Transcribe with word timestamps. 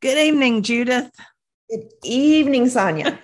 Good 0.00 0.16
evening, 0.16 0.62
Judith. 0.62 1.10
Good 1.70 1.90
evening, 2.02 2.70
Sonya. 2.70 3.18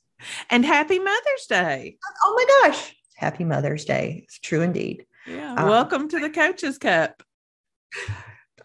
and 0.50 0.64
happy 0.64 1.00
Mother's 1.00 1.46
Day. 1.48 1.98
Oh 2.24 2.34
my 2.36 2.68
gosh. 2.70 2.94
Happy 3.16 3.42
Mother's 3.42 3.84
Day. 3.84 4.20
It's 4.22 4.38
true 4.38 4.60
indeed. 4.60 5.04
Yeah. 5.26 5.54
Uh, 5.54 5.66
Welcome 5.66 6.08
to 6.10 6.20
the 6.20 6.30
Coaches 6.30 6.78
Cup. 6.78 7.24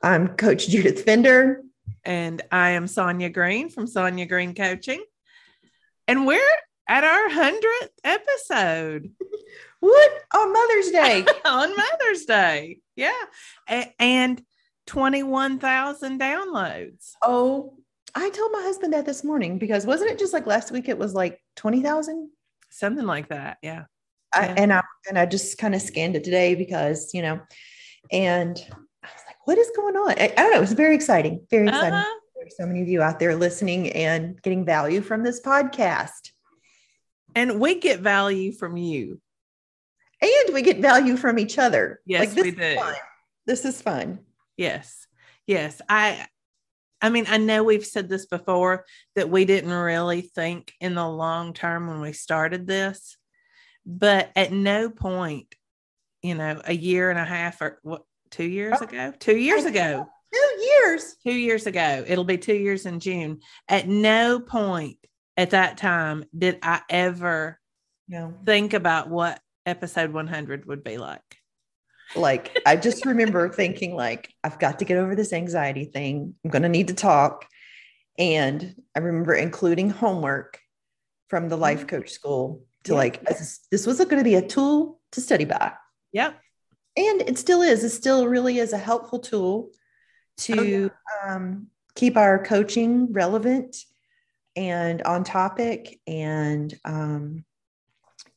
I'm 0.04 0.28
Coach 0.36 0.68
Judith 0.68 1.04
Fender. 1.04 1.64
And 2.04 2.44
I 2.52 2.72
am 2.72 2.86
Sonya 2.86 3.30
Green 3.30 3.70
from 3.70 3.88
Sonya 3.88 4.28
Green 4.28 4.54
Coaching. 4.54 5.04
And 6.08 6.28
we're 6.28 6.40
at 6.88 7.04
our 7.04 7.28
100th 7.28 7.90
episode. 8.04 9.12
what? 9.80 10.12
On 10.36 10.54
Mother's 10.54 10.92
Day. 10.92 11.26
On 11.46 11.76
Mother's 11.76 12.26
Day. 12.26 12.82
Yeah. 12.96 13.20
A- 13.68 13.96
and 14.00 14.44
21,000 14.88 16.20
downloads. 16.20 17.12
Oh, 17.22 17.76
I 18.16 18.30
told 18.30 18.52
my 18.52 18.62
husband 18.62 18.94
that 18.94 19.06
this 19.06 19.24
morning 19.24 19.60
because 19.60 19.86
wasn't 19.86 20.12
it 20.12 20.20
just 20.20 20.34
like 20.34 20.48
last 20.48 20.72
week? 20.72 20.90
It 20.90 20.98
was 20.98 21.14
like 21.14 21.40
20,000? 21.58 22.30
Something 22.72 23.06
like 23.06 23.30
that. 23.30 23.58
Yeah. 23.62 23.86
I, 24.34 24.48
and 24.48 24.74
I 24.74 24.84
and 25.08 25.18
I 25.18 25.26
just 25.26 25.58
kind 25.58 25.74
of 25.74 25.82
scanned 25.82 26.16
it 26.16 26.24
today 26.24 26.56
because 26.56 27.14
you 27.14 27.22
know, 27.22 27.40
and 28.12 28.58
I 29.04 29.08
was 29.08 29.24
like, 29.26 29.48
"What 29.48 29.58
is 29.58 29.72
going 29.76 29.96
on?" 29.96 30.12
I, 30.12 30.26
I 30.26 30.36
don't 30.36 30.52
know. 30.52 30.58
It 30.58 30.62
was 30.62 30.74
very 30.74 30.96
exciting, 30.96 31.46
very 31.50 31.68
exciting. 31.68 31.94
Uh-huh. 31.94 32.20
There's 32.36 32.58
so 32.58 32.66
many 32.66 32.82
of 32.82 32.88
you 32.88 33.02
out 33.02 33.20
there 33.20 33.36
listening 33.36 33.92
and 33.94 34.42
getting 34.42 34.66
value 34.66 35.02
from 35.02 35.24
this 35.24 35.42
podcast, 35.42 36.32
and 37.36 37.60
we 37.60 37.80
get 37.80 38.02
value 38.02 38.52
from 38.52 38.78
you, 38.78 39.22
and 40.22 40.54
we 40.54 40.62
get 40.62 40.80
value 40.80 41.18
from 41.18 41.40
each 41.40 41.58
other. 41.58 42.02
Yes, 42.06 42.36
like, 42.36 42.44
we 42.44 42.52
do. 42.52 42.78
This 43.46 43.64
is 43.64 43.82
fun. 43.82 44.20
Yes, 44.58 45.08
yes. 45.46 45.82
I 45.88 46.28
I 47.02 47.10
mean, 47.10 47.26
I 47.30 47.38
know 47.38 47.64
we've 47.64 47.86
said 47.86 48.10
this 48.10 48.26
before 48.26 48.86
that 49.16 49.30
we 49.30 49.46
didn't 49.46 49.72
really 49.72 50.22
think 50.22 50.74
in 50.82 50.96
the 50.96 51.08
long 51.08 51.54
term 51.54 51.88
when 51.88 52.02
we 52.02 52.14
started 52.14 52.66
this. 52.66 53.18
But 53.86 54.32
at 54.36 54.52
no 54.52 54.90
point, 54.90 55.54
you 56.22 56.36
know, 56.36 56.62
a 56.66 56.74
year 56.74 57.10
and 57.10 57.20
a 57.20 57.24
half 57.24 57.62
or 57.62 57.80
what, 57.84 58.02
two 58.32 58.44
years 58.44 58.82
ago, 58.82 59.14
two 59.20 59.38
years 59.38 59.66
ago, 59.66 60.08
two 60.34 60.62
years, 60.62 61.16
two 61.24 61.34
years 61.34 61.68
ago, 61.68 62.04
it'll 62.06 62.24
be 62.24 62.38
two 62.38 62.56
years 62.56 62.86
in 62.86 63.00
June. 63.00 63.40
At 63.70 63.88
no 63.88 64.40
point 64.40 64.98
at 65.38 65.52
that 65.52 65.78
time 65.78 66.26
did 66.38 66.60
I 66.64 66.82
ever 66.90 67.60
no. 68.10 68.34
think 68.46 68.74
about 68.74 69.10
what 69.10 69.40
episode 69.66 70.12
100 70.12 70.66
would 70.66 70.84
be 70.84 70.98
like. 70.98 71.22
Like, 72.16 72.58
I 72.66 72.76
just 72.76 73.06
remember 73.06 73.50
thinking, 73.50 73.96
like, 73.96 74.34
I've 74.44 74.60
got 74.60 74.80
to 74.80 74.86
get 74.86 74.98
over 74.98 75.16
this 75.16 75.34
anxiety 75.34 75.86
thing. 75.86 76.36
I'm 76.44 76.52
going 76.52 76.64
to 76.64 76.70
need 76.70 76.88
to 76.88 76.94
talk. 76.94 77.46
And 78.18 78.76
I 78.96 79.00
remember 79.00 79.34
including 79.34 79.90
homework 79.90 80.60
from 81.28 81.50
the 81.50 81.58
life 81.58 81.80
mm-hmm. 81.80 81.88
coach 81.88 82.12
school 82.12 82.64
to 82.86 82.94
yeah. 82.94 82.98
like 82.98 83.24
this, 83.26 83.60
this 83.72 83.86
was 83.86 83.98
going 83.98 84.18
to 84.18 84.24
be 84.24 84.36
a 84.36 84.48
tool 84.48 85.00
to 85.12 85.22
study 85.22 85.46
by. 85.46 85.74
Yep. 86.14 86.40
And 86.96 87.22
it 87.22 87.38
still 87.38 87.62
is. 87.62 87.84
It 87.84 87.90
still 87.90 88.28
really 88.28 88.58
is 88.58 88.74
a 88.74 88.78
helpful 88.78 89.20
tool 89.20 89.72
to 90.38 90.60
oh, 90.60 90.64
yeah. 90.64 91.36
um, 91.36 91.68
keep 91.96 92.18
our 92.18 92.44
coaching 92.44 93.12
relevant 93.12 93.78
and 94.56 95.02
on 95.04 95.24
topic 95.24 96.00
and 96.08 96.74
um, 96.86 97.46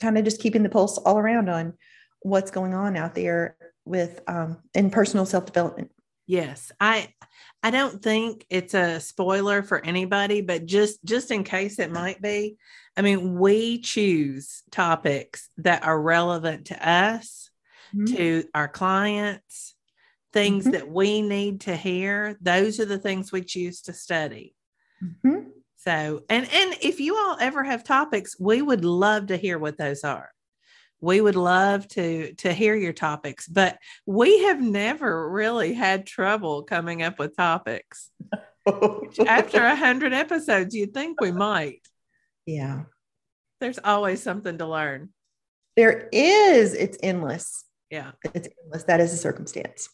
kind 0.00 0.18
of 0.18 0.24
just 0.24 0.40
keeping 0.40 0.62
the 0.62 0.68
pulse 0.68 0.98
all 0.98 1.18
around 1.18 1.48
on 1.48 1.74
what's 2.22 2.50
going 2.50 2.74
on 2.74 2.96
out 2.96 3.14
there 3.14 3.56
with 3.90 4.20
um, 4.26 4.58
in 4.74 4.90
personal 4.90 5.26
self 5.26 5.44
development. 5.46 5.90
Yes, 6.26 6.70
I 6.80 7.08
I 7.62 7.70
don't 7.70 8.02
think 8.02 8.46
it's 8.48 8.72
a 8.72 9.00
spoiler 9.00 9.62
for 9.62 9.84
anybody, 9.84 10.40
but 10.40 10.64
just 10.64 11.04
just 11.04 11.30
in 11.30 11.44
case 11.44 11.78
it 11.78 11.90
might 11.90 12.22
be, 12.22 12.56
I 12.96 13.02
mean, 13.02 13.38
we 13.38 13.80
choose 13.80 14.62
topics 14.70 15.48
that 15.58 15.84
are 15.84 16.00
relevant 16.00 16.66
to 16.66 16.88
us, 16.88 17.50
mm-hmm. 17.94 18.14
to 18.14 18.44
our 18.54 18.68
clients, 18.68 19.74
things 20.32 20.64
mm-hmm. 20.64 20.72
that 20.72 20.88
we 20.88 21.20
need 21.20 21.62
to 21.62 21.76
hear. 21.76 22.38
Those 22.40 22.80
are 22.80 22.86
the 22.86 22.98
things 22.98 23.32
we 23.32 23.42
choose 23.42 23.82
to 23.82 23.92
study. 23.92 24.54
Mm-hmm. 25.02 25.48
So, 25.76 26.22
and 26.28 26.48
and 26.52 26.76
if 26.80 27.00
you 27.00 27.16
all 27.16 27.36
ever 27.40 27.64
have 27.64 27.84
topics, 27.84 28.38
we 28.38 28.62
would 28.62 28.84
love 28.84 29.28
to 29.28 29.36
hear 29.36 29.58
what 29.58 29.78
those 29.78 30.04
are. 30.04 30.30
We 31.00 31.20
would 31.20 31.36
love 31.36 31.88
to 31.88 32.34
to 32.34 32.52
hear 32.52 32.74
your 32.74 32.92
topics, 32.92 33.48
but 33.48 33.78
we 34.06 34.44
have 34.44 34.60
never 34.60 35.30
really 35.30 35.72
had 35.72 36.06
trouble 36.06 36.62
coming 36.62 37.02
up 37.02 37.18
with 37.18 37.36
topics. 37.36 38.10
After 39.26 39.64
a 39.64 39.74
hundred 39.76 40.12
episodes, 40.12 40.74
you'd 40.74 40.94
think 40.94 41.20
we 41.20 41.32
might. 41.32 41.80
Yeah. 42.46 42.82
There's 43.60 43.78
always 43.82 44.22
something 44.22 44.58
to 44.58 44.66
learn. 44.66 45.10
There 45.76 46.08
is. 46.12 46.74
It's 46.74 46.98
endless. 47.02 47.64
Yeah. 47.90 48.12
It's 48.34 48.48
endless. 48.64 48.84
That 48.84 49.00
is 49.00 49.12
a 49.12 49.16
circumstance. 49.16 49.88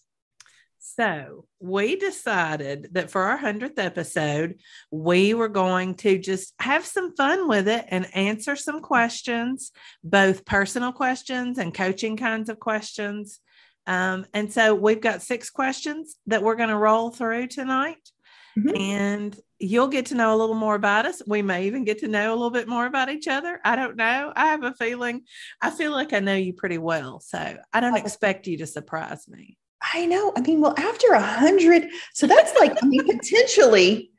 So 0.95 1.47
we 1.59 1.97
decided 1.97 2.91
that 2.93 3.11
for 3.11 3.23
our 3.23 3.39
100th 3.39 3.79
episode, 3.79 4.61
we 4.91 5.35
were 5.35 5.49
going 5.49 5.97
to 5.97 6.17
just 6.17 6.55
have 6.61 6.87
some 6.87 7.15
fun 7.17 7.49
with 7.49 7.67
it 7.67 7.87
and 7.89 8.07
answer 8.15 8.55
some 8.55 8.81
questions, 8.81 9.73
both 10.05 10.45
personal 10.45 10.93
questions 10.93 11.59
and 11.59 11.75
coaching 11.75 12.17
kinds 12.17 12.49
of 12.49 12.61
questions. 12.61 13.41
Um, 13.87 14.27
and 14.33 14.53
so 14.53 14.75
we've 14.75 15.01
got 15.01 15.23
six 15.23 15.51
questions 15.51 16.17
that 16.29 16.43
we're 16.43 16.57
going 16.57 16.69
to 16.69 16.77
roll 16.77 17.11
through 17.11 17.49
tonight. 17.49 18.11
Mm-hmm. 18.57 18.77
And 18.77 19.41
you'll 19.59 19.89
get 19.89 20.07
to 20.07 20.15
know 20.15 20.35
a 20.35 20.39
little 20.39 20.55
more 20.55 20.77
about 20.77 21.05
us. 21.05 21.21
We 21.27 21.43
may 21.43 21.67
even 21.67 21.85
get 21.85 21.99
to 21.99 22.09
know 22.09 22.31
a 22.31 22.37
little 22.37 22.51
bit 22.51 22.69
more 22.69 22.87
about 22.87 23.11
each 23.11 23.27
other. 23.27 23.61
I 23.65 23.75
don't 23.75 23.97
know. 23.97 24.33
I 24.35 24.47
have 24.47 24.63
a 24.63 24.73
feeling, 24.73 25.23
I 25.61 25.71
feel 25.71 25.91
like 25.91 26.13
I 26.13 26.21
know 26.21 26.37
you 26.37 26.53
pretty 26.53 26.79
well. 26.79 27.21
So 27.21 27.59
I 27.73 27.81
don't 27.81 27.97
expect 27.97 28.47
you 28.47 28.59
to 28.59 28.67
surprise 28.67 29.29
me. 29.29 29.59
I 29.95 30.07
know. 30.07 30.33
I 30.37 30.41
mean, 30.41 30.61
well, 30.61 30.75
after 30.77 31.13
a 31.13 31.23
hundred, 31.23 31.89
so 32.15 32.27
that's 32.27 32.55
like, 32.59 32.73
I 32.83 32.87
mean, 32.87 33.05
potentially 33.05 34.11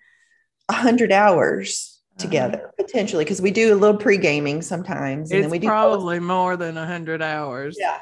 a 0.69 0.73
hundred 0.73 1.11
hours 1.11 1.99
uh-huh. 2.11 2.23
together, 2.23 2.57
uh-huh. 2.57 2.83
potentially, 2.83 3.23
because 3.23 3.41
we 3.41 3.51
do 3.51 3.73
a 3.73 3.77
little 3.77 3.97
pre 3.97 4.17
gaming 4.17 4.61
sometimes. 4.61 5.31
And 5.31 5.43
then 5.43 5.49
we 5.49 5.59
do 5.59 5.67
probably 5.67 6.19
more 6.19 6.57
than 6.57 6.77
a 6.77 6.85
hundred 6.85 7.21
hours. 7.21 7.75
Yeah. 7.79 7.99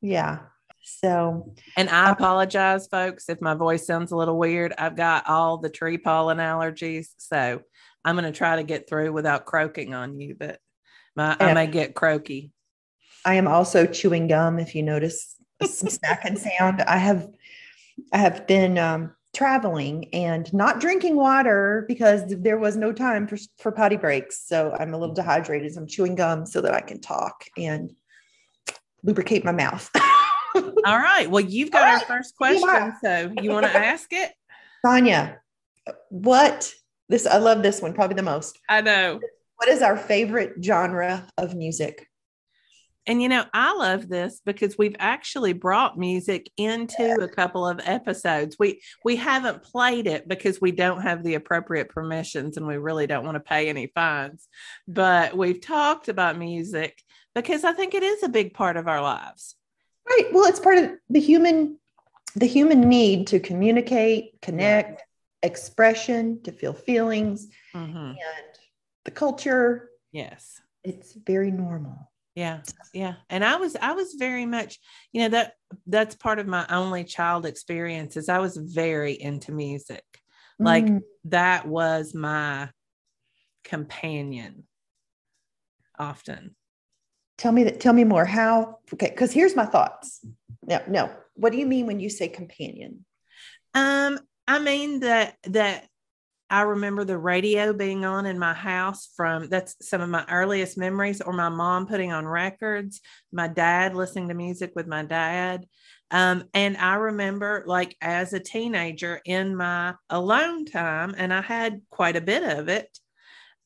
Yeah. 0.00 0.38
So, 0.86 1.52
and 1.76 1.88
I 1.90 2.12
apologize, 2.12 2.86
folks, 2.86 3.28
if 3.28 3.40
my 3.40 3.54
voice 3.54 3.86
sounds 3.86 4.12
a 4.12 4.16
little 4.16 4.38
weird. 4.38 4.72
I've 4.78 4.94
got 4.94 5.28
all 5.28 5.58
the 5.58 5.68
tree 5.68 5.98
pollen 5.98 6.38
allergies. 6.38 7.08
So 7.16 7.60
I'm 8.04 8.14
going 8.14 8.32
to 8.32 8.36
try 8.36 8.56
to 8.56 8.62
get 8.62 8.88
through 8.88 9.12
without 9.12 9.46
croaking 9.46 9.94
on 9.94 10.20
you, 10.20 10.36
but 10.38 10.60
my, 11.16 11.36
I 11.40 11.54
may 11.54 11.66
get 11.66 11.96
croaky. 11.96 12.52
I 13.24 13.34
am 13.34 13.48
also 13.48 13.84
chewing 13.84 14.28
gum. 14.28 14.60
If 14.60 14.76
you 14.76 14.84
notice 14.84 15.34
some 15.64 15.88
snacking 15.88 16.38
sound, 16.38 16.82
I 16.82 16.98
have, 16.98 17.28
I 18.12 18.18
have 18.18 18.46
been 18.46 18.78
um, 18.78 19.14
traveling 19.34 20.08
and 20.14 20.52
not 20.52 20.80
drinking 20.80 21.16
water 21.16 21.84
because 21.88 22.22
there 22.26 22.58
was 22.58 22.76
no 22.76 22.92
time 22.92 23.26
for, 23.26 23.36
for 23.58 23.72
potty 23.72 23.96
breaks. 23.96 24.46
So 24.46 24.74
I'm 24.78 24.94
a 24.94 24.98
little 24.98 25.14
dehydrated. 25.14 25.74
So 25.74 25.80
I'm 25.80 25.86
chewing 25.86 26.14
gum 26.14 26.46
so 26.46 26.60
that 26.60 26.74
I 26.74 26.80
can 26.80 27.00
talk 27.00 27.44
and 27.56 27.92
lubricate 29.02 29.44
my 29.44 29.52
mouth. 29.52 29.90
All 30.54 30.98
right. 30.98 31.30
Well, 31.30 31.44
you've 31.44 31.70
got 31.70 31.86
our 31.86 32.00
first 32.00 32.36
question. 32.36 32.94
So 33.02 33.32
you 33.42 33.50
want 33.50 33.66
to 33.66 33.76
ask 33.76 34.12
it? 34.12 34.32
Sonya, 34.84 35.38
what 36.08 36.72
this 37.08 37.26
I 37.26 37.38
love 37.38 37.62
this 37.62 37.80
one 37.80 37.92
probably 37.92 38.16
the 38.16 38.22
most. 38.22 38.58
I 38.68 38.80
know. 38.80 39.20
What 39.56 39.68
is 39.68 39.82
our 39.82 39.96
favorite 39.96 40.54
genre 40.62 41.26
of 41.38 41.54
music? 41.54 42.08
And 43.06 43.22
you 43.22 43.28
know, 43.28 43.44
I 43.54 43.72
love 43.74 44.08
this 44.08 44.40
because 44.44 44.76
we've 44.76 44.96
actually 44.98 45.52
brought 45.52 45.98
music 45.98 46.50
into 46.56 47.18
a 47.20 47.28
couple 47.28 47.66
of 47.66 47.80
episodes. 47.84 48.56
We 48.58 48.80
we 49.04 49.16
haven't 49.16 49.62
played 49.62 50.06
it 50.06 50.26
because 50.26 50.60
we 50.60 50.72
don't 50.72 51.02
have 51.02 51.22
the 51.22 51.34
appropriate 51.34 51.88
permissions 51.88 52.56
and 52.56 52.66
we 52.66 52.76
really 52.76 53.06
don't 53.06 53.24
want 53.24 53.36
to 53.36 53.40
pay 53.40 53.68
any 53.68 53.86
fines. 53.88 54.48
But 54.88 55.36
we've 55.36 55.60
talked 55.60 56.08
about 56.08 56.38
music 56.38 57.00
because 57.34 57.64
I 57.64 57.72
think 57.72 57.94
it 57.94 58.02
is 58.02 58.22
a 58.22 58.28
big 58.28 58.54
part 58.54 58.76
of 58.76 58.88
our 58.88 59.00
lives. 59.00 59.54
Right. 60.08 60.28
Well, 60.32 60.46
it's 60.46 60.60
part 60.60 60.78
of 60.78 60.90
the 61.08 61.20
human 61.20 61.78
the 62.34 62.46
human 62.46 62.88
need 62.88 63.28
to 63.28 63.40
communicate, 63.40 64.40
connect, 64.42 65.00
yeah. 65.42 65.48
expression, 65.48 66.42
to 66.42 66.52
feel 66.52 66.74
feelings, 66.74 67.48
mm-hmm. 67.74 67.96
and 67.96 68.18
the 69.04 69.10
culture. 69.10 69.90
Yes. 70.12 70.60
It's 70.84 71.14
very 71.14 71.50
normal. 71.50 72.10
Yeah. 72.36 72.60
Yeah. 72.92 73.14
And 73.30 73.42
I 73.42 73.56
was 73.56 73.76
I 73.80 73.92
was 73.92 74.14
very 74.18 74.44
much, 74.44 74.78
you 75.10 75.22
know, 75.22 75.30
that 75.30 75.54
that's 75.86 76.14
part 76.14 76.38
of 76.38 76.46
my 76.46 76.66
only 76.68 77.02
child 77.02 77.46
experiences. 77.46 78.28
I 78.28 78.38
was 78.40 78.58
very 78.58 79.14
into 79.14 79.52
music. 79.52 80.04
Like 80.58 80.84
mm. 80.84 81.00
that 81.24 81.66
was 81.66 82.14
my 82.14 82.68
companion 83.64 84.64
often. 85.98 86.54
Tell 87.38 87.52
me 87.52 87.64
that. 87.64 87.80
Tell 87.80 87.92
me 87.92 88.04
more. 88.04 88.24
How? 88.24 88.78
Okay, 88.92 89.10
because 89.10 89.32
here's 89.32 89.56
my 89.56 89.66
thoughts. 89.66 90.24
No, 90.62 90.80
no. 90.88 91.10
What 91.34 91.52
do 91.52 91.58
you 91.58 91.66
mean 91.66 91.86
when 91.86 92.00
you 92.00 92.10
say 92.10 92.28
companion? 92.28 93.04
Um, 93.74 94.18
I 94.46 94.58
mean 94.58 95.00
that 95.00 95.36
that 95.44 95.86
I 96.48 96.62
remember 96.62 97.04
the 97.04 97.18
radio 97.18 97.72
being 97.72 98.04
on 98.04 98.24
in 98.26 98.38
my 98.38 98.54
house 98.54 99.08
from 99.16 99.48
that's 99.48 99.76
some 99.80 100.00
of 100.00 100.08
my 100.08 100.24
earliest 100.30 100.78
memories, 100.78 101.20
or 101.20 101.32
my 101.32 101.48
mom 101.48 101.86
putting 101.86 102.12
on 102.12 102.26
records, 102.26 103.00
my 103.32 103.48
dad 103.48 103.94
listening 103.96 104.28
to 104.28 104.34
music 104.34 104.72
with 104.76 104.86
my 104.86 105.02
dad. 105.04 105.66
Um, 106.12 106.44
and 106.54 106.76
I 106.76 106.94
remember, 106.94 107.64
like, 107.66 107.96
as 108.00 108.32
a 108.32 108.38
teenager 108.38 109.20
in 109.24 109.56
my 109.56 109.94
alone 110.08 110.66
time, 110.66 111.14
and 111.18 111.34
I 111.34 111.40
had 111.40 111.82
quite 111.90 112.14
a 112.14 112.20
bit 112.20 112.44
of 112.44 112.68
it, 112.68 112.96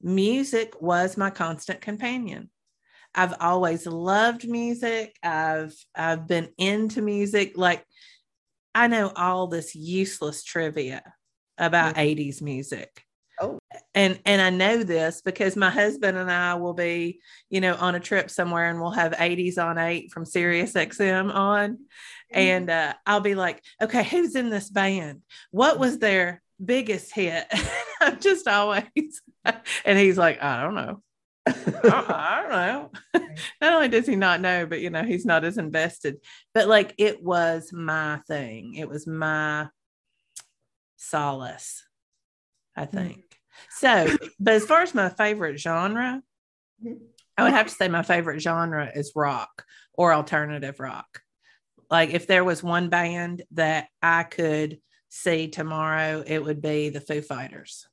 music 0.00 0.80
was 0.80 1.18
my 1.18 1.28
constant 1.28 1.82
companion. 1.82 2.48
I've 3.14 3.34
always 3.40 3.86
loved 3.86 4.48
music. 4.48 5.16
I've 5.22 5.74
I've 5.94 6.26
been 6.28 6.48
into 6.58 7.02
music. 7.02 7.54
Like 7.56 7.84
I 8.74 8.86
know 8.86 9.12
all 9.14 9.48
this 9.48 9.74
useless 9.74 10.44
trivia 10.44 11.02
about 11.60 11.94
mm-hmm. 11.94 12.20
80s 12.20 12.42
music. 12.42 13.04
Oh. 13.40 13.58
And 13.94 14.20
and 14.26 14.42
I 14.42 14.50
know 14.50 14.82
this 14.82 15.22
because 15.22 15.56
my 15.56 15.70
husband 15.70 16.18
and 16.18 16.30
I 16.30 16.54
will 16.54 16.74
be, 16.74 17.20
you 17.48 17.60
know, 17.60 17.74
on 17.74 17.94
a 17.94 18.00
trip 18.00 18.30
somewhere 18.30 18.68
and 18.68 18.80
we'll 18.80 18.90
have 18.90 19.12
80s 19.12 19.56
on 19.56 19.78
8 19.78 20.12
from 20.12 20.26
Sirius 20.26 20.74
XM 20.74 21.34
on. 21.34 21.72
Mm-hmm. 21.72 22.38
And 22.38 22.70
uh, 22.70 22.94
I'll 23.06 23.20
be 23.20 23.34
like, 23.34 23.62
okay, 23.80 24.04
who's 24.04 24.34
in 24.34 24.50
this 24.50 24.68
band? 24.68 25.22
What 25.50 25.78
was 25.78 25.98
their 25.98 26.42
biggest 26.62 27.14
hit? 27.14 27.46
I'm 28.00 28.20
just 28.20 28.46
always 28.46 28.84
and 29.84 29.98
he's 29.98 30.18
like, 30.18 30.42
I 30.42 30.62
don't 30.62 30.74
know. 30.74 31.02
I, 31.46 31.52
don't 32.42 32.50
know. 32.50 33.30
not 33.60 33.72
only 33.72 33.88
does 33.88 34.06
he 34.06 34.16
not 34.16 34.40
know, 34.40 34.66
but 34.66 34.80
you 34.80 34.90
know, 34.90 35.02
he's 35.02 35.24
not 35.24 35.44
as 35.44 35.58
invested. 35.58 36.18
But 36.52 36.68
like 36.68 36.94
it 36.98 37.22
was 37.22 37.72
my 37.72 38.20
thing. 38.28 38.74
It 38.74 38.88
was 38.88 39.06
my 39.06 39.68
solace, 41.00 41.82
I 42.76 42.86
mm. 42.86 42.92
think. 42.92 43.16
Mm-hmm. 43.18 44.16
So, 44.16 44.16
but 44.38 44.54
as 44.54 44.64
far 44.64 44.82
as 44.82 44.94
my 44.94 45.08
favorite 45.08 45.58
genre, 45.58 46.22
mm-hmm. 46.84 46.94
I 47.36 47.42
would 47.42 47.52
have 47.52 47.68
to 47.68 47.74
say 47.74 47.88
my 47.88 48.02
favorite 48.02 48.40
genre 48.40 48.90
is 48.94 49.12
rock 49.16 49.64
or 49.94 50.12
alternative 50.12 50.78
rock. 50.78 51.22
Like 51.90 52.10
if 52.10 52.26
there 52.26 52.44
was 52.44 52.62
one 52.62 52.88
band 52.88 53.42
that 53.52 53.88
I 54.02 54.22
could 54.22 54.78
see 55.08 55.48
tomorrow, 55.48 56.22
it 56.24 56.44
would 56.44 56.62
be 56.62 56.90
the 56.90 57.00
Foo 57.00 57.22
Fighters. 57.22 57.86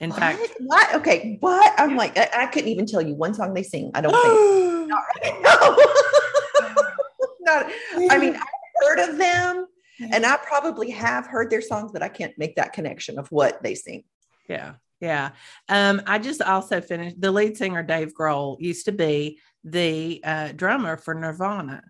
In 0.00 0.10
what? 0.10 0.18
fact, 0.18 0.40
what? 0.60 0.94
Okay, 0.94 1.38
what? 1.40 1.72
I'm 1.76 1.96
like, 1.96 2.16
I, 2.16 2.28
I, 2.44 2.46
couldn't 2.46 2.68
even 2.68 2.86
tell 2.86 3.02
you 3.02 3.14
one 3.14 3.34
song 3.34 3.52
they 3.52 3.64
sing. 3.64 3.90
I 3.94 4.00
don't 4.00 4.12
think. 4.12 4.88
not, 4.88 5.04
no. 5.42 5.76
not, 7.40 7.72
I 8.10 8.18
mean, 8.18 8.36
I've 8.36 8.42
heard 8.80 9.10
of 9.10 9.18
them 9.18 9.66
and 10.00 10.24
I 10.24 10.36
probably 10.36 10.90
have 10.90 11.26
heard 11.26 11.50
their 11.50 11.60
songs, 11.60 11.90
but 11.92 12.02
I 12.02 12.08
can't 12.08 12.36
make 12.38 12.56
that 12.56 12.72
connection 12.72 13.18
of 13.18 13.28
what 13.28 13.62
they 13.62 13.74
sing. 13.74 14.04
Yeah. 14.48 14.74
Yeah. 15.00 15.30
Um, 15.68 16.02
I 16.06 16.18
just 16.18 16.42
also 16.42 16.80
finished 16.80 17.20
the 17.20 17.30
lead 17.30 17.56
singer, 17.56 17.82
Dave 17.82 18.14
Grohl, 18.14 18.56
used 18.60 18.86
to 18.86 18.92
be 18.92 19.38
the 19.62 20.20
uh, 20.24 20.52
drummer 20.52 20.96
for 20.96 21.14
Nirvana. 21.14 21.82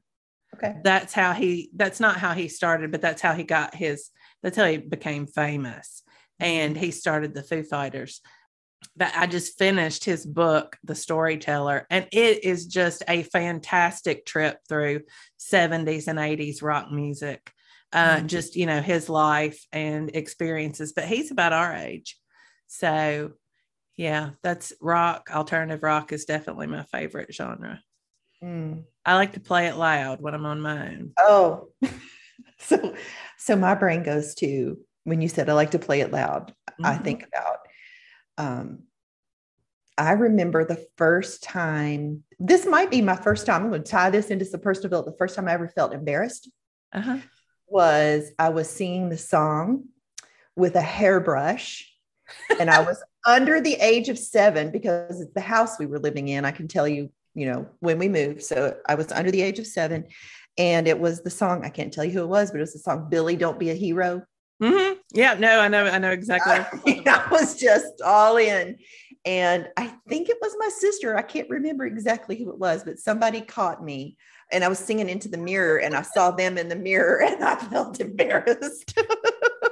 Okay. 0.55 0.76
That's 0.82 1.12
how 1.14 1.32
he, 1.32 1.70
that's 1.75 2.00
not 2.00 2.16
how 2.16 2.34
he 2.34 2.49
started, 2.49 2.90
but 2.90 3.00
that's 3.00 3.22
how 3.22 3.34
he 3.34 3.44
got 3.44 3.75
his, 3.75 4.11
that's 4.43 4.56
how 4.56 4.66
he 4.66 4.76
became 4.76 5.26
famous 5.26 6.02
and 6.40 6.76
he 6.76 6.90
started 6.90 7.34
the 7.34 7.43
Foo 7.43 7.62
Fighters. 7.62 8.20
But 8.96 9.12
I 9.16 9.26
just 9.26 9.58
finished 9.58 10.04
his 10.04 10.25
book, 10.25 10.76
The 10.84 10.94
Storyteller, 10.94 11.87
and 11.90 12.06
it 12.12 12.44
is 12.44 12.66
just 12.66 13.02
a 13.08 13.25
fantastic 13.25 14.25
trip 14.25 14.61
through 14.69 15.02
70s 15.40 16.06
and 16.06 16.19
80s 16.19 16.62
rock 16.62 16.90
music. 16.93 17.50
Uh, 17.93 18.17
mm-hmm. 18.17 18.26
Just, 18.26 18.56
you 18.56 18.67
know, 18.67 18.81
his 18.81 19.08
life 19.08 19.64
and 19.73 20.14
experiences. 20.14 20.93
But 20.93 21.05
he's 21.05 21.31
about 21.31 21.52
our 21.52 21.75
age. 21.75 22.17
So, 22.67 23.32
yeah, 23.96 24.31
that's 24.43 24.73
rock. 24.81 25.31
Alternative 25.32 25.82
rock 25.82 26.12
is 26.12 26.25
definitely 26.25 26.67
my 26.67 26.85
favorite 26.85 27.35
genre. 27.35 27.81
Mm. 28.43 28.85
I 29.05 29.14
like 29.14 29.32
to 29.32 29.40
play 29.40 29.67
it 29.67 29.76
loud 29.76 30.20
when 30.20 30.35
I'm 30.35 30.46
on 30.46 30.61
my 30.61 30.88
own. 30.88 31.12
Oh, 31.19 31.69
so 32.58 32.94
so 33.37 33.56
my 33.56 33.75
brain 33.75 34.02
goes 34.02 34.35
to 34.37 34.79
when 35.05 35.20
you 35.20 35.29
said 35.29 35.49
I 35.49 35.55
like 35.55 35.73
to 35.73 35.79
play 35.79 36.00
it 36.00 36.12
loud, 36.12 36.52
mm-hmm. 36.70 36.87
I 36.87 36.99
think 36.99 37.26
about 37.26 37.58
um, 38.37 38.85
I 39.99 40.12
remember 40.12 40.64
the 40.64 40.87
first 40.96 41.43
time, 41.43 42.23
this 42.38 42.64
might 42.64 42.90
be 42.90 43.02
my 43.02 43.17
first 43.17 43.46
time. 43.46 43.64
I'm 43.64 43.70
going 43.70 43.82
to 43.82 43.90
tie 43.90 44.11
this 44.11 44.31
into 44.31 44.44
some 44.44 44.61
personal 44.61 44.85
development. 44.85 45.17
The 45.17 45.19
first 45.19 45.35
time 45.35 45.49
I 45.49 45.52
ever 45.55 45.69
felt 45.69 45.93
embarrassed 45.93 46.49
uh-huh. 46.93 47.19
Was 47.70 48.30
I 48.38 48.50
was 48.50 48.68
singing 48.68 49.08
the 49.08 49.18
song 49.18 49.84
with 50.56 50.74
a 50.74 50.82
hairbrush, 50.82 51.90
and 52.58 52.70
I 52.70 52.80
was 52.82 53.02
under 53.26 53.60
the 53.60 53.74
age 53.74 54.08
of 54.08 54.18
seven 54.18 54.70
because 54.70 55.20
it's 55.20 55.34
the 55.34 55.40
house 55.40 55.78
we 55.78 55.86
were 55.86 55.98
living 55.98 56.28
in. 56.28 56.44
I 56.44 56.50
can 56.50 56.68
tell 56.68 56.88
you, 56.88 57.10
you 57.34 57.46
know, 57.46 57.66
when 57.80 57.98
we 57.98 58.08
moved. 58.08 58.42
So 58.42 58.76
I 58.88 58.94
was 58.94 59.12
under 59.12 59.30
the 59.30 59.42
age 59.42 59.58
of 59.58 59.66
seven, 59.66 60.06
and 60.56 60.88
it 60.88 60.98
was 60.98 61.22
the 61.22 61.30
song. 61.30 61.64
I 61.64 61.70
can't 61.70 61.92
tell 61.92 62.04
you 62.04 62.12
who 62.12 62.22
it 62.22 62.28
was, 62.28 62.50
but 62.50 62.58
it 62.58 62.62
was 62.62 62.72
the 62.72 62.80
song 62.80 63.08
"Billy, 63.10 63.36
Don't 63.36 63.58
Be 63.58 63.70
a 63.70 63.74
Hero." 63.74 64.22
Mm-hmm. 64.62 64.94
Yeah, 65.14 65.34
no, 65.34 65.60
I 65.60 65.68
know, 65.68 65.84
I 65.84 65.98
know 65.98 66.10
exactly. 66.10 66.52
I, 67.06 67.26
I 67.26 67.28
was 67.30 67.58
just 67.58 68.02
all 68.02 68.36
in. 68.36 68.76
And 69.24 69.68
I 69.76 69.92
think 70.08 70.28
it 70.28 70.38
was 70.40 70.54
my 70.58 70.68
sister. 70.68 71.16
I 71.16 71.22
can't 71.22 71.50
remember 71.50 71.86
exactly 71.86 72.36
who 72.36 72.50
it 72.50 72.58
was, 72.58 72.84
but 72.84 72.98
somebody 72.98 73.40
caught 73.40 73.84
me 73.84 74.16
and 74.50 74.64
I 74.64 74.68
was 74.68 74.78
singing 74.78 75.08
into 75.08 75.28
the 75.28 75.38
mirror 75.38 75.78
and 75.78 75.94
I 75.94 76.02
saw 76.02 76.30
them 76.30 76.58
in 76.58 76.68
the 76.68 76.76
mirror 76.76 77.22
and 77.26 77.42
I 77.42 77.56
felt 77.56 78.00
embarrassed. 78.00 78.98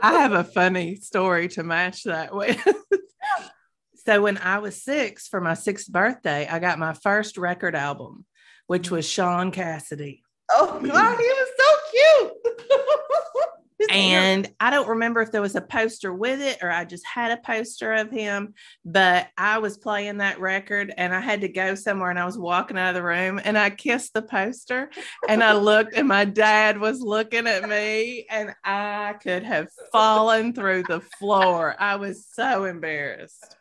I 0.02 0.12
have 0.12 0.32
a 0.32 0.44
funny 0.44 0.96
story 0.96 1.48
to 1.48 1.62
match 1.62 2.04
that 2.04 2.34
with. 2.34 2.62
so 4.06 4.22
when 4.22 4.38
I 4.38 4.58
was 4.58 4.82
six 4.82 5.28
for 5.28 5.40
my 5.40 5.54
sixth 5.54 5.90
birthday, 5.90 6.46
I 6.46 6.58
got 6.58 6.78
my 6.78 6.92
first 6.92 7.38
record 7.38 7.74
album, 7.74 8.24
which 8.66 8.90
was 8.90 9.08
Shaun 9.08 9.50
Cassidy. 9.50 10.22
Oh 10.50 10.80
God, 10.80 11.18
he 11.18 11.26
was. 11.26 11.55
And 13.90 14.50
I 14.60 14.70
don't 14.70 14.88
remember 14.88 15.20
if 15.20 15.32
there 15.32 15.42
was 15.42 15.56
a 15.56 15.60
poster 15.60 16.12
with 16.12 16.40
it 16.40 16.58
or 16.62 16.70
I 16.70 16.84
just 16.84 17.06
had 17.06 17.30
a 17.30 17.36
poster 17.36 17.92
of 17.94 18.10
him, 18.10 18.54
but 18.84 19.28
I 19.36 19.58
was 19.58 19.78
playing 19.78 20.18
that 20.18 20.40
record 20.40 20.92
and 20.96 21.14
I 21.14 21.20
had 21.20 21.40
to 21.42 21.48
go 21.48 21.74
somewhere 21.74 22.10
and 22.10 22.18
I 22.18 22.24
was 22.24 22.38
walking 22.38 22.78
out 22.78 22.90
of 22.90 22.94
the 22.94 23.02
room 23.02 23.40
and 23.42 23.56
I 23.56 23.70
kissed 23.70 24.14
the 24.14 24.22
poster 24.22 24.90
and 25.28 25.42
I 25.42 25.54
looked 25.54 25.94
and 25.94 26.08
my 26.08 26.24
dad 26.24 26.78
was 26.78 27.00
looking 27.00 27.46
at 27.46 27.68
me 27.68 28.26
and 28.30 28.54
I 28.64 29.14
could 29.22 29.42
have 29.42 29.68
fallen 29.92 30.52
through 30.52 30.84
the 30.84 31.00
floor. 31.18 31.74
I 31.78 31.96
was 31.96 32.26
so 32.30 32.64
embarrassed. 32.64 33.56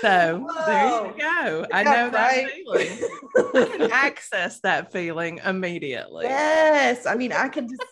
So 0.00 0.46
Whoa. 0.48 0.66
there 0.66 1.06
you 1.06 1.14
go. 1.18 1.66
I 1.72 1.82
know 1.82 2.10
that 2.10 2.50
feeling. 2.50 2.98
I 3.36 3.76
can 3.76 3.92
access 3.92 4.60
that 4.60 4.92
feeling 4.92 5.40
immediately. 5.44 6.26
Yes. 6.26 7.06
I 7.06 7.16
mean, 7.16 7.32
I 7.32 7.48
can 7.48 7.68
just 7.68 7.82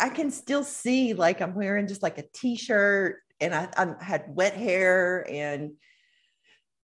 I 0.00 0.08
can 0.10 0.30
still 0.30 0.64
see 0.64 1.14
like 1.14 1.40
I'm 1.40 1.54
wearing 1.54 1.86
just 1.86 2.02
like 2.02 2.18
a 2.18 2.24
t-shirt 2.34 3.20
and 3.40 3.54
I, 3.54 3.68
I 3.76 3.94
had 4.02 4.24
wet 4.28 4.54
hair 4.54 5.26
and 5.30 5.72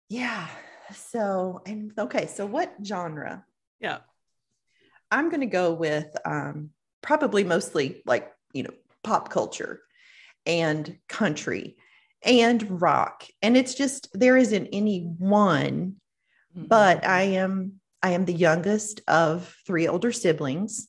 yeah. 0.09 0.47
So 0.95 1.63
and 1.67 1.93
okay, 1.99 2.27
so 2.27 2.47
what 2.47 2.75
genre? 2.85 3.45
Yeah. 3.81 3.99
I'm 5.11 5.31
going 5.31 5.41
to 5.41 5.47
go 5.47 5.73
with 5.73 6.17
um, 6.25 6.71
probably 7.03 7.45
mostly 7.45 8.03
like, 8.07 8.33
you 8.53 8.65
know, 8.65 8.75
pop 9.05 9.31
culture 9.31 9.81
and 10.45 10.99
country 11.09 11.77
and 12.23 12.81
rock. 12.81 13.25
And 13.43 13.57
it's 13.57 13.75
just 13.75 14.09
there 14.13 14.37
isn't 14.37 14.69
any 14.73 15.01
one, 15.19 15.97
mm-hmm. 16.57 16.67
but 16.67 17.07
I 17.07 17.23
am 17.23 17.81
I 18.03 18.11
am 18.11 18.25
the 18.25 18.33
youngest 18.33 19.01
of 19.09 19.55
three 19.67 19.89
older 19.89 20.13
siblings. 20.13 20.89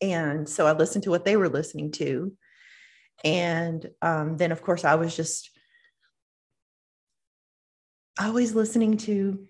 And 0.00 0.48
so 0.48 0.66
I 0.66 0.72
listened 0.72 1.04
to 1.04 1.10
what 1.10 1.24
they 1.24 1.36
were 1.36 1.48
listening 1.48 1.90
to. 1.92 2.32
And 3.24 3.88
um, 4.00 4.36
then, 4.36 4.52
of 4.52 4.62
course, 4.62 4.84
I 4.84 4.94
was 4.94 5.14
just 5.14 5.50
always 8.18 8.54
listening 8.54 8.96
to, 8.98 9.46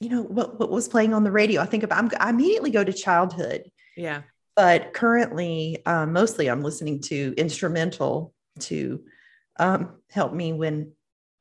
you 0.00 0.08
know, 0.08 0.22
what, 0.22 0.58
what 0.58 0.70
was 0.70 0.88
playing 0.88 1.14
on 1.14 1.24
the 1.24 1.30
radio. 1.30 1.60
I 1.60 1.66
think 1.66 1.82
about, 1.82 1.98
I'm, 1.98 2.10
I 2.18 2.30
immediately 2.30 2.70
go 2.70 2.82
to 2.82 2.92
childhood. 2.92 3.70
Yeah. 3.96 4.22
But 4.56 4.92
currently, 4.94 5.84
um, 5.86 6.12
mostly 6.12 6.48
I'm 6.48 6.62
listening 6.62 7.00
to 7.02 7.34
instrumental 7.36 8.32
to 8.60 9.02
um, 9.58 9.96
help 10.10 10.32
me 10.32 10.52
when 10.52 10.92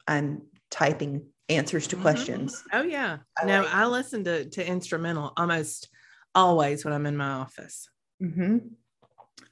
I'm 0.07 0.43
typing 0.69 1.27
answers 1.49 1.87
to 1.87 1.95
mm-hmm. 1.95 2.03
questions. 2.03 2.63
Oh 2.71 2.83
yeah. 2.83 3.17
I 3.37 3.45
no, 3.45 3.61
like- 3.61 3.73
I 3.73 3.85
listen 3.85 4.23
to 4.23 4.49
to 4.49 4.67
instrumental 4.67 5.33
almost 5.37 5.89
always 6.33 6.83
when 6.83 6.93
I'm 6.93 7.05
in 7.05 7.17
my 7.17 7.29
office. 7.29 7.87
Mm-hmm. 8.21 8.57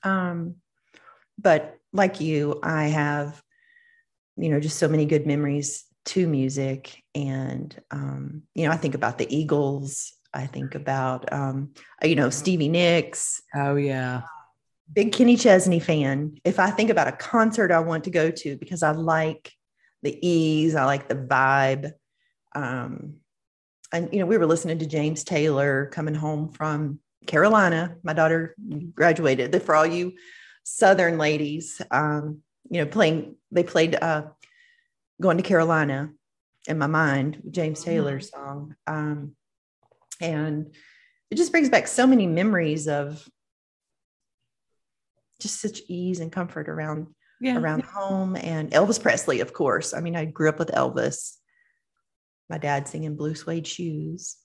Um, 0.10 0.56
but 1.38 1.78
like 1.94 2.22
you, 2.22 2.60
I 2.64 2.88
have, 2.88 3.42
you 4.38 4.50
know, 4.50 4.60
just 4.60 4.78
so 4.78 4.88
many 4.88 5.06
good 5.06 5.28
memories 5.28 5.86
to 6.06 6.28
music. 6.28 7.02
And, 7.16 7.76
um, 7.92 8.44
you 8.56 8.66
know, 8.66 8.72
I 8.72 8.78
think 8.78 8.96
about 8.96 9.18
the 9.18 9.36
Eagles. 9.36 10.14
I 10.34 10.46
think 10.48 10.76
about, 10.76 11.32
um, 11.32 11.74
you 12.04 12.16
know, 12.16 12.30
Stevie 12.30 12.70
Nicks. 12.70 13.42
Oh, 13.54 13.76
yeah. 13.76 14.22
Big 14.94 15.12
Kenny 15.12 15.38
Chesney 15.38 15.80
fan. 15.80 16.38
If 16.44 16.60
I 16.60 16.72
think 16.72 16.90
about 16.90 17.08
a 17.08 17.14
concert 17.14 17.72
I 17.72 17.80
want 17.80 18.06
to 18.06 18.10
go 18.10 18.32
to 18.32 18.58
because 18.58 18.84
I 18.84 18.92
like, 18.92 19.52
the 20.04 20.28
ease. 20.28 20.76
I 20.76 20.86
like 20.86 21.08
the 21.08 21.16
vibe. 21.16 21.94
Um, 22.56 23.18
and 23.94 24.10
you 24.12 24.20
know, 24.20 24.26
we 24.26 24.38
were 24.38 24.46
listening 24.46 24.80
to 24.80 24.86
James 24.86 25.24
Taylor 25.24 25.88
coming 25.88 26.16
home 26.16 26.50
from 26.50 27.00
Carolina. 27.28 27.96
My 28.04 28.14
daughter 28.14 28.56
graduated. 28.94 29.62
For 29.64 29.76
all 29.76 29.86
you 29.86 30.14
Southern 30.64 31.18
ladies, 31.18 31.82
um, 31.92 32.42
you 32.70 32.82
know, 32.82 32.90
playing, 32.90 33.36
they 33.52 33.64
played 33.64 33.96
uh, 33.96 34.24
Going 35.22 35.38
to 35.38 35.44
Carolina 35.44 36.10
in 36.68 36.78
my 36.78 36.88
mind, 36.88 37.44
James 37.52 37.84
mm-hmm. 37.84 38.20
Song. 38.20 38.76
Um, 38.88 39.36
and 40.20 40.74
it 41.30 41.36
just 41.36 41.52
brings 41.52 41.70
back 41.70 41.88
so 41.88 42.08
many 42.08 42.28
memories 42.28 42.88
of 42.88 43.28
just 45.40 45.60
such 45.62 45.82
ease 45.88 46.20
and 46.20 46.32
comfort 46.32 46.70
around 46.70 47.08
yeah. 47.40 47.58
around 47.58 47.84
home 47.84 48.36
and 48.36 48.72
Elvis 48.72 49.02
Presley, 49.02 49.42
of 49.42 49.54
course. 49.54 49.94
I 49.94 50.02
mean, 50.02 50.16
I 50.16 50.26
grew 50.26 50.50
up 50.50 50.60
with 50.60 50.70
Elvis. 50.70 51.36
My 52.50 52.58
dad 52.58 52.88
singing 52.88 53.16
blue 53.16 53.34
suede 53.34 53.68
shoes. 53.68 54.38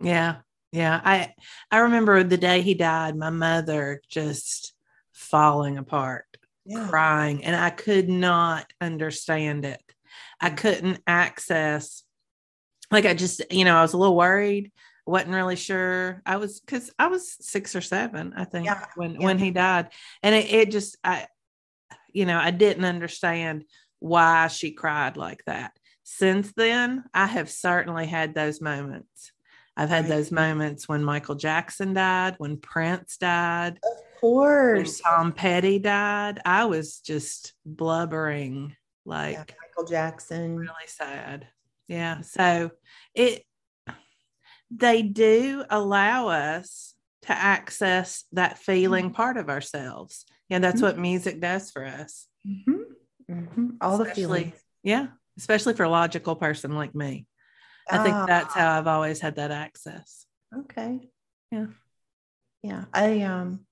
Yeah. 0.00 0.36
Yeah. 0.72 1.00
I 1.04 1.34
I 1.70 1.78
remember 1.78 2.22
the 2.22 2.36
day 2.36 2.62
he 2.62 2.74
died, 2.74 3.16
my 3.16 3.30
mother 3.30 4.00
just 4.08 4.74
falling 5.12 5.78
apart, 5.78 6.24
yeah. 6.64 6.88
crying, 6.88 7.44
and 7.44 7.54
I 7.54 7.70
could 7.70 8.08
not 8.08 8.72
understand 8.80 9.64
it. 9.64 9.82
I 10.40 10.50
couldn't 10.50 11.00
access 11.06 12.02
like 12.90 13.06
I 13.06 13.14
just, 13.14 13.40
you 13.50 13.64
know, 13.64 13.76
I 13.76 13.82
was 13.82 13.94
a 13.94 13.98
little 13.98 14.16
worried 14.16 14.70
wasn't 15.06 15.32
really 15.32 15.56
sure. 15.56 16.22
I 16.24 16.36
was 16.36 16.60
because 16.60 16.90
I 16.98 17.08
was 17.08 17.36
six 17.44 17.74
or 17.74 17.80
seven, 17.80 18.34
I 18.36 18.44
think, 18.44 18.66
yeah, 18.66 18.86
when 18.94 19.14
yeah. 19.14 19.24
when 19.24 19.38
he 19.38 19.50
died, 19.50 19.88
and 20.22 20.34
it, 20.34 20.50
it 20.52 20.70
just 20.70 20.96
I, 21.02 21.26
you 22.12 22.26
know, 22.26 22.38
I 22.38 22.50
didn't 22.50 22.84
understand 22.84 23.64
why 23.98 24.48
she 24.48 24.72
cried 24.72 25.16
like 25.16 25.44
that. 25.46 25.72
Since 26.04 26.52
then, 26.52 27.04
I 27.14 27.26
have 27.26 27.50
certainly 27.50 28.06
had 28.06 28.34
those 28.34 28.60
moments. 28.60 29.32
I've 29.76 29.88
had 29.88 30.04
right. 30.04 30.16
those 30.16 30.30
moments 30.30 30.88
when 30.88 31.02
Michael 31.02 31.34
Jackson 31.34 31.94
died, 31.94 32.34
when 32.38 32.58
Prince 32.58 33.16
died, 33.16 33.78
of 33.82 34.20
course, 34.20 35.00
Tom 35.00 35.32
Petty 35.32 35.78
died. 35.78 36.40
I 36.44 36.66
was 36.66 36.98
just 36.98 37.54
blubbering 37.64 38.76
like 39.04 39.34
yeah, 39.34 39.44
Michael 39.60 39.88
Jackson. 39.88 40.56
Really 40.56 40.70
sad. 40.86 41.48
Yeah. 41.88 42.20
So 42.20 42.70
it 43.14 43.44
they 44.70 45.02
do 45.02 45.64
allow 45.68 46.28
us 46.28 46.94
to 47.22 47.32
access 47.32 48.24
that 48.32 48.58
feeling 48.58 49.06
mm-hmm. 49.06 49.14
part 49.14 49.36
of 49.36 49.48
ourselves. 49.48 50.24
Yeah, 50.48 50.58
that's 50.58 50.76
mm-hmm. 50.76 50.86
what 50.86 50.98
music 50.98 51.40
does 51.40 51.70
for 51.70 51.84
us. 51.84 52.26
Mm-hmm. 52.46 53.32
mm-hmm. 53.32 53.66
All 53.80 54.00
especially, 54.00 54.22
the 54.22 54.28
feelings. 54.28 54.62
Yeah. 54.82 55.06
Especially 55.38 55.74
for 55.74 55.84
a 55.84 55.88
logical 55.88 56.36
person 56.36 56.74
like 56.74 56.94
me. 56.94 57.26
I 57.92 58.02
think 58.02 58.26
that's 58.26 58.54
how 58.54 58.70
ah. 58.70 58.78
I've 58.78 58.86
always 58.86 59.20
had 59.20 59.36
that 59.36 59.50
access. 59.50 60.26
Okay. 60.56 61.08
Yeah. 61.50 61.66
Yeah. 62.62 62.84
I, 62.92 63.22
um, 63.22 63.66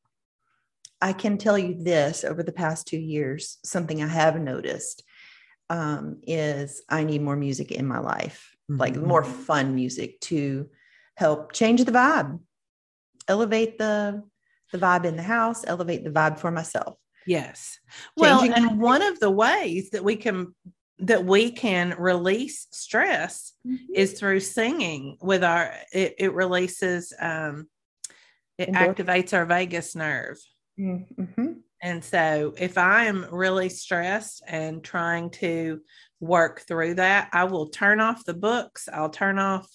I 1.00 1.12
can 1.12 1.38
tell 1.38 1.58
you 1.58 1.82
this 1.82 2.24
over 2.24 2.42
the 2.42 2.52
past 2.52 2.86
two 2.86 2.98
years, 2.98 3.58
something 3.64 4.02
I 4.02 4.06
have 4.06 4.38
noticed 4.40 5.02
um, 5.70 6.18
is 6.26 6.82
I 6.88 7.04
need 7.04 7.22
more 7.22 7.36
music 7.36 7.72
in 7.72 7.86
my 7.86 8.00
life, 8.00 8.54
like 8.68 8.94
mm-hmm. 8.94 9.06
more 9.06 9.24
fun 9.24 9.74
music 9.74 10.20
to 10.22 10.68
help 11.16 11.52
change 11.52 11.84
the 11.84 11.92
vibe, 11.92 12.40
elevate 13.28 13.78
the 13.78 14.22
the 14.72 14.78
vibe 14.78 15.04
in 15.04 15.16
the 15.16 15.22
house, 15.22 15.64
elevate 15.66 16.04
the 16.04 16.10
vibe 16.10 16.38
for 16.38 16.50
myself. 16.50 16.96
Yes. 17.26 17.78
Well, 18.16 18.42
and 18.42 18.80
one 18.80 19.02
of 19.02 19.18
the 19.20 19.30
ways 19.30 19.90
that 19.90 20.04
we 20.04 20.16
can 20.16 20.54
that 21.02 21.24
we 21.24 21.50
can 21.50 21.94
release 21.98 22.66
stress 22.70 23.52
mm-hmm. 23.66 23.94
is 23.94 24.12
through 24.18 24.40
singing 24.40 25.16
with 25.20 25.44
our 25.44 25.72
it, 25.92 26.14
it 26.18 26.32
releases 26.32 27.12
um 27.20 27.68
it 28.58 28.70
activates 28.72 29.32
our 29.32 29.46
vagus 29.46 29.94
nerve. 29.94 30.36
Mm-hmm. 30.78 31.52
And 31.82 32.04
so 32.04 32.52
if 32.58 32.76
I 32.76 33.06
am 33.06 33.26
really 33.32 33.70
stressed 33.70 34.42
and 34.46 34.84
trying 34.84 35.30
to 35.30 35.80
work 36.20 36.60
through 36.60 36.94
that, 36.94 37.30
I 37.32 37.44
will 37.44 37.68
turn 37.68 38.00
off 38.00 38.26
the 38.26 38.34
books, 38.34 38.86
I'll 38.92 39.08
turn 39.08 39.38
off 39.38 39.66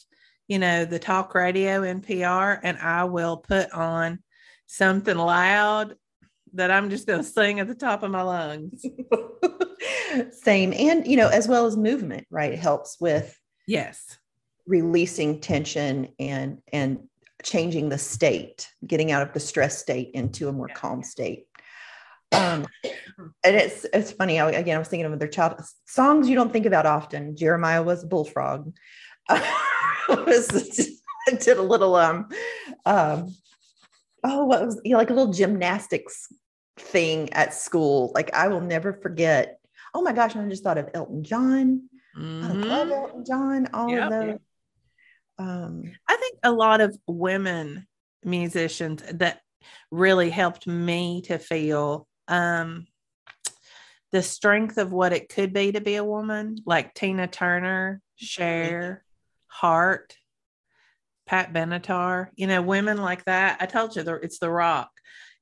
you 0.48 0.60
know, 0.60 0.86
the 0.86 1.00
talk 1.00 1.34
radio 1.34 1.82
NPR, 1.82 2.60
and 2.62 2.77
I 2.77 3.05
will 3.05 3.38
put 3.38 3.72
on 3.72 4.20
something 4.67 5.17
loud 5.17 5.96
that 6.56 6.72
I'm 6.72 6.90
just 6.90 7.08
going 7.08 7.20
to 7.20 7.26
sing 7.26 7.60
at 7.60 7.68
the 7.68 7.76
top 7.76 8.04
of 8.04 8.12
my 8.12 8.22
lungs. 8.22 8.86
Same. 10.32 10.74
And, 10.74 11.06
you 11.06 11.18
know, 11.18 11.28
as 11.28 11.48
well 11.48 11.66
as 11.66 11.78
movement, 11.78 12.26
right? 12.30 12.54
It 12.54 12.60
helps 12.60 13.00
with 13.00 13.38
yes, 13.68 14.18
releasing 14.66 15.42
tension 15.42 16.10
and, 16.20 16.60
and 16.72 17.08
changing 17.44 17.90
the 17.90 17.98
state, 17.98 18.70
getting 18.86 19.12
out 19.12 19.22
of 19.22 19.34
the 19.34 19.40
stress 19.40 19.78
state 19.78 20.12
into 20.14 20.50
a 20.50 20.54
more 20.54 20.70
yeah. 20.70 20.76
calm 20.76 21.04
state. 21.04 21.48
Um, 22.32 22.66
and 23.44 23.56
it's 23.56 23.86
it's 23.94 24.12
funny. 24.12 24.40
I, 24.40 24.50
again, 24.52 24.76
I 24.76 24.80
was 24.80 24.88
thinking 24.88 25.12
of 25.12 25.20
their 25.20 25.28
child 25.28 25.62
songs 25.86 26.28
you 26.28 26.36
don't 26.36 26.52
think 26.52 26.66
about 26.66 26.86
often. 26.86 27.38
Jeremiah 27.38 27.84
was 27.84 28.04
a 28.04 28.08
bullfrog. 28.08 28.74
I 29.30 29.54
did 31.40 31.58
a 31.58 31.62
little 31.62 31.96
um 31.96 32.30
um 32.86 33.34
oh 34.24 34.46
what 34.46 34.66
was 34.66 34.82
you 34.84 34.92
know, 34.92 34.98
like 34.98 35.10
a 35.10 35.14
little 35.14 35.34
gymnastics 35.34 36.28
thing 36.77 37.32
at 37.34 37.53
school. 37.53 38.12
Like 38.13 38.34
I 38.34 38.48
will 38.48 38.62
never 38.62 38.94
forget. 38.94 39.60
Oh 39.94 40.01
my 40.01 40.13
gosh, 40.13 40.36
I 40.36 40.48
just 40.48 40.63
thought 40.63 40.77
of 40.77 40.89
Elton 40.94 41.24
John. 41.24 41.89
Mm-hmm. 42.17 42.46
I 42.46 42.53
love 42.53 42.91
Elton 42.91 43.25
John, 43.25 43.67
all 43.74 43.89
yep. 43.89 44.03
of 44.03 44.10
those. 44.12 44.39
Um, 45.38 45.91
I 46.08 46.15
think 46.15 46.38
a 46.44 46.51
lot 46.51 46.82
of 46.82 46.98
women 47.08 47.88
musicians 48.24 49.03
that 49.13 49.41
really 49.91 50.29
helped 50.29 50.67
me 50.67 51.22
to 51.24 51.38
feel 51.38 52.08
um, 52.27 52.88
the 54.12 54.24
strength 54.24 54.77
of 54.77 54.94
what 54.94 55.13
it 55.13 55.29
could 55.29 55.53
be 55.53 55.74
to 55.74 55.82
be 55.82 55.96
a 55.96 56.03
woman, 56.03 56.58
like 56.65 56.94
Tina 56.94 57.27
Turner, 57.27 58.01
Cher, 58.15 59.03
Heart, 59.48 60.15
Pat 61.25 61.53
Benatar, 61.53 62.29
you 62.36 62.48
know, 62.48 62.62
women 62.62 62.98
like 62.98 63.25
that. 63.25 63.58
I 63.60 63.65
told 63.65 63.96
you 63.96 64.03
it's 64.22 64.39
the 64.39 64.50
rock. 64.50 64.89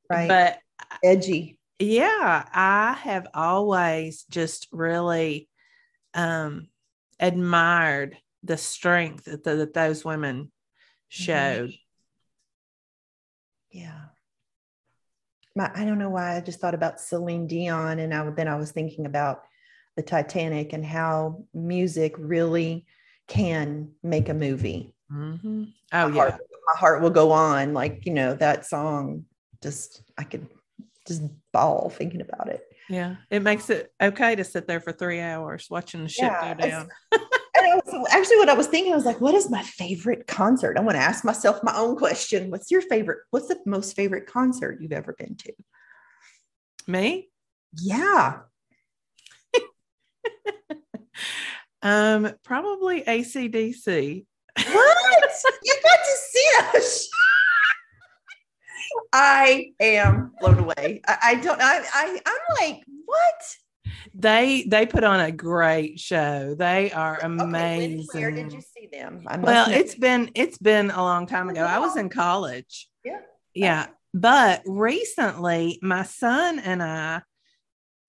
Right. 0.10 0.28
But 0.28 0.60
edgy. 1.04 1.60
Yeah, 1.80 2.46
I 2.54 2.94
have 2.94 3.28
always 3.34 4.24
just 4.30 4.68
really 4.72 5.50
um 6.14 6.68
admired 7.20 8.18
the 8.44 8.58
strength 8.58 9.26
that, 9.26 9.44
the, 9.44 9.56
that 9.56 9.74
those 9.74 10.04
women 10.06 10.52
showed. 11.08 11.70
Mm-hmm. 11.70 11.76
Yeah. 13.80 14.02
My, 15.56 15.72
I 15.74 15.86
don't 15.86 16.00
know 16.00 16.10
why 16.10 16.36
I 16.36 16.42
just 16.42 16.60
thought 16.60 16.74
about 16.74 17.00
Celine 17.00 17.48
Dion 17.48 18.00
and 18.00 18.14
I 18.14 18.30
then 18.32 18.48
I 18.48 18.56
was 18.56 18.72
thinking 18.72 19.06
about 19.06 19.44
the 19.96 20.04
Titanic 20.04 20.74
and 20.74 20.86
how 20.86 21.46
music 21.54 22.16
really 22.18 22.86
can 23.28 23.92
make 24.02 24.30
a 24.30 24.34
movie. 24.34 24.94
Mm-hmm. 25.12 25.64
Oh 25.94 26.10
my 26.10 26.16
yeah, 26.16 26.32
heart, 26.32 26.42
my 26.68 26.80
heart 26.80 27.02
will 27.02 27.10
go 27.10 27.32
on. 27.32 27.74
Like 27.74 28.06
you 28.06 28.14
know 28.14 28.34
that 28.36 28.66
song. 28.66 29.26
Just 29.62 30.04
I 30.18 30.24
could 30.24 30.48
just 31.08 31.22
bawl 31.52 31.90
thinking 31.90 32.22
about 32.22 32.50
it. 32.50 32.62
Yeah, 32.90 33.16
it 33.30 33.42
makes 33.42 33.70
it 33.70 33.92
okay 34.02 34.36
to 34.36 34.44
sit 34.44 34.68
there 34.68 34.82
for 34.82 34.92
three 34.92 35.20
hours 35.20 35.68
watching 35.70 36.04
the 36.04 36.10
ship 36.10 36.32
yeah, 36.32 36.54
go 36.54 36.68
down. 36.68 36.90
and 37.12 37.82
was, 37.86 38.08
actually, 38.12 38.38
what 38.38 38.50
I 38.50 38.54
was 38.54 38.68
thinking, 38.68 38.92
I 38.94 38.96
was 38.96 39.06
like, 39.06 39.22
"What 39.22 39.36
is 39.36 39.50
my 39.50 39.64
favorite 39.64 40.28
concert?" 40.28 40.78
I 40.78 40.82
want 40.82 40.96
to 40.96 41.02
ask 41.02 41.24
myself 41.24 41.64
my 41.64 41.76
own 41.76 41.96
question. 41.96 42.52
What's 42.52 42.72
your 42.72 42.82
favorite? 42.82 43.20
What's 43.30 43.48
the 43.48 43.60
most 43.66 43.96
favorite 43.96 44.28
concert 44.28 44.80
you've 44.82 44.92
ever 44.92 45.14
been 45.18 45.36
to? 45.36 45.54
Me? 46.88 47.30
Yeah. 47.80 48.40
Um, 51.84 52.32
probably 52.44 53.02
ACDC. 53.02 54.26
What? 54.56 54.68
you 55.64 55.76
got 55.84 56.00
to 56.00 56.16
see 56.16 56.78
us. 56.78 57.10
I 59.14 59.74
am 59.80 60.32
blown 60.40 60.58
away. 60.58 61.02
I, 61.08 61.18
I 61.24 61.36
don't. 61.36 61.62
I, 61.62 61.84
I. 61.94 62.20
I'm 62.26 62.56
like, 62.60 62.84
what? 63.06 63.56
They 64.16 64.66
they 64.68 64.86
put 64.86 65.04
on 65.04 65.20
a 65.20 65.32
great 65.32 66.00
show. 66.00 66.56
They 66.58 66.92
are 66.92 67.20
amazing. 67.22 68.08
Okay, 68.10 68.20
where 68.20 68.32
did 68.32 68.52
you 68.52 68.62
see 68.62 68.88
them? 68.92 69.24
Well, 69.40 69.70
know. 69.70 69.76
it's 69.76 69.96
been 69.96 70.32
it's 70.34 70.58
been 70.58 70.90
a 70.90 71.02
long 71.02 71.28
time 71.28 71.50
ago. 71.50 71.64
I 71.64 71.80
was 71.80 71.96
in 71.96 72.10
college. 72.10 72.90
Yeah. 73.06 73.20
Yeah. 73.54 73.88
But 74.16 74.64
recently, 74.66 75.80
my 75.82 76.04
son 76.04 76.60
and 76.60 76.82
I 76.82 77.22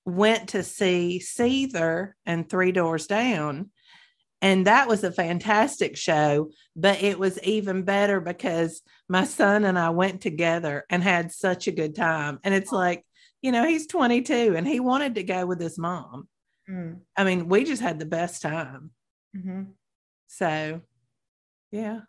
went 0.06 0.50
to 0.50 0.62
see 0.62 1.23
Seether 1.23 2.12
and 2.26 2.49
Three 2.49 2.73
Doors 2.73 3.06
Down. 3.06 3.70
And 4.44 4.66
that 4.66 4.88
was 4.88 5.02
a 5.04 5.10
fantastic 5.10 5.96
show, 5.96 6.50
but 6.76 7.02
it 7.02 7.18
was 7.18 7.42
even 7.42 7.82
better 7.82 8.20
because 8.20 8.82
my 9.08 9.24
son 9.24 9.64
and 9.64 9.78
I 9.78 9.88
went 9.88 10.20
together 10.20 10.84
and 10.90 11.02
had 11.02 11.32
such 11.32 11.66
a 11.66 11.72
good 11.72 11.94
time. 11.94 12.40
And 12.44 12.52
it's 12.52 12.70
like, 12.70 13.06
you 13.40 13.52
know, 13.52 13.66
he's 13.66 13.86
22 13.86 14.54
and 14.54 14.68
he 14.68 14.80
wanted 14.80 15.14
to 15.14 15.22
go 15.22 15.46
with 15.46 15.62
his 15.62 15.78
mom. 15.78 16.28
Mm. 16.70 16.98
I 17.16 17.24
mean, 17.24 17.48
we 17.48 17.64
just 17.64 17.80
had 17.80 17.98
the 17.98 18.04
best 18.04 18.42
time. 18.42 18.90
Mhm. 19.34 19.68
So, 20.26 20.82
yeah. 21.70 22.00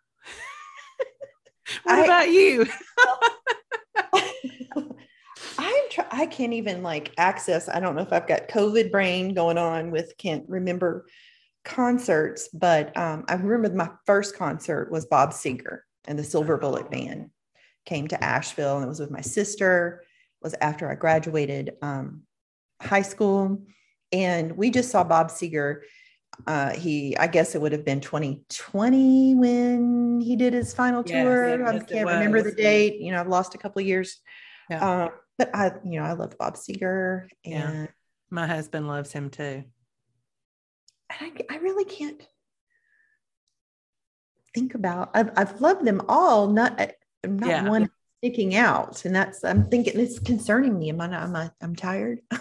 what 1.84 1.98
I- 1.98 2.04
about 2.04 2.28
you? 2.30 2.66
I'm 5.58 5.88
try- 5.90 6.06
I 6.10 6.26
can't 6.26 6.52
even 6.52 6.82
like 6.82 7.12
access. 7.16 7.66
I 7.66 7.80
don't 7.80 7.96
know 7.96 8.02
if 8.02 8.12
I've 8.12 8.26
got 8.26 8.48
COVID 8.48 8.90
brain 8.90 9.32
going 9.32 9.56
on 9.56 9.90
with 9.90 10.12
can't 10.18 10.44
remember 10.48 11.06
concerts, 11.66 12.48
but 12.54 12.96
um, 12.96 13.24
I 13.28 13.34
remember 13.34 13.76
my 13.76 13.90
first 14.06 14.36
concert 14.36 14.90
was 14.90 15.04
Bob 15.04 15.30
Seger 15.32 15.80
and 16.06 16.18
the 16.18 16.24
Silver 16.24 16.56
Bullet 16.56 16.90
Band 16.90 17.30
came 17.84 18.08
to 18.08 18.24
Asheville, 18.24 18.76
and 18.76 18.84
it 18.84 18.88
was 18.88 19.00
with 19.00 19.10
my 19.10 19.20
sister. 19.20 20.02
It 20.40 20.44
was 20.44 20.54
after 20.60 20.90
I 20.90 20.94
graduated 20.94 21.72
um, 21.82 22.22
high 22.80 23.02
school, 23.02 23.62
and 24.12 24.56
we 24.56 24.70
just 24.70 24.90
saw 24.90 25.04
Bob 25.04 25.28
Seger. 25.28 25.80
Uh, 26.46 26.70
he, 26.70 27.16
I 27.16 27.26
guess 27.26 27.54
it 27.54 27.60
would 27.60 27.72
have 27.72 27.84
been 27.84 28.00
2020 28.00 29.34
when 29.36 30.20
he 30.20 30.36
did 30.36 30.52
his 30.52 30.72
final 30.74 31.02
Yes, 31.04 31.24
tour. 31.24 31.58
yes, 31.58 31.68
I 31.82 31.84
can't 31.84 32.08
remember 32.08 32.42
the 32.42 32.52
date. 32.52 33.00
You 33.00 33.12
know, 33.12 33.20
I've 33.20 33.28
lost 33.28 33.54
a 33.54 33.58
couple 33.58 33.80
of 33.80 33.86
years. 33.86 34.20
Yeah. 34.70 35.04
Um, 35.04 35.10
but 35.38 35.54
I, 35.54 35.72
you 35.84 35.98
know, 36.00 36.06
I 36.06 36.12
love 36.12 36.36
Bob 36.38 36.56
Seger, 36.56 37.28
Yeah. 37.44 37.70
and 37.70 37.88
My 38.30 38.46
husband 38.46 38.86
loves 38.88 39.12
him 39.12 39.30
too. 39.30 39.64
I, 41.10 41.32
I 41.50 41.56
really 41.58 41.84
can't 41.84 42.20
think 44.54 44.74
about. 44.74 45.10
I've, 45.14 45.30
I've 45.36 45.60
loved 45.60 45.84
them 45.84 46.02
all. 46.08 46.48
Not 46.48 46.78
not 47.24 47.48
Yeah. 47.48 47.68
one 47.68 47.90
sticking 48.18 48.54
out, 48.56 49.04
and 49.04 49.14
that's 49.14 49.44
I'm 49.44 49.68
thinking 49.68 49.98
it's 50.00 50.18
concerning 50.18 50.78
me. 50.78 50.90
Am 50.90 51.00
I? 51.00 51.06
Not, 51.08 51.22
am 51.24 51.36
I? 51.36 51.50
I'm 51.60 51.76
tired. 51.76 52.20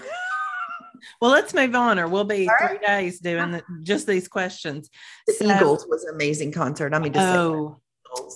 Well, 1.21 1.29
let's 1.29 1.53
move 1.53 1.75
on, 1.75 1.99
or 1.99 2.07
we'll 2.07 2.23
be 2.23 2.49
All 2.49 2.67
three 2.67 2.79
days 2.79 3.19
doing 3.19 3.51
the, 3.51 3.61
just 3.83 4.07
these 4.07 4.27
questions. 4.27 4.89
the 5.27 5.33
So- 5.33 5.45
Eagles 5.55 5.85
was 5.87 6.03
an 6.03 6.15
amazing 6.15 6.51
concert. 6.51 6.95
I 6.95 6.99
mean, 6.99 7.13
just 7.13 7.27
Oh. 7.27 7.77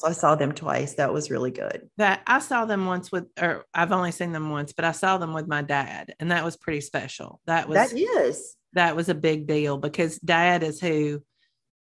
I 0.05 0.11
saw 0.11 0.35
them 0.35 0.51
twice. 0.51 0.93
That 0.95 1.11
was 1.11 1.31
really 1.31 1.49
good. 1.49 1.89
that 1.97 2.21
I 2.27 2.37
saw 2.39 2.65
them 2.65 2.85
once 2.85 3.11
with, 3.11 3.25
or 3.41 3.65
I've 3.73 3.91
only 3.91 4.11
seen 4.11 4.33
them 4.33 4.51
once, 4.51 4.73
but 4.73 4.85
I 4.85 4.91
saw 4.91 5.17
them 5.17 5.33
with 5.33 5.47
my 5.47 5.63
dad, 5.63 6.13
and 6.19 6.31
that 6.31 6.45
was 6.45 6.57
pretty 6.57 6.81
special. 6.81 7.41
That 7.47 7.67
was 7.67 7.75
that 7.75 7.97
is. 7.97 8.55
That 8.73 8.95
was 8.95 9.09
a 9.09 9.15
big 9.15 9.47
deal 9.47 9.77
because 9.77 10.19
dad 10.19 10.63
is 10.63 10.79
who 10.79 11.21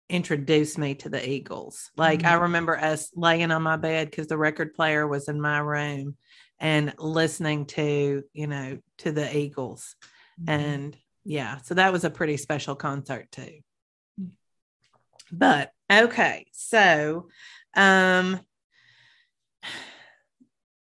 introduced 0.09 0.77
me 0.77 0.93
to 0.95 1.09
the 1.09 1.27
Eagles. 1.27 1.89
Like 1.97 2.23
I 2.23 2.35
Mhm. 2.35 2.41
remember 2.41 2.77
us 2.77 3.11
laying 3.15 3.51
on 3.51 3.63
my 3.63 3.75
bed 3.75 4.09
because 4.11 4.27
the 4.27 4.37
record 4.37 4.73
player 4.75 5.07
was 5.07 5.27
in 5.27 5.41
my 5.41 5.59
room 5.59 6.15
and 6.59 6.93
listening 6.99 7.65
to, 7.65 8.23
you 8.33 8.47
know, 8.47 8.79
to 8.99 9.11
the 9.11 9.35
Eagles. 9.35 9.95
Mm-hmm. 10.39 10.49
And 10.49 10.97
yeah, 11.23 11.57
so 11.57 11.73
that 11.73 11.91
was 11.91 12.03
a 12.03 12.11
pretty 12.11 12.37
special 12.37 12.75
concert 12.75 13.31
too. 13.31 13.61
Mm. 14.21 14.31
But 15.31 15.71
okay, 15.91 16.45
so 16.51 17.29
um 17.75 18.39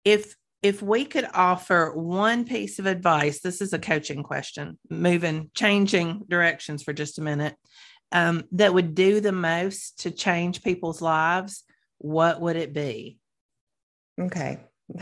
if 0.05 0.37
if 0.63 0.83
we 0.83 1.05
could 1.05 1.27
offer 1.35 1.93
one 1.95 2.45
piece 2.45 2.79
of 2.79 2.87
advice, 2.87 3.41
this 3.41 3.61
is 3.61 3.73
a 3.73 3.79
coaching 3.79 4.23
question, 4.23 4.79
moving, 4.91 5.51
changing 5.55 6.23
directions 6.29 6.83
for 6.83 6.93
just 6.93 7.19
a 7.19 7.23
minute, 7.23 7.57
um, 8.11 8.45
that 8.53 8.75
would 8.75 8.95
do 8.95 9.21
the 9.21 9.33
most 9.33 10.01
to 10.01 10.11
change 10.11 10.63
people's 10.63 11.01
lives, 11.01 11.65
what 11.99 12.41
would 12.41 12.57
it 12.57 12.73
be? 12.73 13.19
okay. 14.21 14.61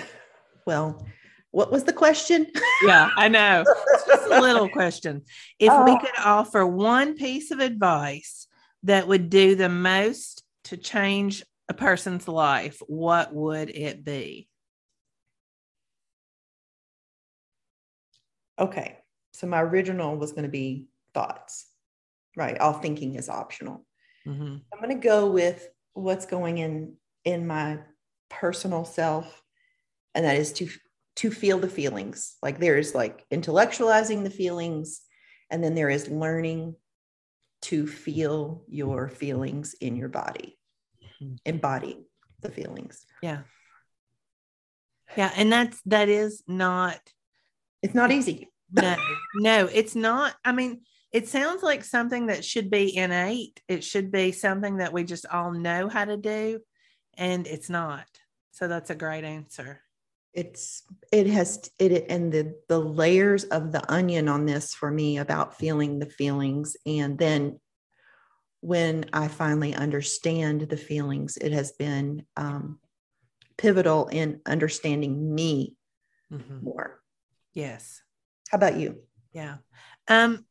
Well, 0.67 1.07
what 1.53 1.71
was 1.71 1.85
the 1.85 1.93
question? 1.93 2.49
Yeah, 2.85 3.09
I 3.17 3.29
know. 3.29 3.65
It's 3.95 4.05
just 4.05 4.27
a 4.27 4.41
little 4.41 4.69
question. 4.69 5.23
If 5.61 5.73
we 5.73 5.93
Oh. 5.93 5.99
could 5.99 6.19
offer 6.19 6.67
one 6.67 7.15
piece 7.15 7.53
of 7.53 7.61
advice 7.61 8.49
that 8.83 9.07
would 9.07 9.31
do 9.31 9.55
the 9.55 9.69
most 9.69 10.43
to 10.65 10.77
change 10.77 11.45
a 11.69 11.75
person's 11.75 12.27
life, 12.27 12.83
what 12.89 13.33
would 13.33 13.71
it 13.71 14.05
be? 14.05 14.49
Okay. 18.59 18.99
So 19.33 19.47
my 19.47 19.61
original 19.63 20.17
was 20.17 20.33
going 20.33 20.45
to 20.45 20.49
be 20.51 20.87
thoughts, 21.13 21.67
right? 22.37 22.59
All 22.59 22.73
thinking 22.73 23.15
is 23.17 23.29
optional. 23.29 23.85
Mhm. 24.27 24.63
I'm 24.73 24.79
going 24.81 24.99
to 24.99 25.07
go 25.09 25.31
with 25.31 25.69
what's 25.93 26.27
going 26.27 26.59
in 26.59 26.97
in 27.25 27.47
my 27.47 27.79
personal 28.29 28.85
self, 28.85 29.43
and 30.15 30.25
that 30.25 30.37
is 30.37 30.53
to 30.55 30.69
to 31.17 31.31
feel 31.31 31.59
the 31.59 31.69
feelings. 31.69 32.37
Like 32.43 32.59
there's 32.59 32.95
like 32.95 33.25
intellectualizing 33.31 34.23
the 34.25 34.31
feelings, 34.31 35.03
and 35.51 35.63
then 35.63 35.75
there 35.75 35.91
is 35.91 36.09
learning 36.09 36.77
to 37.63 37.87
feel 37.87 38.65
your 38.69 39.09
feelings 39.09 39.75
in 39.81 39.97
your 39.97 40.09
body, 40.11 40.59
Mhm. 41.21 41.39
embody 41.45 42.07
the 42.41 42.51
feelings. 42.51 43.07
Yeah. 43.23 43.43
Yeah. 45.17 45.33
And 45.37 45.51
that's, 45.51 45.81
that 45.87 46.09
is 46.09 46.43
not, 46.47 47.01
It's 47.83 47.95
not 47.95 48.11
easy. 48.13 48.49
no, 48.73 48.97
no, 49.37 49.67
it's 49.73 49.95
not. 49.95 50.35
I 50.45 50.53
mean, 50.53 50.83
it 51.13 51.29
sounds 51.29 51.63
like 51.63 51.85
something 51.85 52.27
that 52.27 52.45
should 52.45 52.71
be 52.71 52.97
innate. 52.97 53.61
It 53.69 53.85
should 53.85 54.11
be 54.11 54.33
something 54.33 54.79
that 54.79 54.93
we 54.93 55.05
just 55.05 55.27
all 55.27 55.53
know 55.53 55.89
how 55.89 56.05
to 56.05 56.17
do, 56.17 56.61
and 57.17 57.47
it's 57.47 57.71
not. 57.71 58.07
So 58.51 58.69
that's 58.69 58.91
a 58.91 58.95
great 58.95 59.25
answer. 59.25 59.83
it's 60.35 60.83
it 61.13 61.27
has 61.27 61.71
it 61.79 62.07
and 62.11 62.33
the 62.33 62.55
the 62.69 62.79
layers 62.79 63.45
of 63.45 63.73
the 63.73 63.83
onion 63.93 64.29
on 64.29 64.45
this 64.47 64.75
for 64.75 64.91
me 64.91 65.19
about 65.19 65.57
feeling 65.57 65.99
the 65.99 66.11
feelings 66.21 66.77
and 66.85 67.17
then 67.19 67.59
when 68.61 69.05
i 69.13 69.29
finally 69.29 69.75
understand 69.75 70.61
the 70.63 70.77
feelings 70.77 71.37
it 71.39 71.53
has 71.53 71.73
been 71.73 72.23
um, 72.37 72.79
pivotal 73.57 74.09
in 74.09 74.41
understanding 74.47 75.35
me 75.35 75.77
Mhm. 76.33 76.63
more 76.63 77.01
Yes. 77.57 78.03
how 78.51 78.59
about 78.59 78.77
you 78.77 79.03
Yeah. 79.33 79.57
Um, 80.09 80.45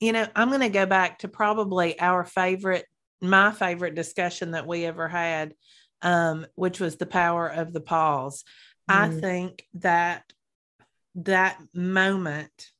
you 0.00 0.12
know, 0.12 0.26
I'm 0.34 0.48
going 0.48 0.60
to 0.60 0.68
go 0.68 0.84
back 0.84 1.20
to 1.20 1.28
probably 1.28 1.98
our 1.98 2.24
favorite, 2.24 2.84
my 3.22 3.52
favorite 3.52 3.94
discussion 3.94 4.50
that 4.50 4.66
we 4.66 4.84
ever 4.84 5.08
had, 5.08 5.54
um, 6.02 6.44
which 6.56 6.80
was 6.80 6.96
the 6.96 7.06
power 7.06 7.48
of 7.48 7.72
the 7.72 7.80
pause. 7.80 8.44
I 8.88 9.06
Mm. 9.06 9.20
think 9.20 9.66
that 9.74 10.24
that 11.14 11.58
moment, 11.72 12.70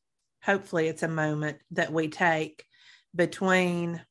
hopefully 0.43 0.89
it's 0.89 1.05
a 1.05 1.09
moment 1.09 1.59
that 1.71 1.93
we 1.93 2.09
take 2.09 2.65
between 3.15 4.05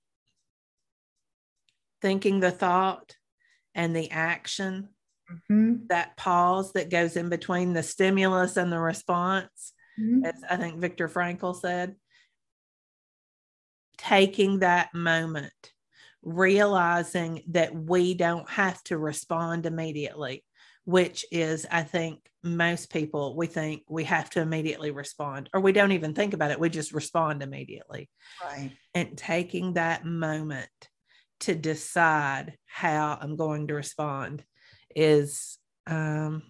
thinking 2.01 2.39
the 2.39 2.51
thought 2.51 3.17
and 3.75 3.93
the 3.93 4.09
action, 4.09 4.89
Mhm. 5.49 5.87
that 5.89 6.15
pause 6.17 6.73
that 6.73 6.89
goes 6.89 7.15
in 7.17 7.29
between 7.29 7.73
the 7.73 7.83
stimulus 7.83 8.57
and 8.57 8.71
the 8.71 8.79
response 8.79 9.73
Mhm. 9.99 10.25
as 10.25 10.43
I 10.49 10.57
think 10.57 10.79
Viktor 10.79 11.07
Frankl 11.07 11.55
said, 11.59 11.95
taking 13.97 14.59
that 14.59 14.93
moment, 14.93 15.71
realizing 16.21 17.43
that 17.49 17.73
we 17.75 18.13
don't 18.13 18.49
have 18.49 18.81
to 18.83 18.97
respond 18.97 19.65
immediately, 19.65 20.43
which 20.85 21.25
is, 21.31 21.65
I 21.69 21.83
think, 21.83 22.27
most 22.43 22.91
people, 22.91 23.35
we 23.37 23.47
think 23.47 23.83
we 23.87 24.03
have 24.05 24.29
to 24.31 24.41
immediately 24.41 24.91
respond, 24.91 25.49
or 25.53 25.61
we 25.61 25.71
don't 25.71 25.93
even 25.93 26.13
think 26.13 26.33
about 26.33 26.51
it. 26.51 26.59
We 26.59 26.69
just 26.69 26.91
respond 26.91 27.41
immediately. 27.43 28.09
right 28.43 28.71
And 28.93 29.17
taking 29.17 29.73
that 29.73 30.05
moment 30.05 30.69
to 31.41 31.55
decide 31.55 32.57
how 32.65 33.17
I'm 33.21 33.35
going 33.35 33.67
to 33.67 33.73
respond 33.75 34.43
is, 34.95 35.57
um, 35.87 36.43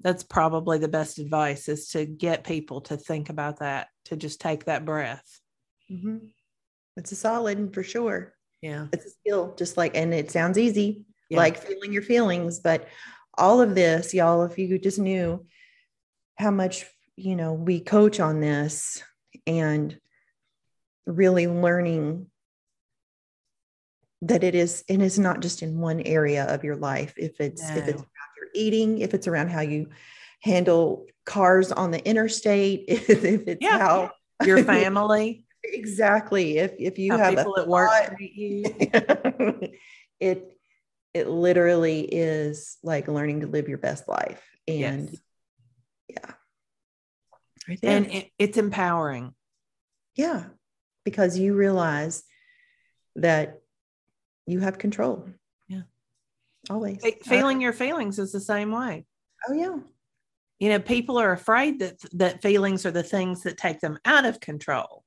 that's 0.00 0.22
probably 0.22 0.78
the 0.78 0.88
best 0.88 1.18
advice 1.18 1.68
is 1.68 1.88
to 1.90 2.04
get 2.06 2.44
people 2.44 2.80
to 2.82 2.96
think 2.96 3.28
about 3.30 3.58
that, 3.60 3.88
to 4.06 4.16
just 4.16 4.40
take 4.40 4.64
that 4.66 4.84
breath. 4.84 5.40
Mhm. 5.90 6.30
it's 6.96 7.12
a 7.12 7.16
solid 7.16 7.72
for 7.72 7.82
sure 7.84 8.34
Yeah. 8.60 8.88
it's 8.92 9.06
a 9.06 9.10
skill 9.10 9.54
just 9.56 9.76
like 9.76 9.96
and 9.96 10.12
it 10.12 10.30
sounds 10.32 10.58
easy 10.58 11.04
Yeah. 11.30 11.38
like 11.38 11.56
feeling 11.56 11.92
your 11.92 12.02
feelings 12.02 12.58
but 12.60 12.88
all 13.38 13.60
of 13.60 13.74
this 13.76 14.12
y'all 14.12 14.42
if 14.42 14.58
you 14.58 14.78
just 14.80 14.98
knew 14.98 15.46
how 16.36 16.50
much 16.50 16.84
you 17.16 17.36
know 17.36 17.52
we 17.54 17.80
coach 17.80 18.18
on 18.20 18.40
this 18.40 19.00
and 19.46 19.98
really 21.06 21.46
learning 21.46 22.30
that 24.22 24.42
it 24.42 24.54
is 24.54 24.84
and 24.88 25.02
it's 25.02 25.18
not 25.18 25.40
just 25.40 25.62
in 25.62 25.78
one 25.80 26.00
area 26.00 26.44
of 26.46 26.64
your 26.64 26.76
life 26.76 27.14
if 27.16 27.40
it's 27.40 27.62
if 27.70 27.86
it's 27.88 28.02
No. 28.02 28.08
around 28.08 28.34
your 28.36 28.48
eating 28.54 28.98
if 28.98 29.14
it's 29.14 29.28
around 29.28 29.48
how 29.48 29.60
you 29.60 29.88
handle 30.40 31.06
cars 31.24 31.70
on 31.70 31.90
the 31.92 32.04
interstate 32.08 32.84
if, 32.88 33.24
it's 33.24 33.62
Yeah. 33.64 33.78
how 33.78 34.10
Your 34.44 34.64
family, 34.64 35.44
exactly 35.64 36.58
if 36.58 36.72
if 36.78 36.98
you 36.98 37.12
how 37.12 37.18
have 37.18 37.34
a 37.34 37.36
people 37.36 37.58
at 37.58 37.68
work 37.68 37.90
thought- 37.90 38.20
you. 38.20 38.64
it 40.20 40.56
it 41.14 41.28
literally 41.28 42.00
is 42.00 42.76
like 42.82 43.08
learning 43.08 43.40
to 43.40 43.46
live 43.46 43.68
your 43.68 43.78
best 43.78 44.08
life 44.08 44.42
and 44.66 45.10
Yes. 45.10 45.20
yeah 46.08 46.32
right 47.68 47.78
there 47.80 47.96
And 47.96 48.06
it, 48.06 48.30
it's 48.38 48.58
empowering. 48.58 49.32
yeah 50.16 50.44
because 51.04 51.38
you 51.38 51.54
realize 51.54 52.22
that 53.16 53.60
you 54.48 54.60
have 54.60 54.78
control. 54.78 55.28
Yeah. 55.68 55.82
Always. 56.70 57.04
Feeling 57.24 57.58
uh, 57.58 57.60
your 57.60 57.72
feelings 57.72 58.18
is 58.18 58.32
the 58.32 58.40
same 58.40 58.72
way. 58.72 59.04
Oh, 59.48 59.52
yeah. 59.52 59.76
You 60.58 60.70
know, 60.70 60.80
people 60.80 61.18
are 61.18 61.32
afraid 61.32 61.78
that 61.80 61.98
that 62.12 62.42
feelings 62.42 62.84
are 62.84 62.90
the 62.90 63.02
things 63.02 63.42
that 63.42 63.58
take 63.58 63.80
them 63.80 63.98
out 64.04 64.24
of 64.24 64.40
control. 64.40 65.04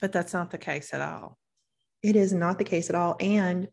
But 0.00 0.12
that's 0.12 0.32
not 0.32 0.50
the 0.50 0.58
case 0.58 0.94
at 0.94 1.00
all. 1.02 1.38
It 2.02 2.16
is 2.16 2.32
not 2.32 2.58
the 2.58 2.64
case 2.64 2.88
at 2.88 2.96
all. 2.96 3.16
And 3.20 3.68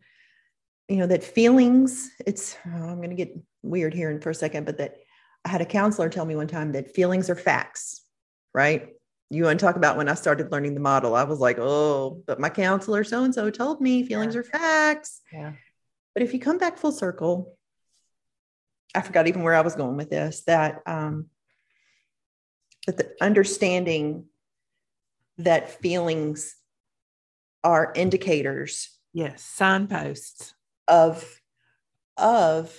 you 0.89 0.97
know 0.97 1.07
that 1.07 1.23
feelings 1.23 2.11
it's 2.25 2.57
oh, 2.67 2.83
i'm 2.83 2.97
going 2.97 3.09
to 3.09 3.15
get 3.15 3.35
weird 3.61 3.93
here 3.93 4.11
in 4.11 4.19
for 4.19 4.29
a 4.29 4.35
second 4.35 4.65
but 4.65 4.77
that 4.77 4.97
i 5.45 5.49
had 5.49 5.61
a 5.61 5.65
counselor 5.65 6.09
tell 6.09 6.25
me 6.25 6.35
one 6.35 6.47
time 6.47 6.71
that 6.71 6.93
feelings 6.93 7.29
are 7.29 7.35
facts 7.35 8.03
right 8.53 8.89
you 9.33 9.45
want 9.45 9.59
to 9.59 9.65
talk 9.65 9.75
about 9.75 9.97
when 9.97 10.07
i 10.09 10.13
started 10.13 10.51
learning 10.51 10.73
the 10.73 10.79
model 10.79 11.15
i 11.15 11.23
was 11.23 11.39
like 11.39 11.57
oh 11.59 12.21
but 12.27 12.39
my 12.39 12.49
counselor 12.49 13.03
so 13.03 13.23
and 13.23 13.33
so 13.33 13.49
told 13.49 13.81
me 13.81 14.03
feelings 14.05 14.35
Yeah. 14.35 14.41
are 14.41 14.43
facts 14.43 15.21
Yeah. 15.31 15.53
but 16.13 16.23
if 16.23 16.33
you 16.33 16.39
come 16.39 16.57
back 16.57 16.77
full 16.77 16.91
circle 16.91 17.57
i 18.93 19.01
forgot 19.01 19.27
even 19.27 19.41
where 19.43 19.55
i 19.55 19.61
was 19.61 19.75
going 19.75 19.97
with 19.97 20.09
this 20.09 20.43
that 20.43 20.81
um 20.85 21.27
that 22.85 22.97
the 22.97 23.11
understanding 23.21 24.25
that 25.37 25.81
feelings 25.81 26.55
are 27.63 27.91
indicators 27.95 28.89
Yes. 29.15 29.43
Signposts. 29.43 30.53
of 30.87 31.39
of 32.17 32.75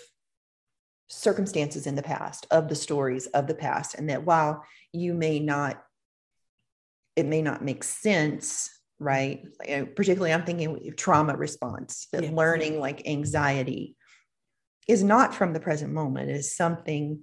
circumstances 1.09 1.87
in 1.87 1.95
the 1.95 2.03
past 2.03 2.47
of 2.51 2.69
the 2.69 2.75
stories 2.75 3.27
of 3.29 3.47
the 3.47 3.55
past 3.55 3.95
and 3.95 4.09
that 4.11 4.25
while 4.25 4.64
you 4.93 5.14
may 5.14 5.38
not 5.38 5.83
it 7.16 7.27
may 7.27 7.42
not 7.42 7.64
make 7.64 7.85
sense 7.85 8.70
right? 9.00 9.44
Particularly 9.96 10.33
i'm 10.33 10.44
thinking 10.44 10.92
trauma 10.96 11.37
response 11.37 12.07
that 12.12 12.33
learning 12.33 12.79
like 12.79 13.07
anxiety 13.07 13.96
is 14.87 15.03
not 15.03 15.35
from 15.35 15.53
the 15.53 15.61
present 15.61 15.92
moment. 15.92 16.31
It 16.31 16.37
is 16.37 16.57
something 16.57 17.20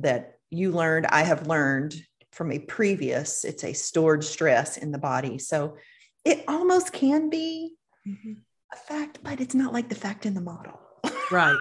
that 0.00 0.38
you 0.50 0.72
learned 0.72 1.06
i 1.06 1.22
have 1.22 1.46
learned 1.46 1.94
from 2.32 2.50
a 2.50 2.58
previous 2.58 3.44
it's 3.44 3.64
a 3.64 3.72
stored 3.72 4.24
stress 4.24 4.76
in 4.76 4.92
the 4.92 4.98
body. 4.98 5.38
So 5.38 5.76
it 6.24 6.44
almost 6.48 6.92
can 6.92 7.30
be 7.30 7.74
mm-hmm. 8.06 8.32
a 8.72 8.76
fact, 8.76 9.18
but 9.22 9.40
it's 9.40 9.54
not 9.54 9.72
like 9.72 9.88
the 9.88 9.94
fact 9.94 10.26
in 10.26 10.34
the 10.34 10.40
model. 10.40 10.80
Right. 11.30 11.58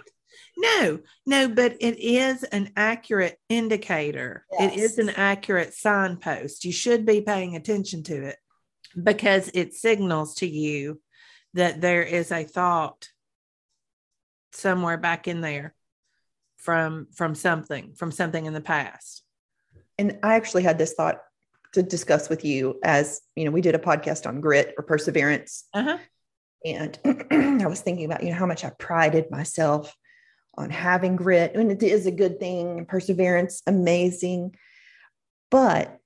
No, 0.58 1.00
no, 1.26 1.48
but 1.48 1.78
it 1.80 2.00
is 2.00 2.43
an 2.43 2.72
accurate 2.76 3.38
indicator. 3.48 4.43
It 4.60 4.76
is 4.76 4.98
an 4.98 5.10
accurate 5.10 5.76
signpost. 5.76 6.65
You 6.65 6.72
should 6.72 7.06
be 7.06 7.22
paying 7.22 7.56
attention 7.56 8.02
to 8.04 8.26
it 8.26 8.38
because 9.02 9.52
it 9.54 9.76
signals 9.76 10.36
to 10.36 10.48
you 10.48 11.00
that 11.54 11.80
there 11.80 12.02
is 12.02 12.32
a 12.32 12.43
thought 12.43 13.10
somewhere 14.52 14.98
back 14.98 15.28
in 15.28 15.41
there 15.41 15.76
from 16.58 17.08
from 17.13 17.36
something 17.36 17.93
from 17.93 18.12
something 18.12 18.46
in 18.46 18.54
the 18.54 18.62
past. 18.62 19.24
And 20.00 20.17
I 20.24 20.36
actually 20.36 20.63
had 20.63 20.80
this 20.80 20.93
thought 20.93 21.20
to 21.74 21.84
discuss 21.84 22.30
with 22.30 22.43
you 22.43 22.80
as 22.84 23.22
you 23.36 23.46
know, 23.46 23.52
we 23.52 23.62
did 23.62 23.76
a 23.76 23.80
podcast 23.80 24.26
on 24.26 24.41
grit 24.41 24.74
or 24.76 24.84
perseverance. 24.84 25.65
Uh-huh. 25.74 26.00
And 26.65 26.98
I 27.63 27.67
was 27.67 27.82
thinking 27.82 28.06
about, 28.06 28.24
you 28.24 28.30
know, 28.32 28.36
how 28.36 28.48
much 28.48 28.65
I 28.65 28.72
prided 28.80 29.30
myself 29.30 29.96
on 30.58 30.70
having 30.70 31.15
grit. 31.15 31.56
And 31.56 31.72
it 31.72 31.84
is 31.84 32.06
a 32.06 32.12
good 32.12 32.39
thing, 32.39 32.86
perseverance, 32.86 33.62
amazing. 33.67 34.56
But 35.52 36.00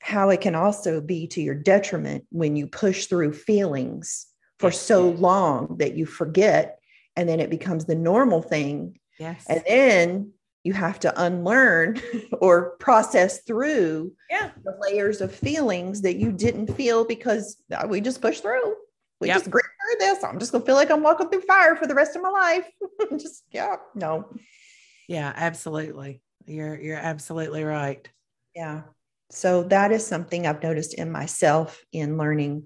how 0.00 0.30
it 0.30 0.40
can 0.40 0.54
also 0.54 1.00
be 1.00 1.26
to 1.28 1.40
your 1.42 1.54
detriment 1.54 2.24
when 2.30 2.56
you 2.56 2.66
push 2.66 3.06
through 3.06 3.32
feelings 3.32 4.26
for 4.58 4.70
Yes. 4.70 4.80
so 4.80 5.10
long 5.10 5.76
that 5.78 5.94
you 5.94 6.06
forget 6.06 6.78
and 7.16 7.28
then 7.28 7.40
it 7.40 7.50
becomes 7.50 7.84
the 7.84 7.94
normal 7.94 8.42
thing 8.42 8.98
Yes. 9.18 9.44
and 9.48 9.62
then 9.66 10.32
you 10.64 10.72
have 10.72 10.98
to 11.00 11.22
unlearn 11.24 12.00
or 12.40 12.70
process 12.78 13.42
through 13.42 14.12
yeah. 14.30 14.50
the 14.64 14.76
layers 14.80 15.20
of 15.20 15.34
feelings 15.34 16.02
that 16.02 16.16
you 16.16 16.32
didn't 16.32 16.74
feel 16.74 17.04
because 17.04 17.56
we 17.88 18.00
just 18.00 18.20
pushed 18.20 18.42
through. 18.42 18.74
We 19.22 19.28
Yep. 19.28 19.36
just 19.36 19.50
grit 19.50 19.64
through 19.64 19.98
this. 20.06 20.24
I'm 20.24 20.40
just 20.40 20.50
gonna 20.50 20.64
feel 20.64 20.74
like 20.74 20.90
I'm 20.90 21.04
walking 21.04 21.28
through 21.28 21.42
fire 21.42 21.76
for 21.76 21.86
the 21.86 21.94
rest 21.94 22.16
of 22.16 22.22
my 22.22 22.28
life. 22.28 22.66
just 23.20 23.44
yeah, 23.52 23.76
no, 23.94 24.28
Yeah, 25.06 25.32
absolutely. 25.34 26.20
You're 26.44 26.76
you're 26.80 26.96
absolutely 26.98 27.62
right. 27.62 28.06
yeah. 28.56 28.82
So 29.30 29.62
that 29.64 29.92
is 29.92 30.04
something 30.04 30.44
I've 30.44 30.62
noticed 30.62 30.94
in 30.94 31.12
myself 31.12 31.84
in 31.92 32.18
learning 32.18 32.64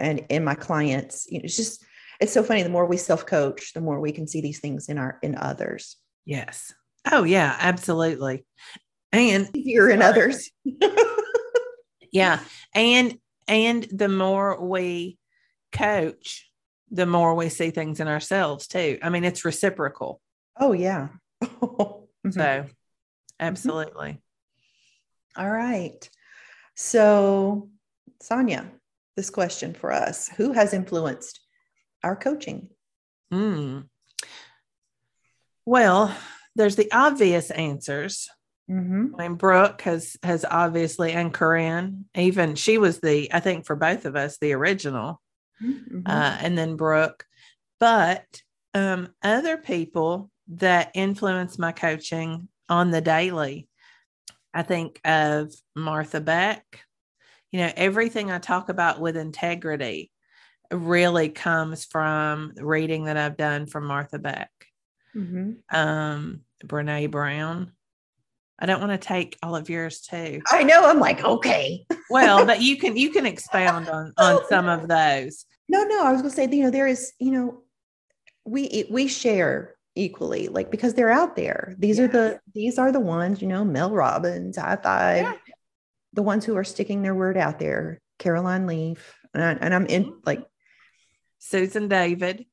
and 0.00 0.26
in 0.28 0.42
my 0.42 0.56
clients. 0.56 1.28
You 1.30 1.38
know, 1.38 1.44
it's 1.44 1.56
just 1.56 1.84
it's 2.20 2.32
so 2.32 2.42
funny. 2.42 2.64
The 2.64 2.70
more 2.70 2.84
we 2.86 2.96
self-coach, 2.96 3.72
the 3.72 3.80
more 3.80 4.00
we 4.00 4.10
can 4.10 4.26
see 4.26 4.40
these 4.40 4.58
things 4.58 4.88
in 4.88 4.98
our 4.98 5.20
in 5.22 5.36
others. 5.36 5.96
Yes. 6.24 6.74
Oh 7.10 7.22
yeah, 7.22 7.54
absolutely. 7.60 8.44
And 9.12 9.48
Easier 9.56 9.88
in 9.90 10.02
others. 10.02 10.50
yeah, 12.12 12.40
and 12.74 13.16
and 13.46 13.84
the 13.92 14.08
more 14.08 14.60
we 14.60 15.18
coach, 15.72 16.50
the 16.90 17.06
more 17.06 17.34
we 17.34 17.48
see 17.48 17.70
things 17.70 18.00
in 18.00 18.08
ourselves 18.08 18.66
too. 18.66 18.98
I 19.02 19.10
mean, 19.10 19.24
it's 19.24 19.44
reciprocal. 19.44 20.20
Oh 20.58 20.72
yeah. 20.72 21.08
Mhm. 22.26 22.34
So 22.34 22.66
absolutely. 23.38 24.20
All 25.36 25.48
right. 25.48 26.10
So, 26.74 27.70
Sonya, 28.20 28.70
this 29.16 29.30
question 29.30 29.72
for 29.72 29.92
us 29.92 30.28
Who 30.36 30.52
has 30.52 30.74
influenced 30.74 31.40
our 32.02 32.16
coaching? 32.16 32.70
Mm. 33.32 33.88
Well, 35.64 36.16
there's 36.56 36.76
the 36.76 36.90
obvious 36.92 37.50
answers. 37.50 38.28
Mm-hmm. 38.70 39.14
I 39.18 39.28
mean, 39.28 39.36
Brooke 39.36 39.80
has 39.82 40.16
has 40.22 40.44
obviously, 40.48 41.12
and 41.12 41.32
Corinne, 41.32 42.06
even 42.14 42.54
she 42.54 42.78
was 42.78 43.00
the, 43.00 43.32
I 43.32 43.40
think 43.40 43.64
for 43.64 43.76
both 43.76 44.04
of 44.04 44.16
us, 44.16 44.38
the 44.38 44.52
original, 44.52 45.20
Mm-hmm. 45.62 46.00
uh, 46.06 46.36
and 46.40 46.56
then 46.56 46.76
Brooke. 46.76 47.24
But 47.80 48.42
um, 48.74 49.08
other 49.22 49.56
people 49.56 50.30
that 50.48 50.90
influence 50.94 51.58
my 51.58 51.72
coaching 51.72 52.48
on 52.68 52.90
the 52.90 53.00
daily, 53.00 53.68
I 54.54 54.62
think 54.62 55.00
of 55.04 55.52
Martha 55.74 56.20
Beck. 56.20 56.80
You 57.50 57.60
know, 57.60 57.72
everything 57.76 58.30
I 58.30 58.38
talk 58.38 58.68
about 58.68 59.00
with 59.00 59.16
integrity 59.16 60.10
really 60.70 61.28
comes 61.30 61.84
from 61.84 62.52
reading 62.56 63.04
that 63.04 63.16
I've 63.16 63.36
done 63.36 63.66
from 63.66 63.86
Martha 63.86 64.18
Beck, 64.18 64.50
Mm-hmm. 65.16 65.76
um, 65.76 66.40
Brene 66.64 67.10
Brown. 67.10 67.72
I 68.58 68.66
don't 68.66 68.80
want 68.80 68.92
to 68.92 68.98
take 69.08 69.38
all 69.42 69.56
of 69.56 69.70
yours 69.70 70.00
too. 70.00 70.42
I 70.50 70.62
know. 70.64 70.84
I'm 70.84 70.98
like, 70.98 71.24
okay. 71.24 71.86
Well, 72.10 72.44
but 72.46 72.62
you 72.62 72.76
can 72.76 72.96
you 72.96 73.10
can 73.10 73.26
expound 73.26 73.88
on 73.88 74.12
on 74.18 74.40
some 74.48 74.68
of 74.68 74.88
those. 74.88 75.44
No, 75.68 75.84
no. 75.84 76.04
I 76.04 76.12
was 76.12 76.22
going 76.22 76.30
to 76.30 76.36
say, 76.36 76.48
you 76.50 76.62
know, 76.64 76.70
there 76.70 76.86
is, 76.86 77.12
you 77.18 77.30
know, 77.30 77.62
we 78.44 78.86
we 78.90 79.08
share 79.08 79.74
equally, 79.94 80.48
like 80.48 80.70
because 80.70 80.94
they're 80.94 81.10
out 81.10 81.36
there. 81.36 81.74
These 81.78 82.00
are 82.00 82.08
the 82.08 82.40
these 82.54 82.78
are 82.78 82.92
the 82.92 83.00
ones, 83.00 83.42
you 83.42 83.48
know, 83.48 83.64
Mel 83.64 83.90
Robbins, 83.90 84.56
I 84.58 84.76
five, 84.76 85.22
Yeah. 85.24 85.32
the 86.14 86.22
ones 86.22 86.44
who 86.44 86.56
are 86.56 86.64
sticking 86.64 87.02
their 87.02 87.14
word 87.14 87.36
out 87.36 87.58
there. 87.58 88.00
Caroline 88.18 88.66
Leaf, 88.66 89.14
and, 89.32 89.44
I, 89.44 89.52
and 89.52 89.72
I'm 89.74 89.86
in 89.86 90.12
like 90.24 90.42
Susan 91.38 91.86
David. 91.88 92.46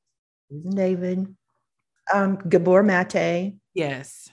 Susan 0.51 0.75
David, 0.75 1.35
um, 2.13 2.37
Gabor 2.47 2.83
Mate, 2.83 3.55
Yes. 3.73 4.29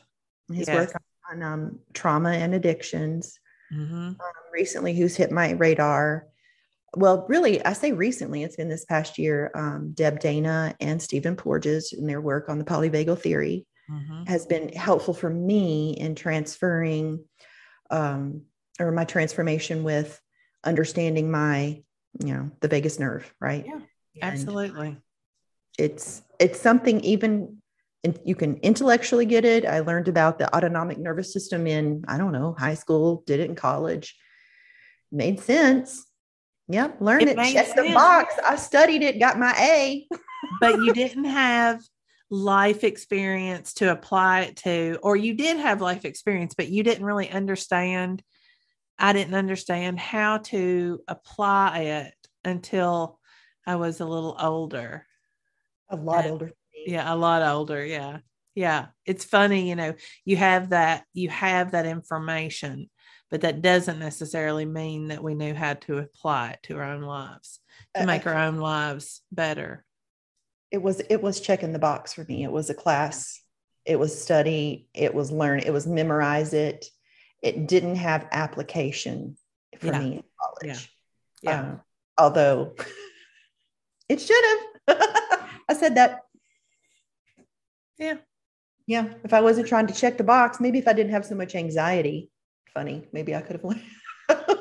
his 0.53 0.69
Yes. 0.69 0.93
work 0.93 1.03
on 1.31 1.43
um, 1.43 1.79
trauma 1.95 2.31
and 2.33 2.55
addictions. 2.55 3.39
Hmm 3.73 4.09
Um, 4.09 4.17
recently, 4.53 4.95
who's 4.95 5.17
hit 5.17 5.31
my 5.31 5.53
radar? 5.53 6.27
Well, 6.95 7.25
really, 7.29 7.65
I 7.65 7.73
say 7.73 7.93
recently, 7.93 8.43
it's 8.43 8.57
been 8.57 8.69
this 8.69 8.85
past 8.85 9.19
year. 9.19 9.51
Um, 9.55 9.93
Deb 9.93 10.21
Dana 10.21 10.75
and 10.79 11.01
Stephen 11.01 11.37
Porges 11.37 11.93
and 11.93 12.09
their 12.09 12.21
work 12.21 12.49
on 12.49 12.59
the 12.59 12.65
polyvagal 12.65 13.19
theory 13.21 13.67
hmm 13.89 14.25
has 14.25 14.47
been 14.47 14.69
helpful 14.69 15.15
for 15.15 15.29
me 15.29 15.97
in 15.99 16.15
transferring 16.15 17.25
um, 17.91 18.43
or 18.79 18.93
my 18.93 19.05
transformation 19.05 19.83
with 19.83 20.21
understanding 20.65 21.31
my, 21.31 21.83
you 22.21 22.35
know, 22.35 22.51
the 22.61 22.69
vagus 22.69 22.99
nerve, 23.01 23.33
right? 23.41 23.67
Yeah, 23.67 23.81
And 24.21 24.33
Absolutely. 24.33 24.99
it's 25.79 26.23
it's 26.39 26.61
something 26.61 27.01
even 27.01 27.62
and 28.05 28.19
you 28.25 28.35
can 28.35 28.57
intellectually 28.59 29.27
get 29.27 29.45
it. 29.45 29.65
I 29.65 29.81
learned 29.81 30.09
about 30.09 30.39
the 30.39 30.55
autonomic 30.55 30.99
nervous 30.99 31.33
system 31.33 31.67
in 31.67 32.05
I 32.09 32.19
don't 32.19 32.33
know 32.33 32.55
high 32.59 32.75
school, 32.75 33.23
did 33.27 33.41
it 33.41 33.49
in 33.49 33.55
college, 33.57 34.17
made 35.11 35.41
sense. 35.41 36.05
Yep, 36.69 37.01
learned 37.01 37.23
It 37.23 37.29
it. 37.31 37.37
made 37.37 37.53
Checked 37.55 37.77
the 37.77 37.93
box. 37.93 38.35
I 38.45 38.57
studied 38.57 39.03
it, 39.03 39.19
got 39.19 39.39
my 39.39 39.53
A. 39.59 40.07
but 40.61 40.77
you 40.77 40.93
didn't 41.03 41.25
have 41.25 41.81
life 42.31 42.83
experience 42.83 43.75
to 43.75 43.91
apply 43.93 44.41
it 44.43 44.57
to, 44.57 44.99
or 45.03 45.17
you 45.17 45.35
did 45.35 45.59
have 45.59 45.81
life 45.83 46.05
experience, 46.05 46.55
but 46.57 46.69
you 46.69 46.83
didn't 46.83 47.05
really 47.05 47.31
understand 47.31 48.23
I 48.99 49.13
didn't 49.13 49.35
understand 49.35 49.99
how 49.99 50.39
to 50.39 51.01
apply 51.09 51.79
it 51.81 52.15
until 52.45 53.19
I 53.67 53.77
was 53.77 54.01
a 54.01 54.05
little 54.07 54.37
older. 54.39 55.07
A 55.89 55.97
lot 55.97 56.25
And- 56.25 56.33
older. 56.33 56.53
Yeah, 56.87 57.13
a 57.13 57.17
lot 57.17 57.43
older. 57.43 57.85
Yeah. 57.85 58.19
Yeah. 58.55 58.87
It's 59.07 59.25
funny, 59.25 59.69
you 59.69 59.77
know, 59.77 59.95
you 60.25 60.37
have 60.37 60.71
that, 60.71 61.05
you 61.15 61.29
have 61.31 61.73
that 61.73 61.87
information, 61.87 62.91
but 63.31 63.41
that 63.43 63.63
doesn't 63.63 63.99
necessarily 63.99 64.67
mean 64.67 65.09
that 65.09 65.23
we 65.23 65.35
knew 65.35 65.55
how 65.55 65.75
to 65.75 65.99
apply 65.99 66.51
it 66.51 66.59
to 66.65 66.77
our 66.77 66.85
own 66.85 67.03
lives 67.03 67.61
to 67.95 68.03
I- 68.03 68.07
make 68.07 68.27
our 68.27 68.37
own 68.37 68.59
lives 68.59 69.23
better. 69.33 69.85
it 70.71 70.83
was 70.83 71.01
it 71.01 71.21
was 71.23 71.41
checking 71.41 71.73
the 71.73 71.79
box 71.79 72.13
for 72.15 72.25
me 72.25 72.45
it 72.45 72.53
was 72.53 72.71
a 72.71 72.75
class 72.75 73.43
it 73.85 73.99
was 73.99 74.13
study 74.23 74.87
it 74.95 75.13
was 75.13 75.31
learn 75.31 75.59
it 75.61 75.73
was 75.73 75.87
memorize 75.87 76.55
it 76.55 76.87
it 77.43 77.67
didn't 77.69 77.97
have 77.97 78.27
application 78.33 79.37
for 79.79 79.89
Yeah. 79.89 79.99
me 79.99 80.07
in 80.17 80.23
college 80.41 80.91
Yeah. 81.43 81.61
Um, 81.61 81.81
although 82.17 82.75
it 84.09 84.21
should 84.21 84.45
have 84.89 84.97
i 85.69 85.75
said 85.75 85.95
that 85.97 86.21
Yeah. 88.03 88.17
yeah 88.87 89.15
if 89.25 89.33
i 89.33 89.41
wasn't 89.41 89.69
trying 89.69 89.87
to 89.87 89.95
check 89.95 90.19
the 90.19 90.25
box 90.25 90.61
maybe 90.61 90.79
if 90.79 90.89
i 90.89 90.93
didn't 90.93 91.13
have 91.13 91.25
so 91.25 91.35
much 91.35 91.55
anxiety 91.55 92.31
funny 92.75 93.07
maybe 93.13 93.35
i 93.35 93.41
could 93.41 93.57
have 93.57 93.65
learned 93.65 93.83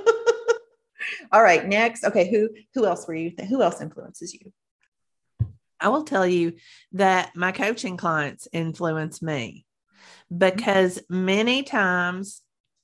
all 1.32 1.42
right 1.42 1.68
next 1.68 2.04
okay 2.04 2.30
who 2.30 2.50
who 2.76 2.86
else 2.86 3.08
were 3.08 3.16
you 3.16 3.32
who 3.50 3.62
else 3.62 3.82
influences 3.82 4.34
you 4.34 4.52
I 5.82 5.90
will 5.90 6.04
tell 6.04 6.28
you 6.28 6.54
that 6.94 7.36
my 7.36 7.52
coaching 7.52 7.98
clients 7.98 8.48
influence 8.54 9.22
me 9.22 9.66
because 10.36 11.00
many 11.10 11.64
times, 11.64 12.42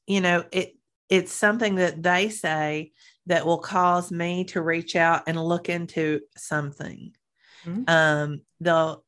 you 0.07 0.19
know, 0.19 0.43
it 0.51 0.73
it's 1.09 1.31
something 1.31 1.75
that 1.75 2.03
they 2.03 2.27
say 2.27 2.91
that 3.27 3.45
will 3.45 3.59
cause 3.59 4.11
me 4.11 4.43
to 4.45 4.61
reach 4.61 4.95
out 4.95 5.23
and 5.27 5.41
look 5.41 5.69
into 5.69 6.19
something. 6.35 7.15
Mhm. 7.63 7.89
Um, 7.89 8.41
they'll 8.59 9.05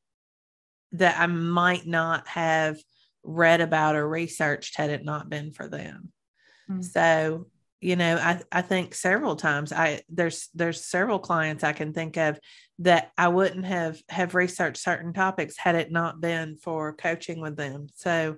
that 0.93 1.19
I 1.19 1.28
might 1.28 1.86
not 1.86 2.28
have 2.28 2.78
read 3.23 3.62
about 3.62 3.95
or 3.95 4.08
researched 4.08 4.78
had 4.78 4.89
it 4.89 5.04
not 5.04 5.30
been 5.30 5.52
for 5.52 5.67
them. 5.67 6.12
Mm. 6.69 6.84
So, 6.84 7.47
you 7.82 7.95
know, 7.95 8.17
I, 8.17 8.41
I 8.52 8.62
think 8.62 8.93
several 8.95 9.36
times 9.36 9.71
I 9.71 10.02
there's 10.10 10.49
there's 10.54 10.86
several 10.86 11.19
clients 11.19 11.63
I 11.63 11.73
can 11.73 11.93
think 11.93 12.17
of 12.17 12.39
that 12.80 13.12
I 13.17 13.28
wouldn't 13.28 13.65
have 13.65 14.02
have 14.10 14.36
researched 14.36 14.82
certain 14.82 15.13
topics 15.13 15.58
had 15.58 15.75
it 15.75 15.91
not 15.91 16.21
been 16.21 16.58
for 16.58 16.93
coaching 16.93 17.41
with 17.41 17.56
them. 17.56 17.88
So 17.95 18.38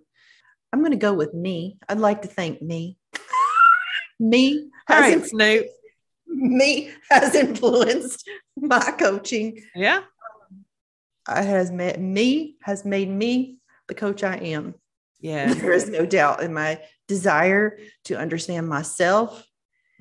i'm 0.73 0.79
going 0.79 0.91
to 0.91 0.97
go 0.97 1.13
with 1.13 1.33
me 1.33 1.77
i'd 1.89 1.99
like 1.99 2.21
to 2.21 2.27
thank 2.27 2.61
me 2.61 2.97
me 4.19 4.69
all 4.89 4.99
right, 4.99 5.25
Snoop. 5.25 5.65
me 6.27 6.91
has 7.09 7.35
influenced 7.35 8.27
my 8.57 8.79
coaching 8.97 9.61
Yeah. 9.75 10.01
I 11.27 11.41
has 11.41 11.71
made 11.71 11.99
me 11.99 12.57
has 12.63 12.83
made 12.85 13.09
me 13.09 13.57
the 13.87 13.93
coach 13.95 14.23
I 14.23 14.35
am. 14.37 14.75
Yeah. 15.19 15.53
There 15.53 15.71
is 15.71 15.89
no 15.89 16.05
doubt 16.05 16.41
in 16.43 16.53
my 16.53 16.81
desire 17.07 17.77
to 18.05 18.17
understand 18.17 18.67
myself 18.67 19.45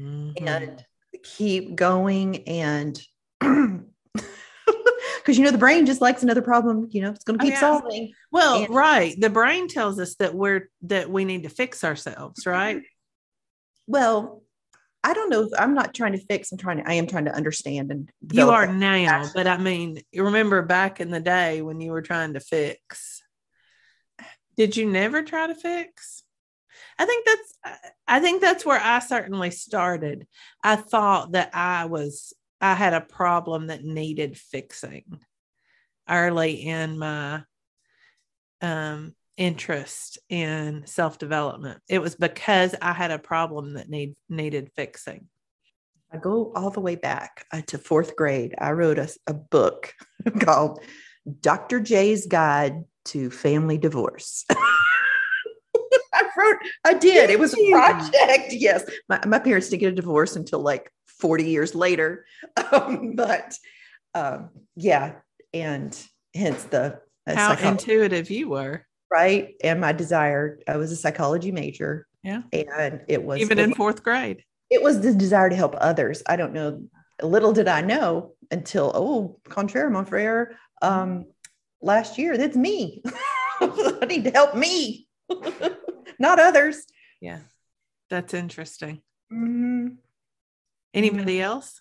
Mhm. 0.01 0.33
and 0.47 0.85
keep 1.23 1.75
going 1.77 2.49
and 2.49 2.99
because 3.41 5.37
you 5.37 5.45
know 5.45 5.51
the 5.51 5.59
brain 5.59 5.85
just 5.87 6.01
likes 6.01 6.23
another 6.23 6.41
problem, 6.43 6.89
you 6.91 7.03
know, 7.03 7.11
it's 7.11 7.25
going 7.25 7.39
to 7.39 7.45
Oh, 7.45 7.47
keep 7.47 7.55
yeah. 7.55 7.61
solving. 7.61 8.13
well, 8.33 8.65
and- 8.65 8.75
right. 8.75 9.15
The 9.21 9.29
brain 9.31 9.69
tells 9.69 9.99
us 10.01 10.15
that 10.17 10.35
we're 10.35 10.71
that 10.83 11.11
we 11.11 11.25
need 11.27 11.43
to 11.43 11.49
fix 11.51 11.85
ourselves, 11.85 12.47
right? 12.47 12.83
Well, 13.87 14.43
I 15.03 15.15
don't 15.15 15.31
know 15.31 15.43
if 15.43 15.51
I'm 15.59 15.75
not 15.75 15.95
trying 15.95 16.13
to 16.13 16.19
fix, 16.27 16.53
I'm 16.53 16.59
trying 16.59 16.79
to 16.79 16.89
I 16.89 16.95
am 16.95 17.07
trying 17.07 17.25
to 17.25 17.35
understand 17.35 17.91
and 17.91 18.11
You 18.33 18.51
are 18.51 18.67
now, 18.67 19.31
but 19.35 19.47
I 19.47 19.57
mean, 19.57 20.03
you 20.13 20.25
remember 20.25 20.63
back 20.63 21.01
in 21.01 21.11
the 21.11 21.21
day 21.21 21.63
when 21.63 21.81
you 21.81 21.93
were 21.93 22.03
trying 22.03 22.35
to 22.35 22.41
fix. 22.41 23.23
Did 24.57 24.77
you 24.77 24.91
never 24.91 25.23
try 25.23 25.47
to 25.47 25.55
fix? 25.55 26.23
I 26.99 27.07
think 27.07 27.27
that's 27.27 27.81
I 28.07 28.21
think 28.21 28.43
that's 28.43 28.67
where 28.67 28.81
I 28.81 28.99
certainly 28.99 29.51
started. 29.51 30.27
I 30.63 30.77
thought 30.77 31.33
that 31.33 31.51
I 31.55 31.87
was 31.87 32.35
I 32.61 32.75
had 32.75 32.93
a 32.93 33.01
problem 33.01 33.69
that 33.69 33.85
needed 33.85 34.37
fixing 34.37 35.05
early 36.09 36.55
in 36.67 36.99
my 36.99 37.43
um 38.61 39.15
interest 39.41 40.19
in 40.29 40.83
self-development. 40.87 41.81
It 41.89 42.01
was 42.01 42.15
because 42.15 42.75
I 42.81 42.93
had 42.93 43.11
a 43.11 43.19
problem 43.19 43.75
that 43.75 43.89
need 43.89 44.15
needed 44.29 44.71
fixing. 44.77 45.27
I 46.13 46.19
go 46.19 46.53
all 46.55 46.71
the 46.71 46.81
way 46.81 46.95
back 46.95 47.47
uh, 47.51 47.63
to 47.69 47.79
fourth 47.79 48.17
grade. 48.17 48.55
I 48.59 48.73
wrote 48.73 48.99
a, 48.99 49.09
a 49.27 49.33
book 49.35 49.95
called 50.41 50.81
Dr. 51.41 51.81
J's 51.81 52.27
Guide 52.27 52.85
to 53.07 53.31
Family 53.31 53.79
Divorce. 53.79 54.45
I 56.13 56.23
wrote, 56.37 56.57
I 56.85 56.95
did. 56.95 57.31
It 57.31 57.39
was 57.39 57.55
a 57.55 57.71
project. 57.71 58.53
Yes. 58.53 58.85
My, 59.09 59.25
my 59.27 59.39
parents 59.39 59.69
didn't 59.69 59.81
get 59.81 59.93
a 59.93 59.97
divorce 59.97 60.37
until 60.37 60.61
like 60.61 60.93
40 61.07 61.45
years 61.45 61.75
later. 61.75 62.27
Um, 62.73 63.15
but 63.17 63.57
um, 64.15 64.51
yeah. 64.77 65.15
And 65.55 65.97
hence 66.35 66.65
the 66.65 67.01
uh, 67.27 67.35
How 67.35 67.55
psycho- 67.55 67.69
intuitive 67.71 68.31
you 68.31 68.49
were. 68.49 68.87
Right. 69.11 69.55
And 69.63 69.81
my 69.81 69.93
desire, 69.93 70.59
I 70.69 70.77
was 70.77 70.93
a 70.93 70.97
psychology 70.97 71.53
major. 71.53 72.07
Yeah. 72.23 72.43
And 72.53 73.03
it 73.09 73.23
was 73.23 73.41
Even 73.41 73.59
in 73.59 73.75
fourth 73.75 74.03
grade. 74.03 74.45
it 74.71 74.83
was 74.83 75.01
the 75.01 75.15
desire 75.15 75.49
to 75.51 75.57
help 75.57 75.75
others. 75.79 76.23
I 76.27 76.37
don't 76.37 76.53
know. 76.53 76.83
Little 77.23 77.53
did 77.53 77.69
I 77.69 77.81
know 77.81 78.33
until, 78.51 78.93
oh, 78.95 79.39
contraire, 79.49 79.91
mon 79.91 80.05
frere, 80.07 80.57
um, 80.83 81.27
last 81.83 82.19
year, 82.19 82.37
that's 82.39 82.57
me. 82.57 83.03
I 83.61 84.07
need 84.09 84.25
to 84.25 84.31
help 84.31 84.55
me, 84.55 85.07
not 86.19 86.41
others. 86.41 86.85
Yeah. 87.21 87.41
That's 88.09 88.33
interesting. 88.35 89.03
Mhm. 89.33 89.97
Anybody 90.95 91.41
else? 91.41 91.81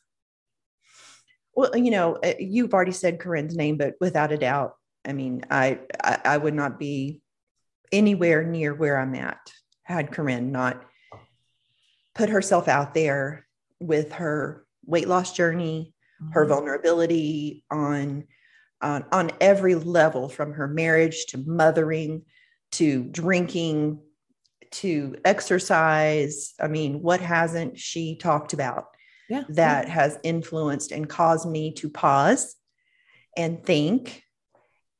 Well, 1.55 1.75
you 1.75 1.91
know, 1.91 2.15
uh, 2.23 2.33
you've 2.39 2.73
already 2.73 2.91
said 2.91 3.19
Corinne's 3.19 3.55
name, 3.55 3.77
but 3.77 3.95
without 3.99 4.31
a 4.31 4.37
doubt, 4.37 4.75
I 5.05 5.13
mean, 5.13 5.43
I, 5.49 5.79
I, 6.03 6.19
I 6.25 6.37
would 6.37 6.53
not 6.53 6.79
be 6.79 7.21
anywhere 7.91 8.43
near 8.43 8.73
where 8.73 8.97
I'm 8.97 9.15
at 9.15 9.39
had 9.83 10.11
Corinne 10.11 10.51
not 10.51 10.83
put 12.13 12.29
herself 12.29 12.67
out 12.67 12.93
there 12.93 13.47
with 13.79 14.11
her 14.13 14.65
weight 14.85 15.07
loss 15.07 15.33
journey, 15.33 15.93
her 16.31 16.45
Mhm. 16.45 16.49
vulnerability 16.49 17.63
on 17.71 18.25
on 18.81 19.05
on 19.11 19.31
every 19.41 19.75
level 19.75 20.29
from 20.29 20.53
her 20.53 20.67
marriage 20.67 21.25
to 21.27 21.37
mothering 21.37 22.23
to 22.71 23.03
drinking 23.05 23.99
to 24.71 25.15
exercise 25.25 26.53
i 26.61 26.67
mean 26.67 27.01
what 27.01 27.19
hasn't 27.19 27.77
she 27.77 28.15
talked 28.15 28.53
about 28.53 28.85
Yeah. 29.29 29.43
that 29.49 29.89
has 29.89 30.17
influenced 30.23 30.91
and 30.93 31.09
caused 31.09 31.49
me 31.49 31.73
to 31.73 31.89
pause 31.89 32.55
and 33.35 33.65
think 33.65 34.23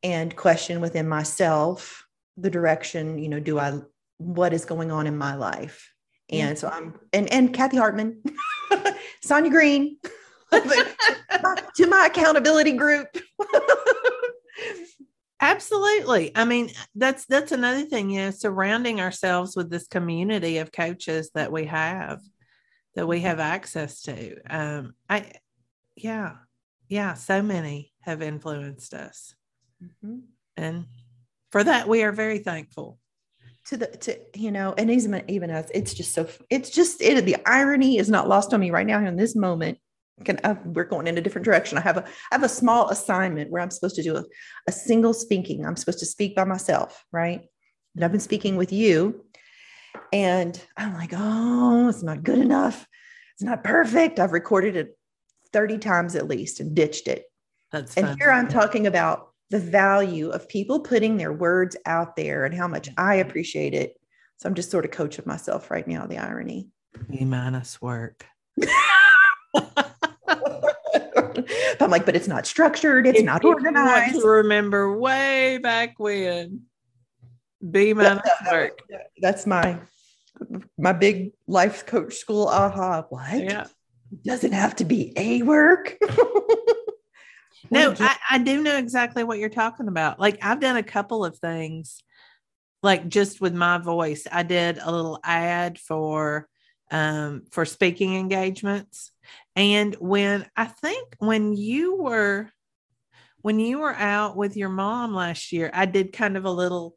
and 0.03 0.35
question 0.35 0.81
within 0.81 1.07
myself 1.07 2.05
the 2.38 2.49
direction 2.49 3.17
you 3.17 3.29
know 3.29 3.39
do 3.39 3.59
i 3.59 3.79
what 4.17 4.53
is 4.53 4.65
going 4.65 4.91
on 4.91 5.07
in 5.07 5.17
my 5.17 5.35
life 5.35 5.93
and 6.29 6.57
so 6.57 6.67
i'm 6.69 6.99
and 7.13 7.31
and 7.31 7.53
kathy 7.53 7.77
hartman 7.77 8.21
sonya 9.21 9.49
green 9.49 9.97
to 11.75 11.88
my 11.88 12.07
accountability 12.07 12.73
group. 12.73 13.07
Absolutely. 15.41 16.31
I 16.35 16.43
mean, 16.43 16.71
that's 16.95 17.25
that's 17.25 17.51
another 17.51 17.83
thing, 17.83 18.09
you 18.09 18.21
know, 18.21 18.31
surrounding 18.31 18.99
ourselves 18.99 19.55
with 19.55 19.69
this 19.69 19.88
community 19.88 20.57
of 20.57 20.71
coaches 20.71 21.31
that 21.33 21.51
we 21.51 21.65
have 21.65 22.19
that 22.95 23.07
we 23.07 23.21
have 23.21 23.39
access 23.39 24.01
to. 24.03 24.35
Um 24.49 24.95
I 25.09 25.31
yeah. 25.95 26.35
Yeah, 26.89 27.13
so 27.13 27.41
many 27.41 27.93
have 28.01 28.21
influenced 28.21 28.93
us. 28.93 29.35
And 30.57 30.85
for 31.51 31.63
that 31.63 31.87
we 31.87 32.03
are 32.03 32.11
very 32.11 32.39
thankful. 32.39 32.99
To 33.67 33.77
the 33.77 33.87
to 33.87 34.17
you 34.35 34.51
know, 34.51 34.73
and 34.77 34.89
even 34.89 35.23
even 35.27 35.51
us, 35.51 35.69
it's 35.73 35.93
just 35.93 36.13
so 36.13 36.27
it's 36.49 36.69
just 36.69 37.01
it 37.01 37.25
the 37.25 37.37
irony 37.45 37.97
is 37.97 38.09
not 38.09 38.27
lost 38.27 38.53
on 38.53 38.59
me 38.59 38.71
right 38.71 38.87
now 38.87 39.05
in 39.05 39.15
this 39.15 39.35
moment. 39.35 39.77
Can 40.25 40.39
uh, 40.43 40.55
we're 40.65 40.85
going 40.85 41.07
in 41.07 41.17
a 41.17 41.21
different 41.21 41.45
direction. 41.45 41.77
I 41.77 41.81
have 41.81 41.97
a 41.97 42.03
I 42.03 42.35
have 42.35 42.43
a 42.43 42.49
small 42.49 42.89
assignment 42.89 43.51
where 43.51 43.61
I'm 43.61 43.71
supposed 43.71 43.95
to 43.97 44.03
do 44.03 44.17
a, 44.17 44.23
a 44.67 44.71
single 44.71 45.13
speaking. 45.13 45.65
I'm 45.65 45.75
supposed 45.75 45.99
to 45.99 46.05
speak 46.05 46.35
by 46.35 46.45
myself, 46.45 47.05
right? 47.11 47.41
And 47.95 48.03
I've 48.03 48.11
been 48.11 48.19
speaking 48.19 48.57
with 48.57 48.73
you, 48.73 49.23
and 50.11 50.59
I'm 50.75 50.93
like, 50.93 51.11
oh, 51.13 51.89
it's 51.89 52.03
not 52.03 52.23
good 52.23 52.39
enough. 52.39 52.87
It's 53.35 53.43
not 53.43 53.63
perfect. 53.63 54.19
I've 54.19 54.33
recorded 54.33 54.75
it 54.75 54.97
30 55.53 55.77
times 55.77 56.15
at 56.15 56.27
least 56.27 56.59
and 56.59 56.75
ditched 56.75 57.07
it. 57.07 57.25
That's 57.71 57.95
And 57.95 58.07
fun. 58.07 58.17
here 58.17 58.31
I'm 58.31 58.47
talking 58.47 58.87
about 58.87 59.28
the 59.49 59.59
value 59.59 60.29
of 60.29 60.47
people 60.47 60.79
putting 60.79 61.17
their 61.17 61.33
words 61.33 61.75
out 61.85 62.15
there 62.15 62.45
and 62.45 62.53
how 62.53 62.67
much 62.67 62.89
mm-hmm. 62.89 62.99
I 62.99 63.15
appreciate 63.15 63.73
it. 63.73 63.99
So 64.38 64.47
I'm 64.47 64.55
just 64.55 64.71
sort 64.71 64.85
of 64.85 64.91
coaching 64.91 65.25
myself 65.27 65.69
right 65.69 65.88
now, 65.88 66.05
the 66.05 66.17
irony. 66.17 66.69
B 67.09 67.25
minus 67.25 67.81
work. 67.81 68.25
I'm 71.81 71.89
like, 71.89 72.05
but 72.05 72.15
it's 72.15 72.27
not 72.27 72.45
structured, 72.45 73.07
it's 73.07 73.19
If- 73.19 73.25
not 73.25 73.43
you 73.43 73.49
organized. 73.49 74.21
To 74.21 74.27
remember 74.27 74.97
way 74.97 75.57
back 75.57 75.95
when. 75.97 76.62
B 77.69 77.93
minus 77.93 78.21
work. 78.49 78.79
That's 79.19 79.45
my 79.45 79.79
my 80.77 80.93
big 80.93 81.31
life 81.47 81.85
coach 81.85 82.15
school 82.15 82.47
aha. 82.47 83.05
What? 83.09 83.43
Yeah. 83.43 83.65
Doesn't 84.23 84.53
have 84.53 84.75
to 84.77 84.85
be 84.85 85.13
a 85.17 85.41
work. 85.41 85.97
No, 87.69 87.93
I, 87.99 88.15
I 88.31 88.37
do 88.39 88.61
know 88.63 88.77
exactly 88.77 89.23
what 89.23 89.39
you're 89.39 89.49
talking 89.49 89.87
about. 89.87 90.19
Like 90.19 90.43
I've 90.43 90.59
done 90.59 90.77
a 90.77 90.83
couple 90.83 91.25
of 91.25 91.37
things, 91.37 92.03
like 92.81 93.07
just 93.07 93.41
with 93.41 93.53
my 93.53 93.77
voice. 93.77 94.25
I 94.31 94.43
did 94.43 94.77
a 94.77 94.91
little 94.91 95.19
ad 95.23 95.79
for 95.79 96.47
um 96.91 97.43
for 97.51 97.65
speaking 97.65 98.15
engagements. 98.15 99.11
And 99.55 99.95
when 99.95 100.45
I 100.55 100.65
think 100.65 101.15
when 101.19 101.55
you 101.55 101.95
were 101.97 102.49
when 103.41 103.59
you 103.59 103.79
were 103.79 103.93
out 103.93 104.35
with 104.35 104.57
your 104.57 104.69
mom 104.69 105.13
last 105.13 105.51
year, 105.51 105.69
I 105.73 105.85
did 105.85 106.13
kind 106.13 106.37
of 106.37 106.45
a 106.45 106.51
little 106.51 106.95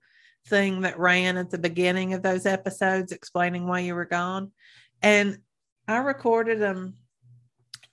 thing 0.48 0.80
that 0.80 0.98
ran 0.98 1.36
at 1.36 1.50
the 1.50 1.58
beginning 1.58 2.14
of 2.14 2.22
those 2.22 2.46
episodes 2.46 3.12
explaining 3.12 3.66
why 3.66 3.80
you 3.80 3.94
were 3.94 4.04
gone. 4.04 4.50
And 5.00 5.38
I 5.86 5.98
recorded 5.98 6.60
them 6.60 6.94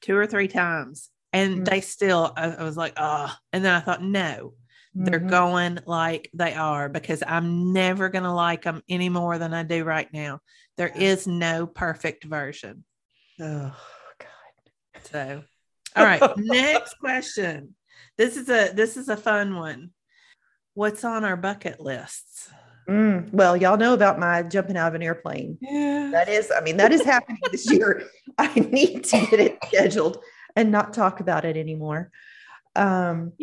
two 0.01 0.15
or 0.15 0.25
three 0.25 0.47
times 0.47 1.10
and 1.34 1.60
Mhm. 1.62 1.65
they 1.65 1.82
still 1.82 2.34
I, 2.36 2.50
I 2.52 2.63
was 2.63 2.78
like 2.78 2.94
oh 2.98 3.34
and 3.54 3.63
then 3.63 3.74
i 3.74 3.80
thought 3.80 4.04
no 4.04 4.54
they're 4.96 5.20
Mhm. 5.20 5.30
going 5.30 5.80
like 5.86 6.30
they 6.34 6.54
are 6.56 6.89
because 6.89 7.24
i'm 7.26 7.72
never 7.74 8.10
going 8.10 8.24
to 8.24 8.32
like 8.32 8.63
them 8.63 8.82
any 8.89 9.10
more 9.10 9.38
than 9.38 9.54
i 9.54 9.63
do 9.63 9.84
right 9.84 10.12
now 10.13 10.39
There 10.78 10.88
is 10.94 11.28
no 11.28 11.68
perfect 11.68 12.24
version 12.24 12.84
Oh 13.39 13.76
God. 14.20 15.04
so 15.04 15.44
all 15.96 16.06
right 16.06 16.24
next 16.38 16.96
question 17.00 17.76
this 18.18 18.36
is 18.38 18.50
a 18.50 18.72
this 18.74 18.98
is 18.98 19.10
a 19.10 19.18
fun 19.18 19.56
one 19.56 19.92
what's 20.74 21.04
on 21.04 21.24
our 21.24 21.38
bucket 21.38 21.80
lists 21.80 22.50
Mm, 22.88 23.32
well, 23.32 23.56
y'all 23.56 23.78
know 23.78 23.94
about 23.94 24.18
my 24.18 24.42
jumping 24.42 24.76
out 24.76 24.88
of 24.88 24.96
an 24.96 25.04
airplane. 25.04 25.60
yeah 25.62 26.10
That 26.12 26.28
is, 26.28 26.52
I 26.52 26.60
mean, 26.62 26.78
that 26.78 26.92
is 26.92 27.04
happening 27.04 27.38
this 27.52 27.70
year. 27.72 28.02
I 28.39 28.52
need 28.56 29.04
to 29.04 29.28
get 29.28 29.39
it 29.39 29.58
scheduled 29.68 30.18
and 30.60 30.72
not 30.72 30.93
talk 30.93 31.19
about 31.22 31.45
it 31.45 31.58
anymore. 31.58 32.12
Um, 32.76 33.34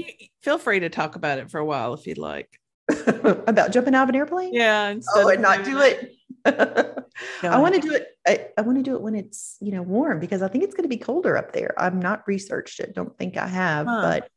feel 0.42 0.59
free 0.59 0.81
to 0.81 0.88
talk 0.88 1.16
about 1.16 1.38
it 1.38 1.50
for 1.50 1.59
a 1.59 1.64
while 1.64 1.94
if 1.94 2.07
you'd 2.07 2.18
like 2.18 2.61
about 3.07 3.72
jumping 3.72 3.94
out 3.94 4.05
of 4.05 4.09
an 4.11 4.14
airplane. 4.14 4.52
yeah 4.55 4.94
Oh, 5.14 5.29
and 5.29 5.42
not 5.42 5.64
do 5.64 5.81
it. 5.81 6.12
I 7.42 7.59
want 7.59 7.74
to 7.74 7.81
do 7.81 7.92
it. 7.92 8.07
I, 8.26 8.48
I 8.57 8.62
want 8.62 8.79
to 8.79 8.83
do 8.85 8.94
it 8.94 9.02
when 9.02 9.14
it's 9.16 9.57
you 9.61 9.72
know 9.72 9.83
warm 9.83 10.20
because 10.20 10.42
I 10.42 10.48
think 10.48 10.62
it's 10.62 10.74
going 10.74 10.85
to 10.88 10.88
be 10.96 10.96
colder 11.02 11.37
up 11.37 11.52
there. 11.52 11.74
I'm 11.76 11.98
not 12.00 12.22
researched 12.29 12.79
it. 12.81 12.94
Don't 12.94 13.16
think 13.18 13.37
I 13.37 13.48
have, 13.48 13.87
Huh. 13.87 14.00
but 14.02 14.31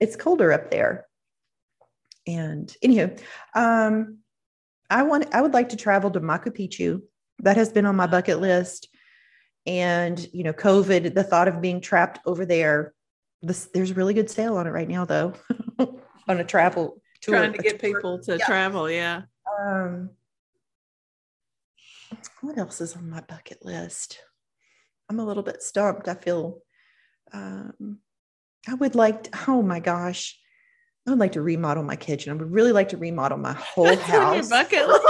it's 0.00 0.16
colder 0.16 0.52
up 0.52 0.70
there. 0.70 1.06
And 2.26 2.74
anywho, 2.82 3.20
um, 3.54 4.18
I 4.90 5.04
want. 5.04 5.32
I 5.34 5.40
would 5.40 5.54
like 5.54 5.68
to 5.70 5.76
travel 5.76 6.10
to 6.10 6.20
Machu 6.20 6.48
Picchu. 6.48 7.02
That 7.40 7.56
has 7.56 7.70
been 7.70 7.86
on 7.86 7.94
my 7.96 8.06
bucket 8.08 8.40
list. 8.40 8.88
And 9.66 10.24
you 10.32 10.44
know, 10.44 10.52
COVID. 10.52 11.14
The 11.14 11.24
thought 11.24 11.48
of 11.48 11.60
being 11.60 11.80
trapped 11.80 12.20
over 12.26 12.46
there. 12.46 12.94
This, 13.42 13.68
there's 13.74 13.90
a 13.90 13.94
really 13.94 14.14
good 14.14 14.30
sale 14.30 14.56
on 14.56 14.66
it 14.66 14.70
right 14.70 14.88
now, 14.88 15.04
though, 15.04 15.34
on 15.78 16.40
a 16.40 16.44
travel 16.44 17.00
tour. 17.20 17.36
trying 17.36 17.52
to 17.52 17.58
get 17.58 17.78
tour. 17.80 17.94
people 17.94 18.18
to 18.20 18.38
Yeah. 18.38 18.46
travel 18.46 18.90
yeah 18.90 19.22
Um, 19.60 20.10
what 22.40 22.56
else 22.58 22.80
is 22.80 22.96
on 22.96 23.10
my 23.10 23.20
bucket 23.20 23.58
list? 23.64 24.18
I'm 25.08 25.20
a 25.20 25.24
little 25.24 25.42
bit 25.42 25.62
stumped. 25.62 26.08
I 26.08 26.14
feel 26.14 26.60
um, 27.32 27.98
I 28.68 28.74
would 28.74 28.94
like 28.94 29.24
to, 29.24 29.30
oh 29.48 29.62
my 29.62 29.80
gosh. 29.80 30.38
I 31.06 31.10
would 31.10 31.20
like 31.20 31.32
to 31.32 31.42
remodel 31.42 31.84
my 31.84 31.94
kitchen. 31.96 32.32
I 32.32 32.36
would 32.36 32.50
really 32.50 32.72
like 32.72 32.88
to 32.88 32.96
remodel 32.96 33.38
my 33.38 33.52
whole 33.58 33.84
That's 33.84 34.02
on 34.04 34.10
your 34.10 34.22
house. 34.22 34.48
bucket 34.48 34.88
list? 34.88 35.02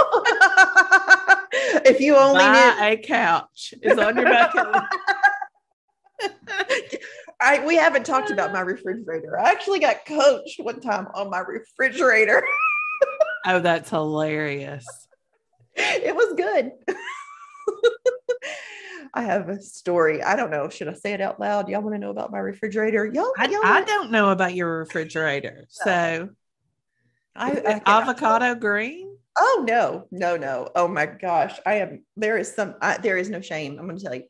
If 1.85 1.99
you 1.99 2.15
only 2.15 2.43
Buy 2.43 2.75
knew. 2.77 2.85
a 2.85 2.97
couch 2.97 3.73
is 3.81 3.97
on 3.97 4.15
your 4.17 4.25
bucket 4.25 4.65
list. 4.65 4.85
I, 7.39 7.63
we 7.65 7.75
haven't 7.75 8.05
talked 8.05 8.31
about 8.31 8.51
my 8.51 8.61
refrigerator. 8.61 9.39
I 9.39 9.51
actually 9.51 9.79
got 9.79 10.05
coached 10.05 10.59
one 10.59 10.79
time 10.81 11.07
on 11.13 11.29
my 11.29 11.39
refrigerator. 11.39 12.43
Oh, 13.49 13.59
that's 13.61 13.89
hilarious. 13.89 15.07
it 15.75 16.13
was 16.13 16.33
good. 16.35 16.71
I 19.13 19.21
have 19.21 19.47
a 19.47 19.61
story. 19.61 20.21
I 20.21 20.35
don't 20.35 20.51
know. 20.51 20.67
Should 20.67 20.89
I 20.89 20.93
say 20.93 21.13
it 21.13 21.21
out 21.21 21.39
loud? 21.39 21.69
Y'all 21.69 21.81
want 21.81 21.95
to 21.95 21.99
know 21.99 22.09
about 22.09 22.29
my 22.29 22.39
refrigerator? 22.39 23.05
Y'all, 23.05 23.31
I, 23.37 23.47
y'all 23.47 23.61
I 23.63 23.83
don't 23.85 24.11
know 24.11 24.31
about 24.31 24.53
your 24.53 24.79
refrigerator. 24.79 25.65
So, 25.69 26.29
I- 27.37 27.51
I- 27.65 27.81
avocado 27.85 28.55
green? 28.55 29.16
Oh 29.39 29.63
no, 29.67 30.07
no, 30.11 30.35
no. 30.35 30.69
Oh 30.75 30.87
my 30.87 31.05
gosh. 31.05 31.59
I 31.65 31.75
am 31.75 32.03
there 32.15 32.37
is 32.37 32.53
some 32.53 32.75
I, 32.81 32.97
there 32.97 33.17
is 33.17 33.29
no 33.29 33.41
shame. 33.41 33.77
I'm 33.77 33.85
going 33.85 33.97
to 33.97 34.03
tell 34.03 34.15
you. 34.15 34.23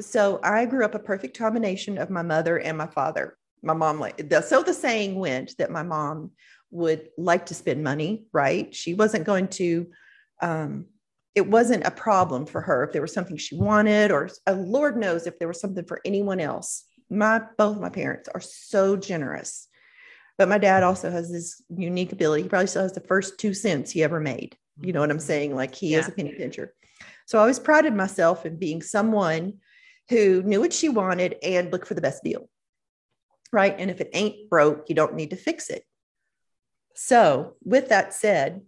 So 0.00 0.40
I 0.42 0.64
grew 0.66 0.84
up 0.84 0.94
a 0.94 1.00
perfect 1.00 1.38
combination 1.38 1.98
of 1.98 2.10
my 2.10 2.22
mother 2.22 2.58
and 2.58 2.78
my 2.78 2.86
father. 2.86 3.36
My 3.62 3.74
mom 3.74 3.98
like 3.98 4.20
so 4.46 4.62
the 4.62 4.74
saying 4.74 5.16
went 5.16 5.56
that 5.58 5.70
my 5.70 5.82
mom 5.82 6.30
would 6.70 7.08
like 7.16 7.46
to 7.46 7.54
spend 7.54 7.82
money, 7.82 8.24
right? 8.32 8.72
She 8.74 8.94
wasn't 8.94 9.24
going 9.24 9.48
to 9.48 9.88
um 10.40 10.86
it 11.34 11.46
wasn't 11.46 11.86
a 11.86 11.90
problem 11.90 12.46
for 12.46 12.60
her 12.60 12.84
if 12.84 12.92
there 12.92 13.02
was 13.02 13.12
something 13.12 13.36
she 13.36 13.56
wanted 13.56 14.10
or 14.10 14.28
uh, 14.48 14.52
lord 14.54 14.96
knows 14.96 15.26
if 15.26 15.38
there 15.38 15.46
was 15.48 15.60
something 15.60 15.84
for 15.84 16.00
anyone 16.04 16.40
else. 16.40 16.84
My 17.10 17.42
both 17.56 17.78
my 17.80 17.88
parents 17.90 18.28
are 18.32 18.40
so 18.40 18.96
generous. 18.96 19.67
But 20.38 20.48
my 20.48 20.58
dad 20.58 20.84
also 20.84 21.10
has 21.10 21.30
this 21.30 21.60
unique 21.68 22.12
ability. 22.12 22.44
He 22.44 22.48
probably 22.48 22.68
still 22.68 22.82
has 22.82 22.92
the 22.92 23.00
first 23.00 23.38
two 23.38 23.52
cents 23.52 23.90
he 23.90 24.04
ever 24.04 24.20
made. 24.20 24.56
You 24.80 24.92
know 24.92 25.00
what 25.00 25.10
I'm 25.10 25.18
mm-hmm. 25.18 25.26
saying? 25.26 25.56
Like 25.56 25.74
he 25.74 25.94
is 25.94 26.08
a 26.08 26.12
penny 26.12 26.32
pincher. 26.32 26.72
So 27.26 27.38
I 27.38 27.42
always 27.42 27.58
prided 27.58 27.92
myself 27.92 28.46
in 28.46 28.56
being 28.56 28.80
someone 28.80 29.54
who 30.08 30.42
knew 30.42 30.60
what 30.60 30.72
she 30.72 30.88
wanted 30.88 31.36
and 31.42 31.70
looked 31.72 31.88
for 31.88 31.94
the 31.94 32.00
best 32.00 32.22
deal. 32.22 32.48
Right. 33.52 33.74
And 33.76 33.90
if 33.90 34.00
it 34.00 34.10
ain't 34.12 34.48
broke, 34.48 34.88
you 34.88 34.94
don't 34.94 35.14
need 35.14 35.30
to 35.30 35.36
fix 35.36 35.70
it. 35.70 35.82
So, 36.94 37.54
with 37.62 37.90
that 37.90 38.12
said, 38.12 38.62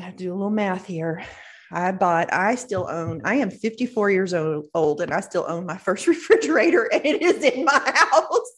I 0.00 0.10
do 0.10 0.30
a 0.30 0.34
little 0.34 0.50
math 0.50 0.86
here. 0.86 1.24
I 1.72 1.92
bought, 1.92 2.32
I 2.32 2.54
still 2.54 2.86
own, 2.88 3.22
I 3.24 3.36
am 3.36 3.50
54 3.50 4.10
years 4.10 4.34
old, 4.34 4.66
old 4.74 5.00
and 5.00 5.12
I 5.12 5.20
still 5.20 5.46
own 5.48 5.66
my 5.66 5.78
first 5.78 6.06
refrigerator 6.08 6.88
and 6.92 7.04
it 7.04 7.22
is 7.22 7.42
in 7.42 7.64
my 7.64 7.80
house. 7.94 8.55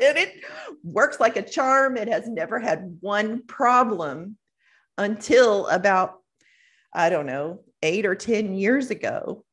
And 0.00 0.18
it 0.18 0.44
works 0.82 1.20
like 1.20 1.36
a 1.36 1.42
charm. 1.42 1.96
It 1.96 2.08
has 2.08 2.28
never 2.28 2.58
had 2.58 2.98
one 3.00 3.46
problem 3.46 4.36
until 4.98 5.66
about, 5.68 6.16
I 6.94 7.10
don't 7.10 7.26
know, 7.26 7.62
eight 7.82 8.06
or 8.06 8.14
10 8.14 8.54
years 8.54 8.90
ago. 8.90 9.44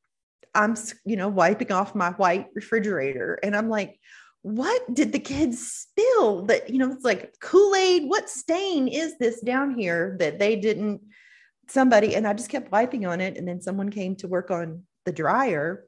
I'm, 0.54 0.76
you 1.06 1.16
know, 1.16 1.30
wiping 1.30 1.72
off 1.72 1.96
my 1.96 2.12
white 2.12 2.48
refrigerator 2.56 3.40
and 3.44 3.56
I'm 3.56 3.70
like, 3.70 4.00
what 4.42 4.94
did 4.94 5.12
the 5.12 5.20
kids 5.20 5.72
spill 5.72 6.46
that, 6.46 6.70
you 6.70 6.80
know, 6.80 6.92
it's 6.92 7.04
like 7.04 7.36
Kool 7.42 7.76
Aid? 7.76 8.04
What 8.06 8.30
stain 8.30 8.88
is 8.88 9.18
this 9.18 9.42
down 9.42 9.78
here 9.78 10.16
that 10.20 10.40
they 10.40 10.56
didn't? 10.56 11.02
Somebody, 11.70 12.16
and 12.16 12.26
I 12.26 12.32
just 12.32 12.50
kept 12.50 12.72
wiping 12.72 13.06
on 13.06 13.20
it. 13.20 13.36
And 13.36 13.46
then 13.46 13.62
someone 13.62 13.90
came 13.90 14.16
to 14.18 14.28
work 14.30 14.50
on 14.50 14.84
the 15.06 15.12
dryer. 15.12 15.84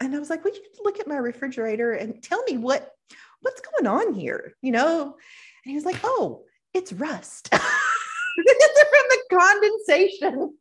And 0.00 0.14
I 0.14 0.20
was 0.20 0.30
like, 0.30 0.44
would 0.44 0.54
you 0.54 0.62
look 0.84 1.00
at 1.00 1.08
my 1.08 1.16
refrigerator 1.16 1.94
and 1.94 2.22
tell 2.22 2.44
me 2.44 2.58
what 2.58 2.92
what's 3.46 3.60
going 3.60 3.86
on 3.86 4.12
here? 4.12 4.54
You 4.60 4.72
know? 4.72 5.02
And 5.04 5.70
he 5.70 5.74
was 5.74 5.84
like, 5.84 6.00
oh, 6.02 6.42
it's 6.74 6.92
rust 6.92 7.48
from 7.52 8.44
the 8.44 9.22
condensation 9.30 10.54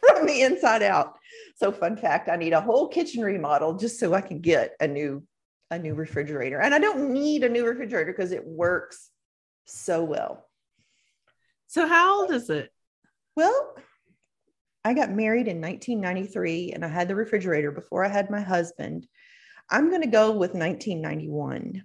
from 0.00 0.26
the 0.26 0.42
inside 0.42 0.82
out. 0.82 1.18
So 1.56 1.70
fun 1.72 1.96
fact, 1.96 2.28
I 2.28 2.36
need 2.36 2.54
a 2.54 2.60
whole 2.60 2.88
kitchen 2.88 3.22
remodel 3.22 3.74
just 3.74 4.00
so 4.00 4.14
I 4.14 4.22
can 4.22 4.40
get 4.40 4.72
a 4.80 4.88
new 4.88 5.22
a 5.70 5.78
new 5.78 5.94
refrigerator. 5.94 6.60
And 6.60 6.74
I 6.74 6.78
don't 6.78 7.12
need 7.12 7.44
a 7.44 7.48
new 7.48 7.66
refrigerator 7.66 8.12
because 8.12 8.32
it 8.32 8.46
works 8.46 9.10
so 9.64 10.04
well. 10.04 10.46
So, 11.66 11.86
how 11.86 12.20
old 12.20 12.30
is 12.30 12.50
it? 12.50 12.70
Well, 13.36 13.74
I 14.84 14.94
got 14.94 15.10
married 15.10 15.48
in 15.48 15.60
1993 15.60 16.72
and 16.72 16.84
I 16.84 16.88
had 16.88 17.08
the 17.08 17.14
refrigerator 17.14 17.70
before 17.70 18.04
I 18.04 18.08
had 18.08 18.30
my 18.30 18.40
husband. 18.40 19.06
I'm 19.70 19.88
going 19.88 20.02
to 20.02 20.08
go 20.08 20.32
with 20.32 20.54
1991. 20.54 21.84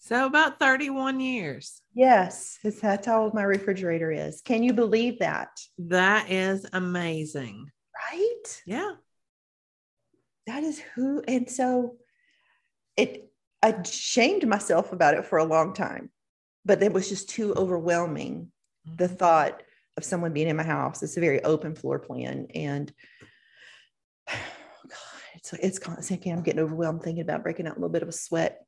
So, 0.00 0.26
about 0.26 0.58
31 0.58 1.20
years. 1.20 1.82
Yes, 1.94 2.58
that's 2.62 3.06
how 3.06 3.22
old 3.22 3.34
my 3.34 3.42
refrigerator 3.42 4.12
is. 4.12 4.40
Can 4.40 4.62
you 4.62 4.72
believe 4.72 5.18
that? 5.18 5.48
That 5.78 6.30
is 6.30 6.66
amazing. 6.72 7.70
Right? 8.12 8.62
Yeah. 8.64 8.92
That 10.46 10.62
is 10.62 10.80
who. 10.94 11.22
And 11.26 11.50
so 11.50 11.96
it, 12.96 13.30
I 13.62 13.82
shamed 13.82 14.46
myself 14.46 14.92
about 14.92 15.14
it 15.14 15.26
for 15.26 15.38
a 15.38 15.44
long 15.44 15.74
time, 15.74 16.10
but 16.64 16.82
it 16.82 16.92
was 16.92 17.08
just 17.08 17.28
too 17.28 17.52
overwhelming. 17.54 18.50
The 18.86 19.04
mm-hmm. 19.04 19.16
thought 19.16 19.62
of 19.98 20.04
someone 20.04 20.32
being 20.32 20.48
in 20.48 20.56
my 20.56 20.62
house. 20.62 21.02
It's 21.02 21.16
a 21.16 21.20
very 21.20 21.42
open 21.44 21.74
floor 21.74 21.98
plan. 21.98 22.46
And 22.54 22.90
God, 24.28 24.38
it's 25.34 25.52
it's 25.52 25.78
constant. 25.78 26.26
I'm 26.26 26.42
getting 26.42 26.60
overwhelmed 26.60 27.02
thinking 27.02 27.22
about 27.22 27.42
breaking 27.42 27.66
out 27.66 27.72
a 27.72 27.80
little 27.80 27.88
bit 27.90 28.02
of 28.02 28.08
a 28.08 28.12
sweat. 28.12 28.64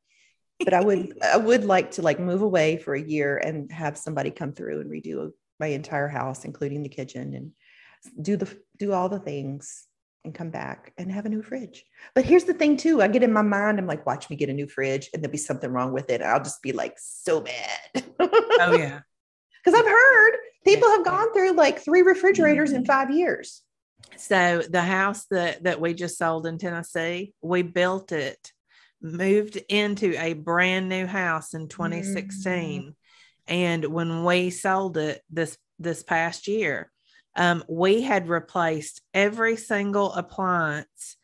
But 0.65 0.75
I 0.75 0.83
would 0.83 1.19
I 1.23 1.37
would 1.37 1.65
like 1.65 1.93
to 1.93 2.03
like 2.03 2.21
move 2.21 2.43
away 2.43 2.77
for 2.77 2.95
a 2.95 3.03
year 3.03 3.39
and 3.39 3.71
have 3.73 3.97
somebody 3.97 4.31
come 4.31 4.53
through 4.53 4.81
and 4.81 4.91
redo 4.91 5.33
my 5.59 5.69
entire 5.69 6.09
house, 6.09 6.45
including 6.45 6.83
the 6.83 6.89
kitchen, 6.89 7.35
and 7.35 7.53
do 8.23 8.37
the 8.37 8.49
do 8.79 8.93
all 8.93 9.09
the 9.09 9.19
things 9.19 9.87
and 10.25 10.35
come 10.35 10.51
back 10.51 10.93
and 10.99 11.11
have 11.11 11.27
a 11.27 11.31
new 11.31 11.43
fridge. 11.43 11.85
But 12.15 12.25
here's 12.25 12.45
the 12.45 12.55
thing 12.55 12.77
too, 12.77 13.01
I 13.01 13.09
get 13.09 13.23
in 13.23 13.33
my 13.33 13.43
mind, 13.43 13.79
I'm 13.79 13.87
like, 13.87 14.05
watch 14.07 14.29
me 14.29 14.37
get 14.37 14.51
a 14.51 14.55
new 14.55 14.67
fridge 14.67 15.09
and 15.13 15.23
there'll 15.23 15.33
be 15.33 15.39
something 15.39 15.71
wrong 15.71 15.93
with 15.93 16.11
it. 16.11 16.23
I'll 16.23 16.43
just 16.43 16.63
be 16.63 16.73
like 16.73 16.95
so 16.99 17.43
mad. 17.43 18.05
oh 18.21 18.77
yeah. 18.77 19.01
Because 19.63 19.79
I've 19.79 19.87
heard 19.87 20.33
people 20.65 20.89
have 20.89 21.05
gone 21.05 21.35
through 21.35 21.53
like 21.53 21.85
three 21.85 22.01
refrigerators 22.01 22.73
in 22.73 22.87
five 22.87 23.11
years. 23.11 23.61
So 24.17 24.63
the 24.63 24.81
house 24.81 25.27
that 25.31 25.65
that 25.65 25.83
we 25.83 25.93
just 25.93 26.17
sold 26.17 26.47
in 26.47 26.57
Tennessee, 26.57 27.35
we 27.43 27.61
built 27.61 28.11
it, 28.11 28.53
moved 29.03 29.57
into 29.69 30.15
a 30.21 30.35
brand 30.35 30.89
new 30.89 31.07
house 31.07 31.55
in 31.55 31.69
2016. 31.69 32.83
Mm. 32.83 32.95
And 33.47 33.85
when 33.87 34.25
we 34.25 34.51
sold 34.51 34.97
it 34.97 35.23
this 35.31 35.57
this 35.79 36.03
past 36.03 36.47
year, 36.47 36.91
um, 37.37 37.65
we 37.69 38.03
had 38.03 38.29
replaced 38.29 39.01
every 39.15 39.57
single 39.57 40.13
appliance 40.13 41.17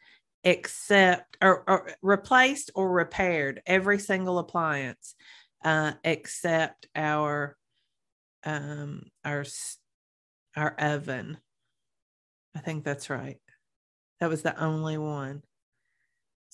except 0.44 1.36
or, 1.42 1.64
or 1.68 1.90
replaced 2.02 2.70
or 2.74 2.90
repaired 2.90 3.60
every 3.66 3.98
single 3.98 4.38
appliance 4.38 5.14
uh, 5.64 5.92
except 6.04 6.86
our 6.94 7.56
um, 8.44 9.02
our 9.24 9.44
our 10.56 10.74
oven. 10.78 11.38
I 12.54 12.60
think 12.60 12.84
that's 12.84 13.10
right. 13.10 13.40
That 14.20 14.30
was 14.30 14.42
the 14.42 14.58
only 14.62 14.96
one. 14.96 15.42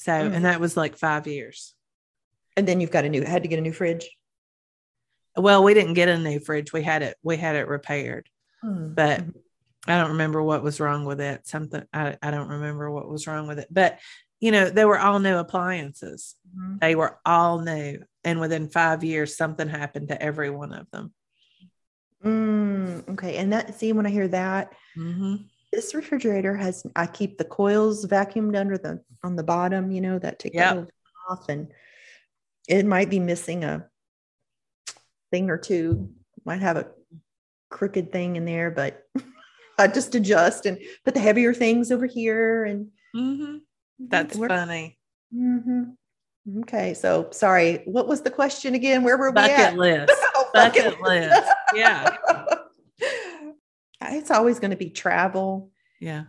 So, 0.03 0.13
mm-hmm. 0.13 0.35
and 0.35 0.45
that 0.45 0.61
was 0.61 0.77
like 0.77 0.97
five 0.97 1.27
years. 1.27 1.75
And 2.57 2.67
then 2.67 2.81
you've 2.81 2.91
got 2.91 3.05
a 3.05 3.09
new 3.09 3.23
had 3.23 3.45
to 3.45 3.49
get 3.49 3.59
a 3.59 3.63
new 3.63 3.73
fridge. 3.73 4.11
Well, 5.37 5.63
we 5.65 5.75
didn't 5.75 5.95
get 5.95 6.09
a 6.09 6.19
new 6.19 6.41
fridge. 6.41 6.73
We 6.73 6.83
had 6.83 7.03
it. 7.03 7.17
We 7.23 7.37
had 7.37 7.57
it 7.57 7.69
repaired, 7.69 8.29
mm-hmm. 8.65 8.95
but 8.95 9.25
I 9.87 9.99
don't 9.99 10.11
remember 10.11 10.43
what 10.43 10.63
was 10.63 10.81
wrong 10.81 11.05
with 11.05 11.21
it. 11.21 11.47
Something 11.47 11.85
I, 11.93 12.17
I 12.21 12.31
don't 12.31 12.49
remember 12.49 12.91
what 12.91 13.09
was 13.09 13.27
wrong 13.27 13.47
with 13.47 13.59
it. 13.59 13.69
But 13.71 14.01
you 14.41 14.51
know, 14.51 14.69
they 14.69 14.85
were 14.85 14.99
all 14.99 15.21
new 15.21 15.37
appliances. 15.37 16.35
Mm-hmm. 16.55 16.79
They 16.81 16.95
were 16.97 17.19
all 17.25 17.61
new, 17.61 18.03
and 18.25 18.41
within 18.41 18.69
five 18.69 19.05
years, 19.05 19.37
something 19.37 19.69
happened 19.69 20.09
to 20.09 20.21
every 20.21 20.51
one 20.51 20.73
of 20.73 20.91
them. 20.91 21.13
Mm, 22.25 23.09
okay, 23.11 23.37
and 23.37 23.53
that 23.53 23.79
see 23.79 23.93
when 23.93 24.05
I 24.05 24.11
hear 24.11 24.29
that, 24.29 24.73
mm-hmm. 24.97 25.37
This 25.73 25.95
refrigerator 25.95 26.55
has 26.55 26.85
I 26.95 27.07
keep 27.07 27.39
the 27.39 27.45
coils 27.45 28.07
vacuumed 28.07 28.59
under 28.59 28.77
the 28.79 29.03
on 29.25 29.37
the 29.37 29.43
bottom. 29.43 29.91
You 29.91 30.01
know 30.03 30.19
that 30.19 30.39
take 30.39 30.55
yep. 30.55 30.89
off, 31.29 31.49
and 31.49 31.69
it 32.69 32.87
might 32.87 33.11
be 33.11 33.19
missing 33.19 33.65
a 33.65 33.87
thing 35.31 35.51
or 35.51 35.59
two. 35.59 36.11
Might 36.45 36.61
have 36.61 36.77
a 36.77 36.89
crooked 37.71 38.13
thing 38.13 38.37
in 38.37 38.45
there, 38.45 38.71
but 38.71 39.07
I 39.79 39.89
just 39.89 40.15
adjust 40.15 40.67
and 40.67 40.79
put 41.05 41.15
the 41.15 41.21
heavier 41.21 41.55
things 41.55 41.91
over 41.91 42.07
here. 42.07 42.65
And 42.65 42.89
mm-hmm. 43.17 43.57
that's 43.99 44.37
funny. 44.37 44.99
Mm-hmm. 45.35 45.83
Okay, 46.61 46.93
so 46.95 47.29
sorry. 47.31 47.83
What 47.87 48.09
was 48.09 48.23
the 48.23 48.31
question 48.31 48.75
again? 48.75 49.05
Where 49.05 49.17
were 49.17 49.33
bucket 49.33 49.57
we 49.57 49.63
at? 49.63 49.77
List. 49.77 50.13
oh, 50.35 50.51
bucket, 50.53 50.85
bucket 50.85 51.01
list. 51.03 51.49
Yeah. 51.75 52.17
it's 54.15 54.31
always 54.31 54.59
going 54.59 54.71
to 54.71 54.77
be 54.77 54.91
travel. 54.91 55.71
Yeah. 56.01 56.25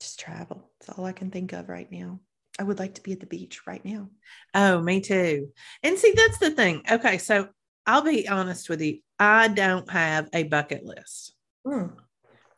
Just 0.00 0.20
travel. 0.20 0.70
It's 0.80 0.88
all 0.90 1.04
I 1.04 1.12
can 1.12 1.30
think 1.30 1.52
of 1.52 1.68
right 1.68 1.90
now. 1.90 2.20
I 2.58 2.62
would 2.62 2.78
like 2.78 2.94
to 2.94 3.02
be 3.02 3.12
at 3.12 3.20
the 3.20 3.26
beach 3.26 3.66
right 3.66 3.84
now. 3.84 4.08
Oh, 4.54 4.80
me 4.80 5.00
too. 5.00 5.52
And 5.82 5.98
see, 5.98 6.12
that's 6.16 6.38
the 6.38 6.50
thing. 6.50 6.82
Okay, 6.90 7.18
so 7.18 7.48
I'll 7.86 8.02
be 8.02 8.28
honest 8.28 8.68
with 8.68 8.80
you. 8.80 9.00
I 9.18 9.48
don't 9.48 9.90
have 9.90 10.28
a 10.32 10.44
bucket 10.44 10.84
list. 10.84 11.34
Mm. 11.66 11.92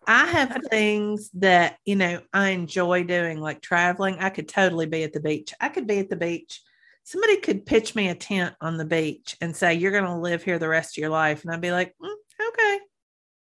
I 0.06 0.26
have 0.26 0.58
things 0.70 1.30
that, 1.34 1.76
you 1.84 1.96
know, 1.96 2.20
I 2.32 2.50
enjoy 2.50 3.04
doing, 3.04 3.40
like 3.40 3.60
traveling. 3.60 4.16
I 4.18 4.30
could 4.30 4.48
totally 4.48 4.86
be 4.86 5.02
at 5.02 5.12
the 5.12 5.20
beach. 5.20 5.52
I 5.60 5.68
could 5.68 5.86
be 5.86 5.98
at 5.98 6.08
the 6.08 6.16
beach. 6.16 6.62
Somebody 7.04 7.38
could 7.38 7.66
pitch 7.66 7.94
me 7.94 8.08
a 8.08 8.14
tent 8.14 8.54
on 8.60 8.78
the 8.78 8.84
beach 8.84 9.36
and 9.40 9.54
say, 9.54 9.74
You're 9.74 9.92
going 9.92 10.04
to 10.04 10.16
live 10.16 10.42
here 10.42 10.58
the 10.58 10.68
rest 10.68 10.96
of 10.96 11.02
your 11.02 11.10
life. 11.10 11.42
And 11.42 11.52
I'd 11.52 11.60
be 11.60 11.72
like, 11.72 11.94
mm, 12.02 12.14
Okay, 12.40 12.78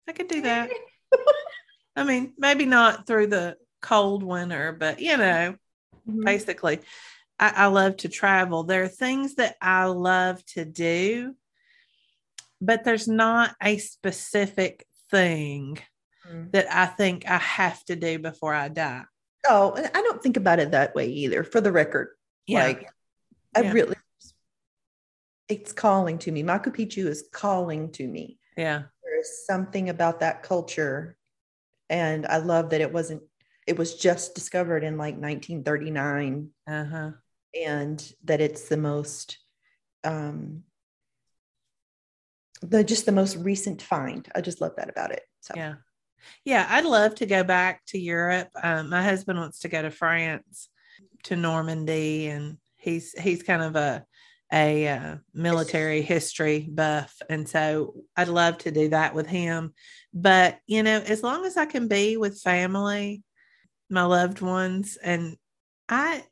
I 0.09 0.13
could 0.13 0.29
do 0.29 0.43
that. 0.43 0.71
I 1.97 2.05
mean, 2.05 2.35
maybe 2.39 2.67
not 2.67 3.07
through 3.07 3.29
the 3.29 3.57
cold 3.81 4.23
winter, 4.23 4.73
but, 4.73 5.01
you 5.01 5.17
know, 5.17 5.57
mm-hmm. 6.09 6.25
basically, 6.25 6.81
I, 7.39 7.53
I 7.57 7.67
love 7.67 7.99
to 7.99 8.09
travel. 8.09 8.65
There 8.65 8.85
are 8.85 8.89
things 8.89 9.35
that 9.37 9.57
I 9.61 9.85
love 9.85 10.45
to 10.47 10.65
do, 10.65 11.35
but 12.61 12.85
there's 12.85 13.09
not 13.09 13.55
a 13.63 13.79
specific 13.79 14.87
thing 15.11 15.79
mm. 16.29 16.51
that 16.53 16.73
I 16.73 16.87
think 16.87 17.29
I 17.29 17.39
have 17.39 17.85
to 17.87 17.97
do 17.97 18.19
before 18.19 18.55
I 18.55 18.69
die. 18.69 19.03
Oh, 19.49 19.75
I 19.77 20.03
don't 20.03 20.23
think 20.23 20.37
about 20.37 20.61
it 20.61 20.71
that 20.71 20.95
way 20.95 21.09
either, 21.09 21.43
for 21.43 21.61
the 21.61 21.73
record. 21.73 22.11
Yeah. 22.47 22.65
Like, 22.65 22.89
I 23.57 23.63
yeah. 23.63 23.73
really, 23.73 23.97
it's 25.49 25.73
calling 25.73 26.19
to 26.19 26.33
me. 26.33 26.43
Machu 26.43 26.75
Picchu 26.75 27.07
is 27.07 27.29
calling 27.33 27.91
to 27.93 28.07
me. 28.07 28.39
Yeah. 28.57 28.85
There 29.23 29.31
is 29.31 29.47
something 29.47 29.89
about 29.89 30.21
that 30.21 30.43
culture. 30.43 31.17
And 31.89 32.27
I 32.27 32.39
love 32.39 32.71
that 32.71 32.81
it 32.81 32.93
wasn't, 32.93 33.23
it 33.67 33.79
was 33.79 33.95
just 33.95 34.35
discovered 34.35 34.83
in 34.83 34.99
like 34.99 35.15
1939. 35.15 36.51
Uh-huh. 36.67 37.11
And 37.55 38.13
that 38.25 38.41
it's 38.41 38.69
the 38.69 38.77
most, 38.77 39.39
um, 40.03 40.65
the 42.63 42.83
just 42.83 43.07
the 43.07 43.13
most 43.13 43.37
recent 43.37 43.81
find. 43.81 44.29
I 44.35 44.41
just 44.41 44.61
love 44.61 44.73
that 44.77 44.91
about 44.91 45.13
it. 45.13 45.23
So 45.41 45.55
yeah. 45.57 45.75
Yeah, 46.45 46.67
I'd 46.69 46.85
love 46.85 47.17
to 47.17 47.27
go 47.27 47.43
back 47.45 47.85
to 47.89 47.99
Europe. 47.99 48.49
Um, 48.61 48.91
my 48.91 49.03
husband 49.03 49.39
wants 49.39 49.61
to 49.61 49.69
go 49.69 49.83
to 49.83 49.91
France, 49.91 50.69
to 51.25 51.37
Normandy, 51.37 52.29
and 52.29 52.59
he's 52.77 53.13
he's 53.13 53.43
kind 53.43 53.61
of 53.61 53.75
a 53.75 54.05
a 54.53 54.87
uh, 54.89 55.17
military 55.33 56.03
history 56.03 56.69
buff, 56.71 57.15
and 57.31 57.49
so 57.49 57.95
I'd 58.17 58.29
love 58.29 58.59
to 58.59 58.71
do 58.71 58.91
that 58.91 59.15
with 59.15 59.27
him. 59.27 59.73
But 60.13 60.59
you 60.67 60.83
know, 60.83 60.99
as 60.99 61.23
long 61.23 61.47
as 61.47 61.57
I 61.57 61.67
can 61.67 61.89
be 61.89 62.17
with 62.17 62.41
family, 62.41 63.23
my 63.89 64.05
loved 64.05 64.41
ones, 64.41 64.99
and 65.03 65.37
I 65.89 66.25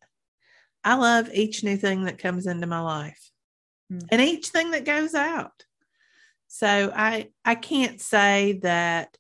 I 0.85 0.97
love 0.97 1.31
each 1.33 1.65
new 1.65 1.77
thing 1.77 2.05
that 2.05 2.19
comes 2.19 2.47
into 2.47 2.67
my 2.67 2.81
life, 2.81 3.31
mm-hmm. 3.91 4.07
and 4.11 4.21
each 4.21 4.49
thing 4.49 4.73
that 4.73 4.85
goes 4.85 5.15
out. 5.15 5.65
So 6.49 6.93
I 6.95 7.29
I 7.45 7.55
can't 7.55 8.01
say 8.01 8.61
that 8.63 9.17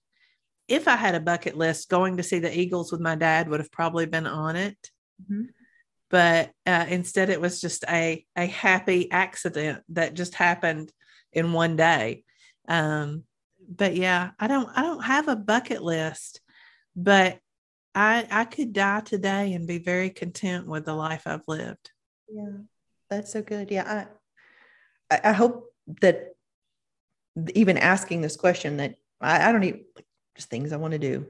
if 0.68 0.86
I 0.86 0.96
had 0.96 1.14
a 1.14 1.20
bucket 1.20 1.56
list, 1.56 1.88
going 1.88 2.18
to 2.18 2.22
see 2.22 2.38
the 2.38 2.56
Eagles 2.56 2.92
with 2.92 3.00
my 3.00 3.16
dad 3.16 3.48
would 3.48 3.60
have 3.60 3.72
probably 3.72 4.06
been 4.06 4.26
on 4.26 4.56
it. 4.56 4.76
Mm-hmm. 5.22 5.44
But 6.10 6.50
uh, 6.66 6.86
instead, 6.88 7.30
it 7.30 7.40
was 7.40 7.60
just 7.60 7.84
a 7.88 8.26
a 8.36 8.46
happy 8.46 9.10
accident 9.10 9.84
that 9.90 10.14
just 10.14 10.34
happened 10.34 10.92
in 11.32 11.52
one 11.52 11.76
day. 11.76 12.24
Um, 12.68 13.24
but 13.68 13.94
yeah, 13.94 14.30
I 14.38 14.48
don't 14.48 14.68
I 14.76 14.82
don't 14.82 15.04
have 15.04 15.28
a 15.28 15.36
bucket 15.36 15.82
list, 15.82 16.40
but 16.96 17.38
I 17.94 18.26
I 18.30 18.44
could 18.44 18.72
die 18.72 19.00
today 19.00 19.52
and 19.52 19.68
be 19.68 19.78
very 19.78 20.10
content 20.10 20.66
with 20.66 20.84
the 20.84 20.94
life 20.94 21.22
I've 21.26 21.46
lived. 21.46 21.90
Yeah, 22.28 22.58
that's 23.08 23.32
so 23.32 23.42
good. 23.42 23.70
Yeah, 23.70 24.06
I 25.10 25.30
I 25.30 25.32
hope 25.32 25.72
that 26.00 26.34
even 27.54 27.78
asking 27.78 28.20
this 28.20 28.36
question 28.36 28.78
that 28.78 28.96
I, 29.20 29.48
I 29.48 29.52
don't 29.52 29.64
even 29.64 29.84
just 30.36 30.50
things 30.50 30.72
I 30.72 30.76
want 30.76 30.92
to 30.92 30.98
do. 30.98 31.26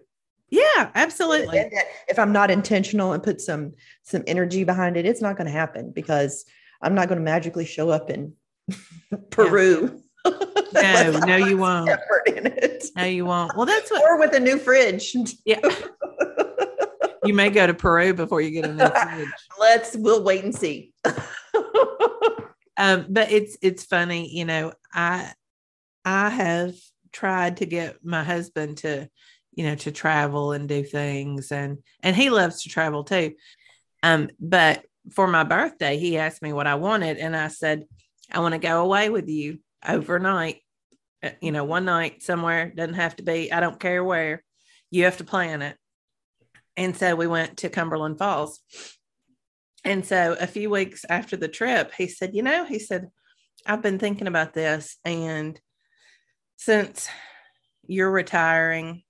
Yeah, 0.51 0.90
absolutely. 0.94 1.70
If 2.09 2.18
I'm 2.18 2.32
not 2.32 2.51
intentional 2.51 3.12
and 3.12 3.22
put 3.22 3.40
some 3.40 3.74
some 4.03 4.24
energy 4.26 4.64
behind 4.64 4.96
it, 4.96 5.07
it's 5.07 5.22
not 5.22 5.36
going 5.36 5.46
to 5.46 5.53
happen 5.53 5.92
because 5.92 6.44
I'm 6.82 6.94
not 6.94 7.09
going 7.09 7.18
to 7.18 7.24
magically 7.24 7.64
show 7.64 7.90
up 7.90 8.11
in 8.11 8.34
Peru. 9.30 10.03
No, 10.72 11.18
no, 11.26 11.36
you 11.36 11.57
won't. 11.57 11.90
No, 12.96 13.05
you 13.05 13.24
won't. 13.24 13.57
Well, 13.57 13.66
that's 13.66 13.90
what. 13.90 14.03
Or 14.03 14.18
with 14.18 14.32
a 14.34 14.40
new 14.40 14.59
fridge. 14.59 15.16
Yeah. 15.44 15.61
you 17.24 17.34
may 17.34 17.51
go 17.51 17.66
to 17.66 17.74
Peru 17.74 18.14
before 18.14 18.40
you 18.40 18.51
get 18.51 18.66
a 18.66 18.74
new 18.74 18.86
fridge. 19.14 19.28
Let's. 19.59 19.96
We'll 19.96 20.22
wait 20.22 20.44
and 20.44 20.55
see. 20.55 20.92
um, 22.76 23.07
but 23.09 23.32
it's 23.32 23.57
it's 23.62 23.84
funny, 23.84 24.28
you 24.32 24.44
know. 24.44 24.72
I 24.92 25.32
I 26.05 26.28
have 26.30 26.74
tried 27.12 27.57
to 27.59 27.66
get 27.66 28.05
my 28.05 28.22
husband 28.22 28.78
to 28.78 29.09
you 29.53 29.64
know 29.64 29.74
to 29.74 29.90
travel 29.92 30.53
and 30.53 30.68
do 30.68 30.82
things 30.82 31.53
and 31.53 31.78
and 32.03 32.16
he 32.16 32.30
loves 32.30 32.62
to 32.62 32.68
travel 32.68 33.05
too 33.05 33.34
um 34.03 34.28
but 34.38 34.84
for 35.12 35.26
my 35.26 35.44
birthday 35.44 35.98
he 35.98 36.18
asked 36.18 36.42
me 36.42 36.53
what 36.53 36.66
i 36.66 36.74
wanted 36.74 37.16
and 37.18 37.36
i 37.36 37.48
said 37.48 37.84
i 38.32 38.40
want 38.40 38.53
to 38.53 38.59
go 38.59 38.82
away 38.82 39.11
with 39.11 39.28
you 39.28 39.59
overnight 39.86 40.59
uh, 41.22 41.30
you 41.40 41.53
know 41.53 41.64
one 41.64 41.84
night 41.84 42.22
somewhere 42.22 42.70
doesn't 42.74 42.94
have 42.94 43.16
to 43.16 43.22
be 43.22 43.53
i 43.53 43.61
don't 43.61 43.80
care 43.80 44.05
where 44.05 44.42
you 44.90 45.05
have 45.05 45.16
to 45.16 45.24
plan 45.24 45.62
it 45.62 45.76
And 46.76 46.96
so 46.96 47.14
we 47.14 47.26
went 47.26 47.59
to 47.59 47.68
Cumberland 47.68 48.18
Falls. 48.18 48.61
And 49.84 50.05
so 50.05 50.36
a 50.40 50.46
few 50.46 50.70
weeks 50.70 51.05
after 51.09 51.36
the 51.36 51.48
trip, 51.48 51.92
he 51.96 52.09
said, 52.09 52.34
You 52.34 52.42
know, 52.42 52.64
he 52.64 52.78
said, 52.78 53.09
I've 53.66 53.82
been 53.82 53.98
thinking 53.98 54.26
about 54.26 54.55
this. 54.55 54.96
And 55.05 55.61
since 56.57 57.09
you're 57.86 58.11
retiring 58.11 59.03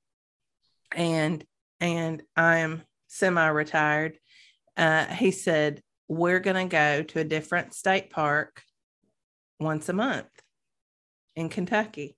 and 0.95 1.45
and 1.81 2.23
I'm 2.37 2.83
semi-retired, 3.09 4.19
uh, 4.77 5.07
he 5.07 5.31
said, 5.31 5.83
We're 6.09 6.41
gonna 6.41 6.67
go 6.67 7.03
to 7.03 7.21
a 7.21 7.25
different 7.25 7.75
state 7.75 8.11
park 8.11 8.63
once 9.59 9.89
a 9.89 9.93
month 9.93 10.29
in 11.37 11.49
Kentucky. 11.49 12.17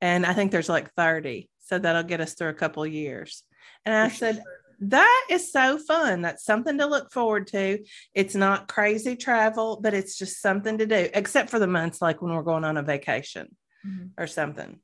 And 0.00 0.26
I 0.26 0.32
think 0.32 0.50
there's 0.50 0.68
like 0.68 0.92
30. 0.94 1.48
So 1.60 1.78
that'll 1.78 2.02
get 2.02 2.20
us 2.20 2.34
through 2.34 2.48
a 2.48 2.54
couple 2.54 2.84
years. 2.86 3.44
And 3.84 3.94
I 3.94 4.08
said, 4.08 4.42
that 4.82 5.26
is 5.30 5.52
so 5.52 5.78
fun. 5.78 6.22
That's 6.22 6.44
something 6.44 6.78
to 6.78 6.86
look 6.86 7.12
forward 7.12 7.46
to. 7.48 7.78
It's 8.14 8.34
not 8.34 8.66
crazy 8.66 9.14
travel, 9.14 9.78
but 9.80 9.94
it's 9.94 10.18
just 10.18 10.42
something 10.42 10.78
to 10.78 10.86
do, 10.86 11.08
except 11.14 11.50
for 11.50 11.60
the 11.60 11.68
months 11.68 12.02
like 12.02 12.20
when 12.20 12.34
we're 12.34 12.42
going 12.42 12.64
on 12.64 12.76
a 12.76 12.82
vacation 12.82 13.54
mm-hmm. 13.86 14.06
or 14.18 14.26
something. 14.26 14.80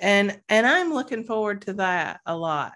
And 0.00 0.40
and 0.48 0.66
I'm 0.66 0.92
looking 0.92 1.24
forward 1.24 1.62
to 1.62 1.74
that 1.74 2.20
a 2.26 2.36
lot. 2.36 2.74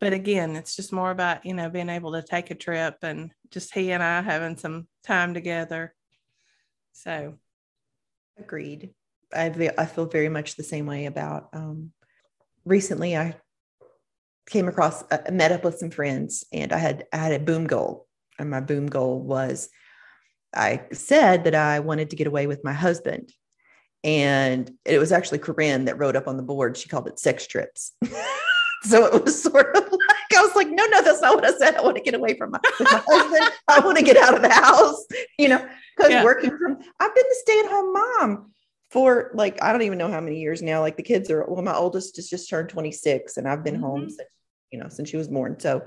But 0.00 0.12
again, 0.12 0.56
it's 0.56 0.76
just 0.76 0.92
more 0.92 1.10
about, 1.10 1.44
you 1.44 1.54
know, 1.54 1.68
being 1.68 1.88
able 1.88 2.12
to 2.12 2.22
take 2.22 2.50
a 2.50 2.54
trip 2.54 2.96
and 3.02 3.32
just 3.50 3.74
he 3.74 3.90
and 3.90 4.02
I 4.02 4.22
having 4.22 4.56
some 4.56 4.86
time 5.04 5.34
together. 5.34 5.94
So 6.92 7.34
agreed. 8.38 8.94
I 9.34 9.70
I 9.76 9.86
feel 9.86 10.06
very 10.06 10.28
much 10.28 10.54
the 10.56 10.62
same 10.62 10.86
way 10.86 11.06
about 11.06 11.48
um 11.52 11.92
recently 12.64 13.16
I 13.16 13.36
came 14.48 14.68
across, 14.68 15.02
uh, 15.10 15.18
met 15.30 15.52
up 15.52 15.64
with 15.64 15.78
some 15.78 15.90
friends, 15.90 16.44
and 16.52 16.72
I 16.72 16.78
had 16.78 17.06
I 17.12 17.18
had 17.18 17.32
a 17.32 17.44
boom 17.44 17.66
goal, 17.66 18.06
and 18.38 18.50
my 18.50 18.60
boom 18.60 18.86
goal 18.86 19.20
was 19.20 19.68
I 20.54 20.86
said 20.92 21.44
that 21.44 21.54
I 21.54 21.80
wanted 21.80 22.10
to 22.10 22.16
get 22.16 22.26
away 22.26 22.46
with 22.46 22.64
my 22.64 22.72
husband, 22.72 23.32
and 24.04 24.70
it 24.84 24.98
was 24.98 25.12
actually 25.12 25.38
Corinne 25.38 25.86
that 25.86 25.98
wrote 25.98 26.16
up 26.16 26.28
on 26.28 26.36
the 26.36 26.42
board. 26.42 26.76
She 26.76 26.88
called 26.88 27.08
it 27.08 27.18
sex 27.18 27.46
trips. 27.46 27.92
so 28.82 29.06
it 29.06 29.24
was 29.24 29.42
sort 29.42 29.76
of 29.76 29.82
like 29.82 30.36
I 30.36 30.42
was 30.42 30.54
like, 30.54 30.68
no, 30.68 30.86
no, 30.86 31.02
that's 31.02 31.20
not 31.20 31.34
what 31.34 31.44
I 31.44 31.56
said. 31.58 31.74
I 31.74 31.82
want 31.82 31.96
to 31.96 32.02
get 32.02 32.14
away 32.14 32.36
from 32.36 32.52
my, 32.52 32.60
my 32.80 33.02
husband. 33.08 33.52
I 33.66 33.80
want 33.80 33.98
to 33.98 34.04
get 34.04 34.16
out 34.16 34.34
of 34.34 34.42
the 34.42 34.52
house, 34.52 35.04
you 35.38 35.48
know, 35.48 35.66
because 35.96 36.12
yeah. 36.12 36.24
working 36.24 36.56
from 36.56 36.78
I've 37.00 37.14
been 37.14 37.24
the 37.28 37.36
stay-at-home 37.40 37.92
mom 37.92 38.52
for 38.90 39.30
like 39.34 39.62
I 39.62 39.72
don't 39.72 39.82
even 39.82 39.98
know 39.98 40.10
how 40.10 40.20
many 40.20 40.40
years 40.40 40.62
now. 40.62 40.80
Like 40.80 40.96
the 40.96 41.02
kids 41.02 41.30
are 41.30 41.44
well, 41.46 41.62
my 41.62 41.74
oldest 41.74 42.16
has 42.16 42.28
just 42.28 42.48
turned 42.48 42.68
26, 42.68 43.36
and 43.36 43.48
I've 43.48 43.64
been 43.64 43.74
mm-hmm. 43.74 43.84
home 43.84 44.08
since 44.08 44.28
you 44.70 44.78
know, 44.78 44.88
since 44.88 45.08
she 45.08 45.16
was 45.16 45.28
born. 45.28 45.58
So, 45.58 45.84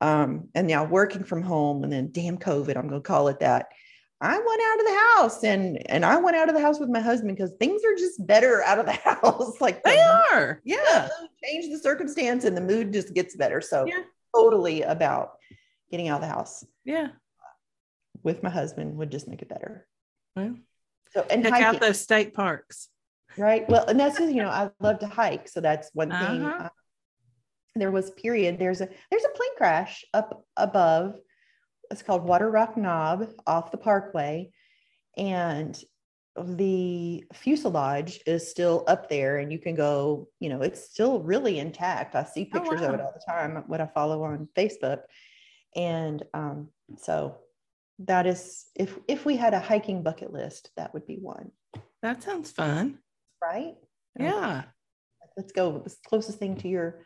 um, 0.00 0.48
and 0.54 0.66
now 0.66 0.84
working 0.84 1.24
from 1.24 1.42
home 1.42 1.84
and 1.84 1.92
then 1.92 2.10
damn 2.12 2.38
COVID, 2.38 2.76
I'm 2.76 2.88
going 2.88 3.02
to 3.02 3.06
call 3.06 3.28
it 3.28 3.40
that. 3.40 3.66
I 4.20 4.38
went 4.38 4.62
out 4.66 4.80
of 4.80 4.86
the 4.86 5.00
house 5.14 5.44
and 5.44 5.90
and 5.90 6.04
I 6.04 6.16
went 6.16 6.36
out 6.36 6.48
of 6.48 6.54
the 6.54 6.60
house 6.60 6.80
with 6.80 6.88
my 6.88 7.00
husband 7.00 7.36
because 7.36 7.52
things 7.58 7.82
are 7.84 7.94
just 7.96 8.24
better 8.26 8.62
out 8.62 8.78
of 8.78 8.86
the 8.86 8.92
house. 9.04 9.60
like 9.60 9.82
they 9.84 9.96
the, 9.96 10.24
are, 10.32 10.60
yeah. 10.64 11.08
Change 11.44 11.70
the 11.70 11.78
circumstance 11.78 12.44
and 12.44 12.56
the 12.56 12.62
mood 12.62 12.92
just 12.92 13.12
gets 13.12 13.36
better. 13.36 13.60
So 13.60 13.84
yeah. 13.84 14.02
totally 14.34 14.82
about 14.82 15.32
getting 15.90 16.08
out 16.08 16.22
of 16.22 16.28
the 16.28 16.34
house. 16.34 16.64
Yeah. 16.84 17.08
With 18.22 18.42
my 18.42 18.50
husband 18.50 18.96
would 18.96 19.10
just 19.10 19.28
make 19.28 19.42
it 19.42 19.48
better. 19.48 19.86
Well, 20.34 20.56
so 21.12 21.26
and 21.30 21.42
check 21.42 21.52
hiking. 21.52 21.66
out 21.66 21.80
those 21.80 22.00
state 22.00 22.34
parks. 22.34 22.88
Right. 23.36 23.68
Well, 23.68 23.84
and 23.86 24.00
that's 24.00 24.18
just, 24.18 24.32
you 24.32 24.42
know, 24.42 24.48
I 24.48 24.70
love 24.80 25.00
to 25.00 25.06
hike. 25.06 25.46
So 25.48 25.60
that's 25.60 25.90
one 25.92 26.10
thing. 26.10 26.44
Uh-huh 26.44 26.70
there 27.76 27.90
was 27.90 28.10
period 28.12 28.58
there's 28.58 28.80
a 28.80 28.88
there's 29.10 29.24
a 29.24 29.36
plane 29.36 29.56
crash 29.56 30.04
up 30.14 30.44
above 30.56 31.14
it's 31.90 32.02
called 32.02 32.26
Waterrock 32.26 32.76
Knob 32.76 33.28
off 33.46 33.70
the 33.70 33.76
parkway 33.76 34.50
and 35.16 35.78
the 36.38 37.24
fuselage 37.32 38.20
is 38.26 38.50
still 38.50 38.84
up 38.86 39.08
there 39.08 39.38
and 39.38 39.50
you 39.50 39.58
can 39.58 39.74
go 39.74 40.28
you 40.38 40.50
know 40.50 40.60
it's 40.60 40.90
still 40.90 41.22
really 41.22 41.58
intact 41.58 42.14
i 42.14 42.22
see 42.22 42.50
oh, 42.52 42.58
pictures 42.58 42.82
oh, 42.82 42.88
wow. 42.88 42.88
of 42.88 42.94
it 42.94 43.00
all 43.00 43.14
the 43.14 43.32
time 43.32 43.64
what 43.68 43.80
i 43.80 43.86
follow 43.86 44.22
on 44.22 44.46
facebook 44.54 45.00
and 45.74 46.24
um, 46.34 46.68
so 46.98 47.38
that 48.00 48.26
is 48.26 48.66
if 48.74 48.98
if 49.08 49.24
we 49.24 49.34
had 49.34 49.54
a 49.54 49.58
hiking 49.58 50.02
bucket 50.02 50.30
list 50.30 50.70
that 50.76 50.92
would 50.92 51.06
be 51.06 51.16
one 51.16 51.50
that 52.02 52.22
sounds 52.22 52.50
fun 52.50 52.98
right 53.42 53.76
yeah 54.20 54.64
let's 55.38 55.52
go 55.52 55.78
the 55.78 55.94
closest 56.06 56.38
thing 56.38 56.54
to 56.56 56.68
your 56.68 57.00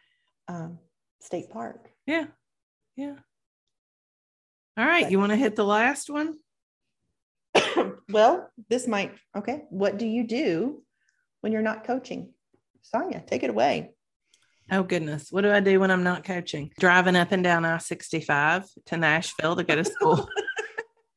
um, 0.49 0.79
state 1.21 1.51
park. 1.51 1.91
Yeah. 2.07 2.27
Yeah. 2.97 3.17
All 4.77 4.87
right. 4.87 5.05
But, 5.05 5.13
you 5.13 5.19
want 5.19 5.31
to 5.31 5.37
hit 5.37 5.57
the 5.57 5.65
last 5.65 6.11
one? 6.11 6.37
well, 8.09 8.51
this 8.69 8.87
might, 8.87 9.13
okay. 9.37 9.63
What 9.71 9.99
do 9.99 10.07
you 10.07 10.27
do 10.27 10.83
when 11.41 11.53
you're 11.53 11.63
not 11.63 11.85
coaching? 11.85 12.33
Sonya, 12.83 13.23
take 13.27 13.43
it 13.43 13.51
away. 13.51 13.91
Oh, 14.71 14.83
goodness. 14.83 15.33
What 15.33 15.41
do 15.41 15.51
I 15.51 15.61
do 15.61 15.81
when 15.81 15.91
I'm 15.91 16.05
not 16.05 16.25
coaching? 16.25 16.71
Driving 16.79 17.17
up 17.17 17.33
and 17.33 17.43
down 17.43 17.65
I 17.65 17.79
65 17.79 18.67
to 18.87 18.97
Nashville 18.97 19.57
to 19.57 19.65
go 19.65 19.75
to 19.75 19.85
school. 19.85 20.29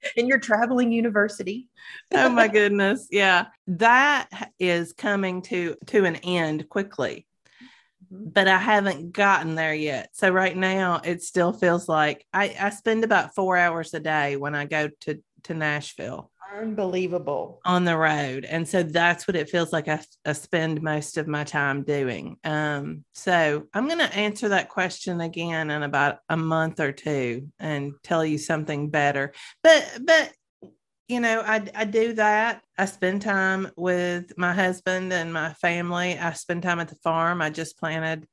in 0.16 0.28
your 0.28 0.39
traveling 0.39 0.91
university. 0.91 1.70
oh 2.14 2.30
my 2.30 2.47
goodness. 2.49 3.08
Yeah. 3.12 3.47
That 3.68 4.30
is 4.60 4.93
coming 4.93 5.41
to 5.43 5.76
to 5.88 6.06
an 6.06 6.18
end 6.18 6.70
quickly. 6.70 7.28
Mm-hmm. 8.14 8.30
but 8.30 8.47
I 8.47 8.57
haven't 8.57 9.11
gotten 9.11 9.55
there 9.55 9.74
yet. 9.74 10.09
So 10.14 10.30
right 10.30 10.55
now 10.55 11.01
it 11.03 11.24
still 11.24 11.51
feels 11.51 11.89
like 11.89 12.26
I, 12.32 12.55
I 12.59 12.70
spend 12.70 13.03
about 13.03 13.34
four 13.34 13.57
hours 13.57 13.93
a 13.93 13.99
day 13.99 14.36
when 14.36 14.53
I 14.53 14.66
go 14.66 14.89
to, 15.01 15.20
to 15.43 15.53
Nashville. 15.53 16.30
Unbelievable. 16.55 17.59
On 17.66 17.86
the 17.86 17.97
road. 17.97 18.45
And 18.45 18.68
so 18.68 18.84
that's 18.84 19.28
what 19.28 19.36
it 19.36 19.49
feels 19.49 19.74
like 19.74 19.88
I, 19.88 19.99
I 20.24 20.34
spend 20.34 20.84
most 20.84 21.18
of 21.18 21.28
my 21.28 21.43
time 21.43 21.82
doing. 21.82 22.38
Um, 22.43 23.03
so 23.16 23.64
I'm 23.74 23.88
going 23.88 23.97
to 23.99 24.16
answer 24.16 24.49
that 24.49 24.70
question 24.70 25.20
again 25.20 25.72
in 25.72 25.82
about 25.82 26.20
a 26.30 26.38
month 26.38 26.80
or 26.80 26.91
two 26.91 27.49
and 27.59 27.93
tell 28.03 28.24
you 28.24 28.38
something 28.38 28.89
better. 28.89 29.34
But, 29.64 29.99
but 30.03 30.32
you 31.08 31.20
know, 31.20 31.41
I, 31.45 31.66
I 31.76 31.86
do 31.86 32.14
that. 32.14 32.62
I 32.78 32.86
spend 32.86 33.22
time 33.22 33.70
with 33.76 34.38
my 34.38 34.54
husband 34.54 35.12
and 35.12 35.34
my 35.34 35.54
family. 35.54 36.18
I 36.18 36.34
spend 36.34 36.64
time 36.64 36.80
at 36.80 36.88
the 36.88 36.95
farm. 36.95 37.41
I 37.41 37.49
just 37.49 37.78
planted 37.78 38.28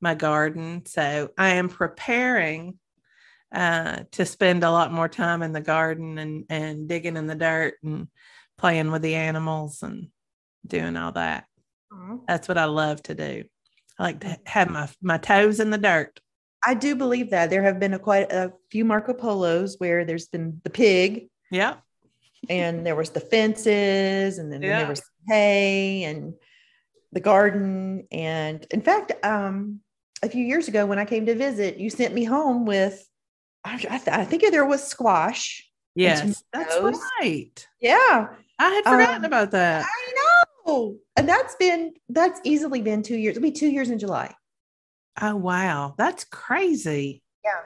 my 0.00 0.14
garden. 0.14 0.84
So 0.86 1.30
I 1.38 1.50
am 1.50 1.68
preparing 1.68 2.78
uh, 3.54 4.00
to 4.12 4.26
spend 4.26 4.64
a 4.64 4.70
lot 4.70 4.92
more 4.92 5.08
time 5.08 5.42
in 5.42 5.52
the 5.52 5.60
garden 5.60 6.18
and, 6.18 6.44
and 6.50 6.88
digging 6.88 7.16
in 7.16 7.26
the 7.26 7.36
dirt 7.36 7.74
and 7.84 8.08
playing 8.58 8.90
with 8.90 9.02
the 9.02 9.14
animals 9.14 9.82
and 9.82 10.08
doing 10.66 10.96
all 10.96 11.12
that. 11.12 11.44
Aww. 11.92 12.20
That's 12.26 12.48
what 12.48 12.58
I 12.58 12.64
love 12.64 13.02
to 13.04 13.14
do. 13.14 13.44
I 13.98 14.02
like 14.02 14.20
to 14.20 14.36
have 14.46 14.68
my, 14.68 14.88
my 15.00 15.18
toes 15.18 15.60
in 15.60 15.70
the 15.70 15.78
dirt. 15.78 16.20
I 16.64 16.74
do 16.74 16.96
believe 16.96 17.30
that 17.30 17.50
there 17.50 17.62
have 17.62 17.78
been 17.78 17.94
a 17.94 17.98
quite 18.00 18.32
a 18.32 18.52
few 18.70 18.84
Marco 18.84 19.14
Polos 19.14 19.76
where 19.78 20.04
there's 20.04 20.26
been 20.26 20.60
the 20.64 20.70
pig. 20.70 21.28
Yeah 21.52 21.76
and 22.48 22.86
there 22.86 22.96
was 22.96 23.10
the 23.10 23.20
fences 23.20 24.38
and 24.38 24.52
then, 24.52 24.62
yeah. 24.62 24.80
there 24.80 24.88
was 24.88 25.02
hay 25.28 26.04
and 26.04 26.34
the 27.12 27.20
garden. 27.20 28.06
And 28.10 28.66
in 28.70 28.82
fact 28.82 29.12
um, 29.24 29.80
a 30.22 30.28
few 30.28 30.44
years 30.44 30.68
ago 30.68 30.86
when 30.86 30.98
i 30.98 31.04
came 31.04 31.26
to 31.26 31.34
visit 31.34 31.76
you 31.76 31.90
sent 31.90 32.14
me 32.14 32.24
home 32.24 32.64
with 32.64 33.06
i, 33.64 33.74
I, 33.74 33.98
th- 33.98 34.08
I 34.08 34.24
think 34.24 34.42
there 34.50 34.64
was 34.64 34.82
squash. 34.82 35.62
Yes. 35.94 36.42
that's 36.52 36.76
right. 37.20 37.68
Yeah. 37.80 38.28
I 38.58 38.68
had 38.70 38.84
forgotten 38.84 39.16
um, 39.16 39.24
about 39.24 39.50
that. 39.52 39.84
I 39.84 40.12
know. 40.66 40.96
And 41.16 41.28
that's 41.28 41.54
been 41.56 41.94
that's 42.08 42.40
easily 42.44 42.82
been 42.82 43.02
two 43.02 43.16
years 43.16 43.36
it'll 43.36 43.44
be 43.44 43.52
two 43.52 43.68
years 43.68 43.90
in 43.90 43.98
july. 43.98 44.34
Oh 45.20 45.36
wow. 45.36 45.94
That's 45.96 46.24
crazy. 46.24 47.22
Yeah 47.44 47.60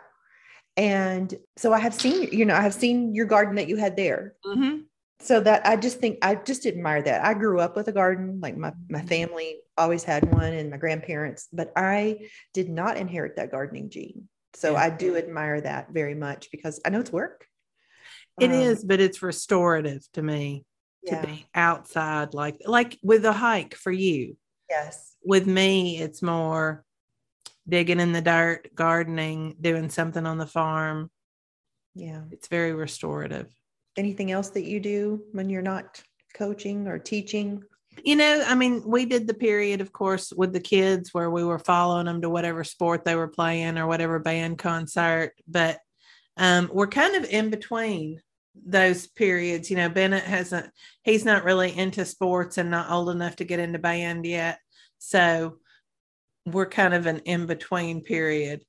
and 0.81 1.35
so 1.59 1.74
I 1.74 1.78
have 1.78 1.93
seen, 1.93 2.31
you 2.33 2.47
know, 2.47 2.55
I 2.55 2.62
have 2.62 2.72
seen 2.72 3.14
your 3.14 3.26
garden 3.26 3.57
that 3.57 3.68
you 3.68 3.76
had 3.76 3.97
there. 3.97 4.35
Mm-hmm. 4.47 4.78
So 5.20 5.39
that 5.41 5.66
I 5.66 5.76
just 5.76 6.01
think 6.01 6.16
I 6.22 6.37
just 6.37 6.64
admire 6.64 7.03
that. 7.03 7.22
I 7.22 7.35
grew 7.35 7.61
up 7.61 7.76
with 7.76 7.89
a 7.89 7.93
garden, 7.93 8.41
like 8.41 8.57
my 8.57 8.72
my 8.89 9.01
mm-hmm. 9.01 9.07
family 9.07 9.57
always 9.76 10.05
had 10.05 10.33
one, 10.33 10.55
and 10.55 10.70
my 10.70 10.78
grandparents, 10.78 11.49
but 11.53 11.70
I 11.76 12.31
did 12.55 12.70
not 12.70 12.97
inherit 12.97 13.37
that 13.37 13.51
gardening 13.51 13.91
gene. 13.91 14.31
So 14.55 14.72
yeah. 14.72 14.85
I 14.85 14.89
do 14.89 15.18
admire 15.18 15.61
that 15.61 15.91
very 15.91 16.14
much 16.14 16.51
because 16.51 16.81
I 16.87 16.89
know 16.89 17.01
it's 17.01 17.12
work. 17.12 17.45
It 18.41 18.51
um, 18.51 18.53
is, 18.53 18.83
but 18.83 19.01
it's 19.01 19.20
restorative 19.20 20.09
to 20.14 20.22
me 20.22 20.64
yeah. 21.03 21.20
to 21.20 21.26
be 21.26 21.47
outside, 21.55 22.33
like 22.33 22.62
like 22.64 22.99
with 23.03 23.26
a 23.26 23.35
hike 23.35 23.74
for 23.74 23.93
you. 23.93 24.39
Yes. 24.70 25.14
With 25.22 25.47
me, 25.47 26.01
it's 26.01 26.22
more 26.22 26.83
digging 27.69 28.01
in 28.01 28.13
the 28.13 28.23
dirt, 28.23 28.75
gardening, 28.75 29.57
doing 29.61 29.91
something 29.91 30.27
on 30.27 30.39
the 30.39 30.47
farm. 30.47 31.11
Yeah. 31.95 32.23
It's 32.31 32.49
very 32.49 32.73
restorative. 32.73 33.53
Anything 33.97 34.31
else 34.31 34.51
that 34.51 34.65
you 34.65 34.81
do 34.81 35.23
when 35.33 35.51
you're 35.51 35.63
not 35.63 36.03
coaching 36.35 36.87
or 36.89 36.99
teaching? 36.99 37.63
You 38.05 38.17
know, 38.17 38.45
I 38.47 38.55
mean, 38.55 38.83
we 38.87 39.05
did 39.05 39.27
the 39.27 39.35
period, 39.35 39.81
of 39.81 39.93
course, 39.93 40.33
with 40.33 40.53
the 40.53 40.61
kids 40.61 41.13
where 41.13 41.31
we 41.31 41.45
were 41.45 41.59
following 41.59 42.07
them 42.07 42.23
to 42.23 42.31
whatever 42.31 42.65
sport 42.65 43.05
they 43.05 43.17
were 43.17 43.29
playing 43.29 43.77
or 43.77 43.87
whatever 43.87 44.19
band 44.19 44.59
concert, 44.59 45.33
but 45.47 45.79
um, 46.37 46.71
we're 46.73 46.87
kind 46.87 47.17
of 47.17 47.29
in 47.29 47.51
between 47.51 48.21
those 48.55 49.07
periods. 49.09 49.71
You 49.71 49.77
know, 49.77 49.89
Bennett 49.89 50.23
hasn't, 50.23 50.71
he's 51.03 51.25
not 51.25 51.45
really 51.45 51.77
into 51.77 52.05
sports 52.05 52.59
and 52.59 52.71
not 52.71 52.91
old 52.91 53.11
enough 53.11 53.37
to 53.37 53.45
get 53.45 53.59
into 53.59 53.79
band 53.79 54.25
yet. 54.25 54.61
So 54.99 55.59
we're 56.47 56.66
kind 56.66 56.95
of 56.95 57.07
an 57.07 57.18
in 57.20 57.47
between 57.47 58.03
period. 58.03 58.62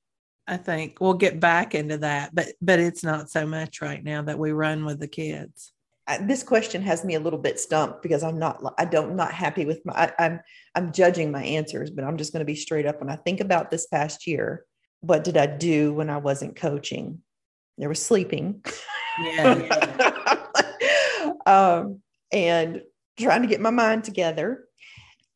I 0.48 0.58
think 0.58 1.00
we'll 1.00 1.14
get 1.14 1.40
back 1.40 1.76
into 1.76 2.00
that, 2.00 2.34
but 2.36 2.48
but 2.62 2.80
it's 2.80 3.04
not 3.04 3.30
so 3.30 3.46
much 3.46 3.82
right 3.82 4.04
now 4.04 4.22
that 4.24 4.40
we 4.40 4.52
run 4.52 4.86
with 4.86 5.00
the 5.00 5.08
kids 5.08 5.72
this 6.20 6.44
question 6.44 6.82
has 6.82 7.06
me 7.06 7.16
a 7.16 7.20
little 7.20 7.40
bit 7.40 7.60
stumped 7.60 8.02
because 8.02 8.24
I'm 8.24 8.40
not 8.40 8.62
I 8.78 8.86
don't 8.86 9.16
not 9.16 9.34
happy 9.34 9.66
with 9.66 9.86
my 9.86 9.94
I, 9.94 10.12
I'm 10.20 10.42
I'm 10.76 10.92
judging 10.92 11.32
my 11.32 11.44
answers, 11.44 11.90
but 11.90 12.04
I'm 12.04 12.18
just 12.18 12.34
going 12.34 12.40
to 12.42 12.46
be 12.46 12.56
straight 12.56 12.86
up 12.86 13.00
when 13.00 13.10
I 13.10 13.16
think 13.16 13.40
about 13.40 13.70
this 13.70 13.88
past 13.88 14.28
year. 14.28 14.66
What 15.02 15.24
did 15.24 15.38
I 15.38 15.46
do 15.46 15.94
when 15.94 16.10
I 16.10 16.18
wasn't 16.18 16.56
coaching? 16.56 17.20
There 17.78 17.90
was 17.90 18.02
sleeping. 18.02 18.64
Yeah. 19.22 19.58
yeah. 20.00 21.34
um, 21.46 22.02
and 22.32 22.82
trying 23.20 23.42
to 23.42 23.48
get 23.48 23.62
my 23.62 23.72
mind 23.72 24.04
together 24.04 24.66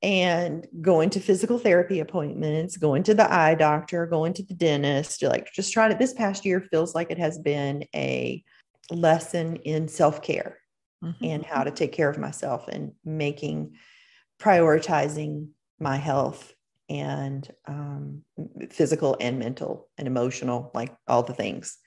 and 0.06 0.68
going 0.84 1.10
to 1.10 1.20
physical 1.20 1.58
therapy 1.58 2.00
appointments, 2.00 2.78
going 2.78 3.02
to 3.02 3.16
the 3.16 3.34
eye 3.34 3.56
doctor, 3.56 4.06
going 4.06 4.34
to 4.34 4.44
the 4.44 4.54
dentist, 4.54 5.24
like 5.24 5.52
just 5.52 5.74
trying 5.74 5.90
to 5.90 5.98
this 5.98 6.14
past 6.14 6.46
year 6.46 6.62
feels 6.62 6.94
like 6.94 7.10
it 7.10 7.18
has 7.18 7.40
been 7.40 7.84
a 7.96 8.44
lesson 8.92 9.56
in 9.56 9.88
self-care 9.88 10.60
mm-hmm. 11.04 11.26
and 11.26 11.44
how 11.44 11.64
to 11.64 11.72
take 11.72 11.92
care 11.92 12.08
of 12.08 12.20
myself 12.20 12.68
and 12.68 12.92
making 13.04 13.74
prioritizing 14.40 15.48
my 15.80 15.98
health 15.98 16.54
and 16.88 17.52
um, 17.66 18.22
physical 18.70 19.18
and 19.20 19.40
mental 19.40 19.90
and 19.98 20.08
emotional 20.08 20.70
like 20.76 20.96
all 21.08 21.24
the 21.24 21.34
things. 21.34 21.80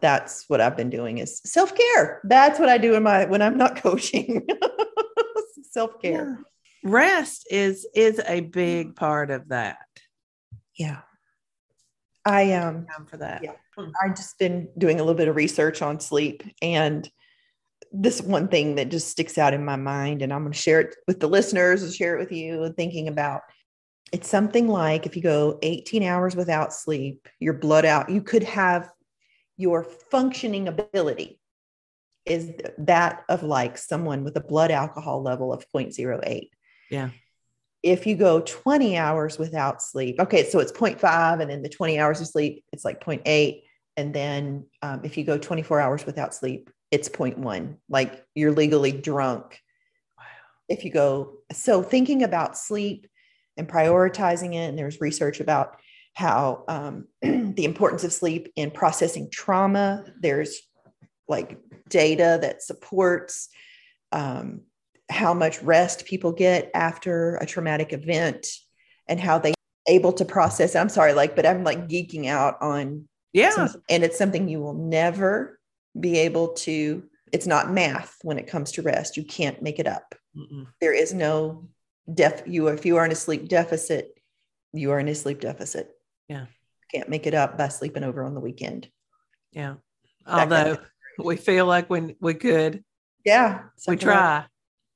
That's 0.00 0.48
what 0.48 0.62
i've 0.62 0.76
been 0.76 0.88
doing 0.88 1.18
is 1.18 1.42
self-care. 1.44 2.22
That's 2.24 2.58
what 2.58 2.70
i 2.70 2.78
do 2.78 2.94
in 2.94 3.02
my 3.02 3.26
when 3.26 3.42
i'm 3.42 3.58
not 3.58 3.76
coaching. 3.82 4.46
Self-care. 5.70 6.38
Yeah. 6.38 6.44
Rest 6.82 7.46
is 7.50 7.86
is 7.94 8.20
a 8.26 8.40
big 8.40 8.96
part 8.96 9.30
of 9.30 9.48
that. 9.48 9.86
Yeah. 10.76 11.00
I 12.24 12.52
um 12.52 12.86
for 13.08 13.16
that. 13.18 13.42
yeah. 13.42 13.52
I've 13.78 14.16
just 14.16 14.38
been 14.38 14.68
doing 14.78 15.00
a 15.00 15.02
little 15.02 15.16
bit 15.16 15.28
of 15.28 15.36
research 15.36 15.82
on 15.82 15.98
sleep 15.98 16.42
and 16.60 17.08
this 17.92 18.22
one 18.22 18.48
thing 18.48 18.76
that 18.76 18.90
just 18.90 19.08
sticks 19.08 19.36
out 19.36 19.52
in 19.52 19.64
my 19.64 19.76
mind, 19.76 20.22
and 20.22 20.32
I'm 20.32 20.42
going 20.42 20.52
to 20.52 20.58
share 20.58 20.80
it 20.80 20.96
with 21.06 21.20
the 21.20 21.28
listeners 21.28 21.82
and 21.82 21.92
share 21.92 22.16
it 22.16 22.20
with 22.20 22.32
you, 22.32 22.62
and 22.62 22.74
thinking 22.74 23.08
about 23.08 23.42
it's 24.12 24.28
something 24.28 24.68
like 24.68 25.06
if 25.06 25.16
you 25.16 25.22
go 25.22 25.58
18 25.62 26.02
hours 26.02 26.36
without 26.36 26.72
sleep, 26.72 27.28
your 27.38 27.54
blood 27.54 27.84
out, 27.84 28.10
you 28.10 28.22
could 28.22 28.42
have 28.44 28.90
your 29.56 29.84
functioning 29.84 30.68
ability 30.68 31.38
is 32.24 32.52
that 32.78 33.24
of 33.28 33.42
like 33.42 33.76
someone 33.76 34.22
with 34.22 34.36
a 34.36 34.40
blood 34.40 34.70
alcohol 34.70 35.22
level 35.22 35.52
of 35.52 35.64
0.08. 35.74 36.48
Yeah. 36.92 37.10
If 37.82 38.06
you 38.06 38.14
go 38.14 38.40
20 38.40 38.96
hours 38.96 39.38
without 39.38 39.82
sleep, 39.82 40.20
okay, 40.20 40.48
so 40.48 40.60
it's 40.60 40.70
0.5, 40.70 41.40
and 41.40 41.50
then 41.50 41.62
the 41.62 41.68
20 41.68 41.98
hours 41.98 42.20
of 42.20 42.28
sleep, 42.28 42.64
it's 42.72 42.84
like 42.84 43.04
0.8. 43.04 43.62
And 43.96 44.14
then 44.14 44.66
um, 44.82 45.00
if 45.02 45.16
you 45.16 45.24
go 45.24 45.36
24 45.36 45.80
hours 45.80 46.06
without 46.06 46.32
sleep, 46.32 46.70
it's 46.92 47.08
0.1 47.08 47.76
like 47.88 48.24
you're 48.34 48.52
legally 48.52 48.92
drunk 48.92 49.58
wow. 50.16 50.24
if 50.68 50.84
you 50.84 50.92
go 50.92 51.38
so 51.50 51.82
thinking 51.82 52.22
about 52.22 52.56
sleep 52.56 53.08
and 53.56 53.66
prioritizing 53.66 54.54
it 54.54 54.68
and 54.68 54.78
there's 54.78 55.00
research 55.00 55.40
about 55.40 55.80
how 56.14 56.64
um, 56.68 57.08
the 57.22 57.64
importance 57.64 58.04
of 58.04 58.12
sleep 58.12 58.52
in 58.54 58.70
processing 58.70 59.28
trauma 59.32 60.04
there's 60.20 60.60
like 61.26 61.58
data 61.88 62.38
that 62.42 62.62
supports 62.62 63.48
um, 64.12 64.60
how 65.12 65.34
much 65.34 65.62
rest 65.62 66.04
people 66.06 66.32
get 66.32 66.70
after 66.74 67.36
a 67.36 67.46
traumatic 67.46 67.92
event 67.92 68.46
and 69.08 69.20
how 69.20 69.38
they 69.38 69.54
able 69.88 70.12
to 70.12 70.24
process 70.24 70.76
i'm 70.76 70.88
sorry 70.88 71.12
like 71.12 71.34
but 71.34 71.44
i'm 71.44 71.64
like 71.64 71.88
geeking 71.88 72.28
out 72.28 72.56
on 72.60 73.06
yeah. 73.32 73.50
some, 73.50 73.82
and 73.88 74.04
it's 74.04 74.18
something 74.18 74.48
you 74.48 74.60
will 74.60 74.74
never 74.74 75.58
be 75.98 76.18
able 76.18 76.48
to 76.48 77.02
it's 77.32 77.46
not 77.46 77.72
math 77.72 78.18
when 78.22 78.38
it 78.38 78.46
comes 78.46 78.72
to 78.72 78.82
rest. 78.82 79.16
You 79.16 79.24
can't 79.24 79.62
make 79.62 79.78
it 79.78 79.86
up. 79.86 80.14
There 80.80 80.92
is 80.92 81.14
no 81.14 81.68
def 82.12 82.42
you 82.46 82.68
if 82.68 82.84
you 82.84 82.96
are 82.98 83.06
in 83.06 83.12
a 83.12 83.16
sleep 83.16 83.48
deficit 83.48 84.18
you 84.74 84.90
are 84.90 84.98
in 84.98 85.08
a 85.08 85.14
sleep 85.14 85.40
deficit. 85.40 85.90
Yeah. 86.28 86.46
Can't 86.92 87.08
make 87.08 87.26
it 87.26 87.34
up 87.34 87.58
by 87.58 87.68
sleeping 87.68 88.04
over 88.04 88.24
on 88.24 88.34
the 88.34 88.40
weekend. 88.40 88.88
Yeah. 89.52 89.74
Although 90.26 90.78
we 91.18 91.36
feel 91.36 91.66
like 91.66 91.90
we, 91.90 92.16
we 92.20 92.34
could. 92.34 92.82
Yeah 93.24 93.64
we 93.86 93.96
try 93.96 94.46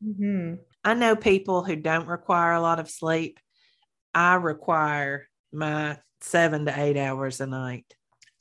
mm-hmm. 0.05 0.55
i 0.84 0.94
know 0.94 1.16
people 1.16 1.64
who 1.64 1.76
don't 1.76 2.09
require 2.09 2.53
a 2.53 2.61
lot 2.61 2.78
of 2.78 2.90
sleep 2.90 3.38
i 4.14 4.34
require 4.34 5.28
my 5.53 5.99
seven 6.20 6.66
to 6.66 6.80
eight 6.80 6.97
hours 6.97 7.40
a 7.40 7.47
night 7.47 7.86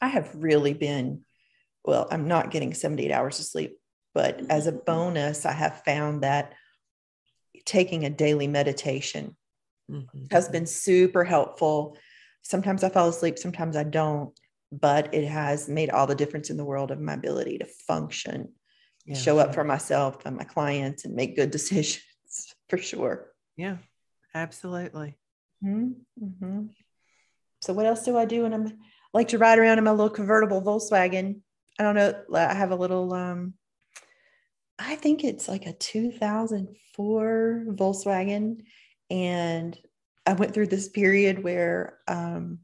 i 0.01 0.07
have 0.07 0.31
really 0.35 0.73
been 0.73 1.23
well, 1.85 2.07
I'm 2.09 2.27
not 2.27 2.51
getting 2.51 2.73
78 2.73 3.11
hours 3.11 3.39
of 3.39 3.45
sleep, 3.45 3.77
but 4.13 4.41
as 4.49 4.67
a 4.67 4.71
mm-hmm. 4.71 4.85
bonus, 4.85 5.45
I 5.45 5.53
have 5.53 5.83
found 5.83 6.23
that 6.23 6.53
taking 7.65 8.05
a 8.05 8.09
daily 8.09 8.47
meditation 8.47 9.35
mm-hmm. 9.89 10.25
has 10.31 10.49
been 10.49 10.65
super 10.65 11.23
helpful. 11.23 11.97
Sometimes 12.41 12.83
I 12.83 12.89
fall 12.89 13.09
asleep, 13.09 13.37
sometimes 13.37 13.75
I 13.75 13.83
don't, 13.83 14.37
but 14.71 15.13
it 15.13 15.27
has 15.27 15.69
made 15.69 15.89
all 15.89 16.07
the 16.07 16.15
difference 16.15 16.49
in 16.49 16.57
the 16.57 16.65
world 16.65 16.91
of 16.91 16.99
my 16.99 17.13
ability 17.13 17.59
to 17.59 17.65
function, 17.87 18.53
yeah. 19.05 19.15
show 19.15 19.39
up 19.39 19.53
for 19.53 19.63
myself 19.63 20.25
and 20.25 20.37
my 20.37 20.43
clients, 20.43 21.05
and 21.05 21.15
make 21.15 21.35
good 21.35 21.51
decisions 21.57 22.03
for 22.69 22.77
sure. 22.77 23.31
Yeah, 23.57 23.77
absolutely. 24.33 25.17
Mm-hmm. 25.63 26.23
mm-hmm. 26.23 26.65
So, 27.61 27.73
what 27.73 27.85
else 27.85 28.03
do 28.03 28.17
I 28.17 28.25
do? 28.25 28.45
And 28.45 28.53
I'm 28.53 28.77
like 29.13 29.29
to 29.29 29.37
ride 29.37 29.57
around 29.59 29.77
in 29.77 29.83
my 29.83 29.91
little 29.91 30.09
convertible 30.09 30.61
Volkswagen 30.61 31.41
I 31.77 31.83
don't 31.83 31.95
know. 31.95 32.13
I 32.33 32.53
have 32.53 32.71
a 32.71 32.75
little, 32.75 33.13
um, 33.13 33.53
I 34.79 34.95
think 34.95 35.23
it's 35.23 35.47
like 35.47 35.65
a 35.65 35.73
2004 35.73 37.65
Volkswagen. 37.69 38.63
And 39.09 39.77
I 40.25 40.33
went 40.33 40.53
through 40.53 40.67
this 40.67 40.89
period 40.89 41.43
where 41.43 41.99
um, 42.07 42.59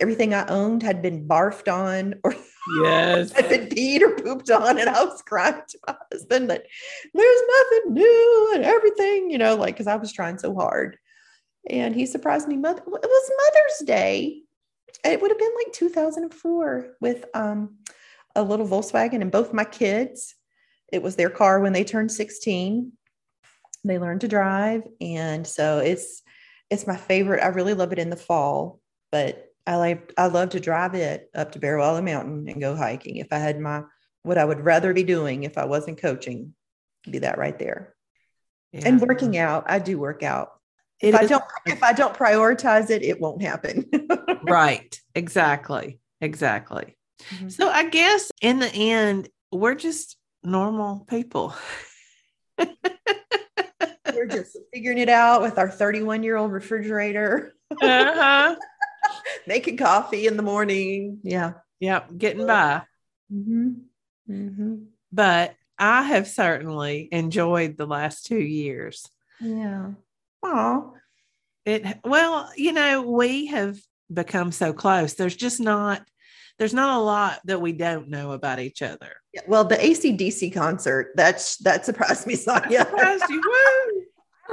everything 0.00 0.34
I 0.34 0.46
owned 0.46 0.82
had 0.82 1.02
been 1.02 1.26
barfed 1.26 1.72
on 1.72 2.14
or 2.24 2.34
yes. 2.82 3.32
had 3.36 3.48
been 3.48 3.66
peed 3.66 4.02
or 4.02 4.14
pooped 4.14 4.50
on. 4.50 4.78
And 4.78 4.88
I 4.88 5.04
was 5.04 5.22
crying 5.22 5.60
to 5.68 5.78
my 5.86 5.96
husband 6.12 6.50
that 6.50 6.64
there's 7.14 7.42
nothing 7.48 7.94
new 7.94 8.52
and 8.54 8.64
everything, 8.64 9.30
you 9.30 9.38
know, 9.38 9.56
like, 9.56 9.74
because 9.74 9.86
I 9.86 9.96
was 9.96 10.12
trying 10.12 10.38
so 10.38 10.54
hard. 10.54 10.96
And 11.68 11.94
he 11.94 12.06
surprised 12.06 12.48
me. 12.48 12.56
Mother, 12.56 12.80
it 12.80 12.86
was 12.86 13.30
Mother's 13.46 13.86
Day. 13.86 14.42
It 15.04 15.20
would 15.20 15.30
have 15.30 15.38
been 15.38 15.52
like 15.64 15.72
2004 15.74 16.96
with 17.00 17.24
um, 17.34 17.76
a 18.34 18.42
little 18.42 18.66
Volkswagen 18.66 19.20
and 19.20 19.30
both 19.30 19.52
my 19.52 19.64
kids. 19.64 20.34
It 20.92 21.02
was 21.02 21.16
their 21.16 21.30
car 21.30 21.60
when 21.60 21.72
they 21.72 21.84
turned 21.84 22.10
16. 22.10 22.92
They 23.84 23.98
learned 23.98 24.22
to 24.22 24.28
drive. 24.28 24.82
And 25.00 25.46
so 25.46 25.78
it's 25.78 26.22
it's 26.70 26.86
my 26.86 26.96
favorite. 26.96 27.42
I 27.42 27.48
really 27.48 27.74
love 27.74 27.92
it 27.92 27.98
in 27.98 28.10
the 28.10 28.16
fall, 28.16 28.80
but 29.10 29.47
I 29.68 29.76
like 29.76 30.14
I 30.16 30.28
love 30.28 30.48
to 30.50 30.60
drive 30.60 30.94
it 30.94 31.28
up 31.34 31.52
to 31.52 31.58
Bear 31.58 31.76
Valley 31.76 32.00
Mountain 32.00 32.48
and 32.48 32.58
go 32.58 32.74
hiking. 32.74 33.16
If 33.16 33.26
I 33.32 33.38
had 33.38 33.60
my 33.60 33.82
what 34.22 34.38
I 34.38 34.44
would 34.44 34.64
rather 34.64 34.94
be 34.94 35.04
doing 35.04 35.44
if 35.44 35.58
I 35.58 35.66
wasn't 35.66 36.00
coaching, 36.00 36.54
be 37.08 37.18
that 37.18 37.36
right 37.36 37.58
there. 37.58 37.94
Yeah. 38.72 38.88
And 38.88 38.98
working 38.98 39.36
out, 39.36 39.64
I 39.66 39.78
do 39.78 39.98
work 39.98 40.22
out. 40.22 40.52
It 41.02 41.14
if 41.14 41.20
is- 41.20 41.20
I 41.20 41.26
don't 41.26 41.44
if 41.66 41.82
I 41.82 41.92
don't 41.92 42.14
prioritize 42.14 42.88
it, 42.88 43.02
it 43.02 43.20
won't 43.20 43.42
happen. 43.42 43.84
right. 44.42 44.98
Exactly. 45.14 46.00
Exactly. 46.22 46.96
Mm-hmm. 47.34 47.50
So 47.50 47.68
I 47.68 47.90
guess 47.90 48.32
in 48.40 48.60
the 48.60 48.72
end, 48.72 49.28
we're 49.52 49.74
just 49.74 50.16
normal 50.42 51.00
people. 51.10 51.54
we're 52.58 54.26
just 54.26 54.56
figuring 54.72 54.96
it 54.96 55.10
out 55.10 55.42
with 55.42 55.58
our 55.58 55.68
31 55.68 56.22
year 56.22 56.36
old 56.36 56.52
refrigerator. 56.52 57.52
Uh-huh. 57.82 58.56
Making 59.46 59.76
coffee 59.76 60.26
in 60.26 60.36
the 60.36 60.42
morning. 60.42 61.20
Yeah. 61.22 61.54
Yep. 61.80 62.18
Getting 62.18 62.46
by. 62.46 62.82
Mm-hmm. 63.32 63.70
Mm-hmm. 64.30 64.74
But 65.12 65.54
I 65.78 66.02
have 66.02 66.28
certainly 66.28 67.08
enjoyed 67.12 67.76
the 67.76 67.86
last 67.86 68.26
two 68.26 68.40
years. 68.40 69.08
Yeah. 69.40 69.92
Well, 70.42 70.94
It 71.64 71.98
well, 72.04 72.50
you 72.56 72.72
know, 72.72 73.02
we 73.02 73.46
have 73.46 73.78
become 74.12 74.52
so 74.52 74.72
close. 74.72 75.14
There's 75.14 75.36
just 75.36 75.60
not 75.60 76.02
there's 76.58 76.74
not 76.74 76.98
a 76.98 77.02
lot 77.02 77.40
that 77.44 77.60
we 77.60 77.72
don't 77.72 78.08
know 78.08 78.32
about 78.32 78.58
each 78.58 78.82
other. 78.82 79.12
Yeah, 79.32 79.42
well, 79.46 79.64
the 79.64 79.76
ACDC 79.76 80.52
concert, 80.52 81.12
that's 81.14 81.56
that 81.58 81.86
surprised 81.86 82.26
me, 82.26 82.34
Sonya. 82.34 82.80
Surprised 82.80 83.24
you. 83.28 83.40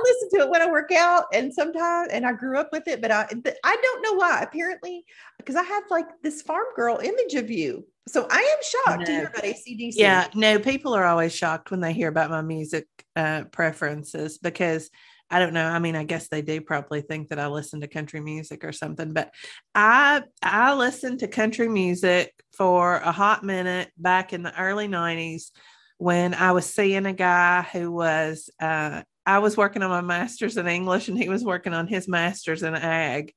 Listen 0.06 0.30
to 0.40 0.46
it 0.46 0.50
when 0.50 0.62
I 0.62 0.70
work 0.70 0.92
out, 0.92 1.26
and 1.34 1.54
sometimes, 1.54 2.10
and 2.12 2.26
I 2.26 2.34
grew 2.34 2.58
up 2.58 2.70
with 2.72 2.88
it, 2.88 3.02
but 3.02 3.12
I, 3.12 3.28
I 3.64 3.78
don't 3.82 4.02
know 4.02 4.14
why. 4.14 4.42
Apparently, 4.42 5.04
because 5.38 5.56
I 5.56 5.64
have 5.64 5.84
like 5.90 6.08
this 6.24 6.42
farm 6.42 6.66
girl 6.76 6.98
image 6.98 7.34
of 7.34 7.50
you, 7.50 7.86
so 8.08 8.28
I 8.30 8.38
am 8.38 8.58
shocked 8.86 9.06
to 9.08 9.12
hear 9.12 9.28
about 9.28 9.44
ACDC. 9.44 9.94
Yeah, 9.96 10.28
no, 10.36 10.60
people 10.60 10.94
are 10.94 11.06
always 11.06 11.36
shocked 11.36 11.72
when 11.72 11.80
they 11.80 11.94
hear 11.94 12.08
about 12.08 12.30
my 12.30 12.42
music 12.42 12.88
uh, 13.16 13.46
preferences 13.52 14.38
because 14.38 14.90
I 15.30 15.40
don't 15.40 15.54
know. 15.54 15.66
I 15.66 15.80
mean, 15.80 15.96
I 15.96 16.04
guess 16.04 16.28
they 16.28 16.44
do 16.44 16.62
probably 16.62 17.02
think 17.02 17.30
that 17.30 17.40
I 17.40 17.48
listen 17.48 17.82
to 17.82 17.88
country 17.88 18.20
music 18.20 18.64
or 18.64 18.72
something, 18.72 19.12
but 19.12 19.32
I 19.74 20.22
I 20.44 20.76
listened 20.76 21.20
to 21.20 21.28
country 21.28 21.68
music 21.68 22.32
for 22.56 22.98
a 22.98 23.12
hot 23.12 23.44
minute 23.44 23.92
back 23.98 24.34
in 24.34 24.44
the 24.44 24.58
early 24.60 24.88
90s 24.88 25.52
when 25.98 26.34
I 26.34 26.52
was 26.52 26.66
seeing 26.66 27.06
a 27.06 27.14
guy 27.14 27.64
who 27.64 27.92
was 27.92 28.50
uh, 28.62 29.02
I 29.26 29.40
was 29.40 29.58
working 29.58 29.82
on 29.82 29.90
my 29.90 30.02
master's 30.02 30.58
in 30.58 30.68
English 30.68 31.08
and 31.08 31.18
he 31.18 31.30
was 31.30 31.44
working 31.44 31.74
on 31.74 31.88
his 31.88 32.08
master's 32.08 32.64
in 32.64 32.76
ag. 32.76 33.34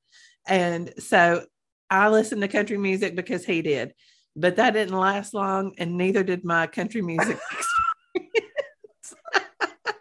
And 0.47 0.93
so 0.99 1.45
I 1.91 2.09
listened 2.09 2.43
to 2.43 2.49
country 2.49 2.77
music 2.77 3.17
because 3.17 3.45
he 3.45 3.63
did, 3.63 3.95
but 4.37 4.57
that 4.57 4.73
didn't 4.73 4.99
last 4.99 5.33
long, 5.35 5.75
and 5.79 5.97
neither 5.97 6.23
did 6.23 6.45
my 6.45 6.67
country 6.67 7.03
music 7.03 7.39
experience. 8.15 9.15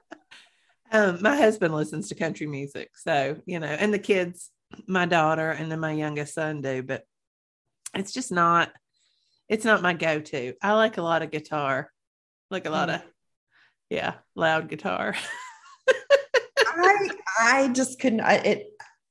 um, 0.91 1.21
my 1.21 1.35
husband 1.35 1.73
listens 1.73 2.09
to 2.09 2.15
country 2.15 2.47
music, 2.47 2.91
so 2.95 3.38
you 3.45 3.59
know, 3.59 3.67
and 3.67 3.93
the 3.93 3.99
kids, 3.99 4.51
my 4.85 5.05
daughter 5.05 5.51
and 5.51 5.71
then 5.71 5.79
my 5.79 5.93
youngest 5.93 6.33
son 6.33 6.61
do, 6.61 6.83
but 6.83 7.03
it's 7.93 8.11
just 8.11 8.31
not. 8.31 8.71
It's 9.49 9.63
not 9.63 9.81
my 9.81 9.93
go-to. 9.93 10.55
I 10.61 10.73
like 10.73 10.97
a 10.97 11.01
lot 11.01 11.21
of 11.21 11.31
guitar, 11.31 11.89
like 12.51 12.65
a 12.65 12.69
lot 12.69 12.89
mm. 12.89 12.95
of, 12.95 13.01
yeah, 13.89 14.15
loud 14.35 14.67
guitar. 14.67 15.15
I 17.39 17.63
I 17.63 17.67
just 17.69 17.99
couldn't. 17.99 18.21
I, 18.21 18.35
it. 18.35 18.67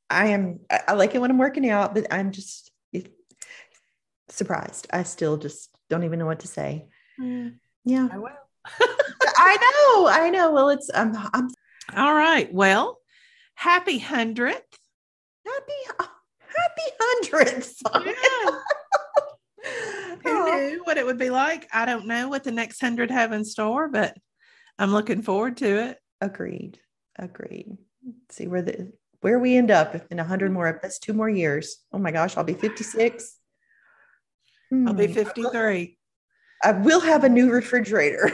I 0.08 0.28
am. 0.28 0.60
I 0.70 0.92
like 0.94 1.14
it 1.14 1.20
when 1.20 1.30
I'm 1.30 1.38
working 1.38 1.68
out, 1.68 1.94
but 1.94 2.06
I'm 2.12 2.32
just 2.32 2.70
surprised. 4.28 4.86
I 4.92 5.02
still 5.02 5.36
just 5.36 5.70
don't 5.88 6.04
even 6.04 6.18
know 6.18 6.26
what 6.26 6.40
to 6.40 6.48
say. 6.48 6.86
Mm. 7.20 7.58
Yeah. 7.84 8.08
I 8.10 8.18
will. 8.18 8.30
I 9.38 9.56
know. 9.56 10.08
I 10.08 10.30
know. 10.30 10.52
Well, 10.52 10.70
it's. 10.70 10.90
Um, 10.92 11.12
I'm. 11.32 11.48
All 11.96 12.14
right. 12.14 12.52
Well, 12.52 12.98
happy 13.54 13.98
hundredth. 13.98 14.78
Happy. 15.46 16.08
Happy 16.56 16.96
hundredth. 17.00 17.80
Yeah. 18.04 18.50
Who 20.24 20.70
knew 20.70 20.84
what 20.84 20.98
it 20.98 21.06
would 21.06 21.18
be 21.18 21.30
like? 21.30 21.68
I 21.72 21.86
don't 21.86 22.06
know 22.06 22.28
what 22.28 22.44
the 22.44 22.52
next 22.52 22.80
hundred 22.80 23.10
have 23.10 23.32
in 23.32 23.44
store, 23.44 23.88
but 23.88 24.16
I'm 24.78 24.92
looking 24.92 25.22
forward 25.22 25.56
to 25.58 25.88
it. 25.90 25.98
Agreed. 26.20 26.78
Agreed. 27.18 27.76
See 28.30 28.46
where 28.46 28.62
the 28.62 28.92
where 29.20 29.38
we 29.38 29.56
end 29.56 29.70
up 29.70 29.96
in 30.10 30.18
a 30.18 30.24
hundred 30.24 30.52
more. 30.52 30.78
That's 30.82 30.98
two 30.98 31.12
more 31.12 31.28
years. 31.28 31.78
Oh 31.92 31.98
my 31.98 32.10
gosh, 32.10 32.36
I'll 32.36 32.44
be 32.44 32.54
56. 32.54 33.36
I'll 34.72 34.94
be 34.94 35.06
hmm. 35.06 35.12
53. 35.12 35.98
I 36.62 36.72
will 36.72 37.00
have 37.00 37.24
a 37.24 37.28
new 37.28 37.50
refrigerator. 37.50 38.30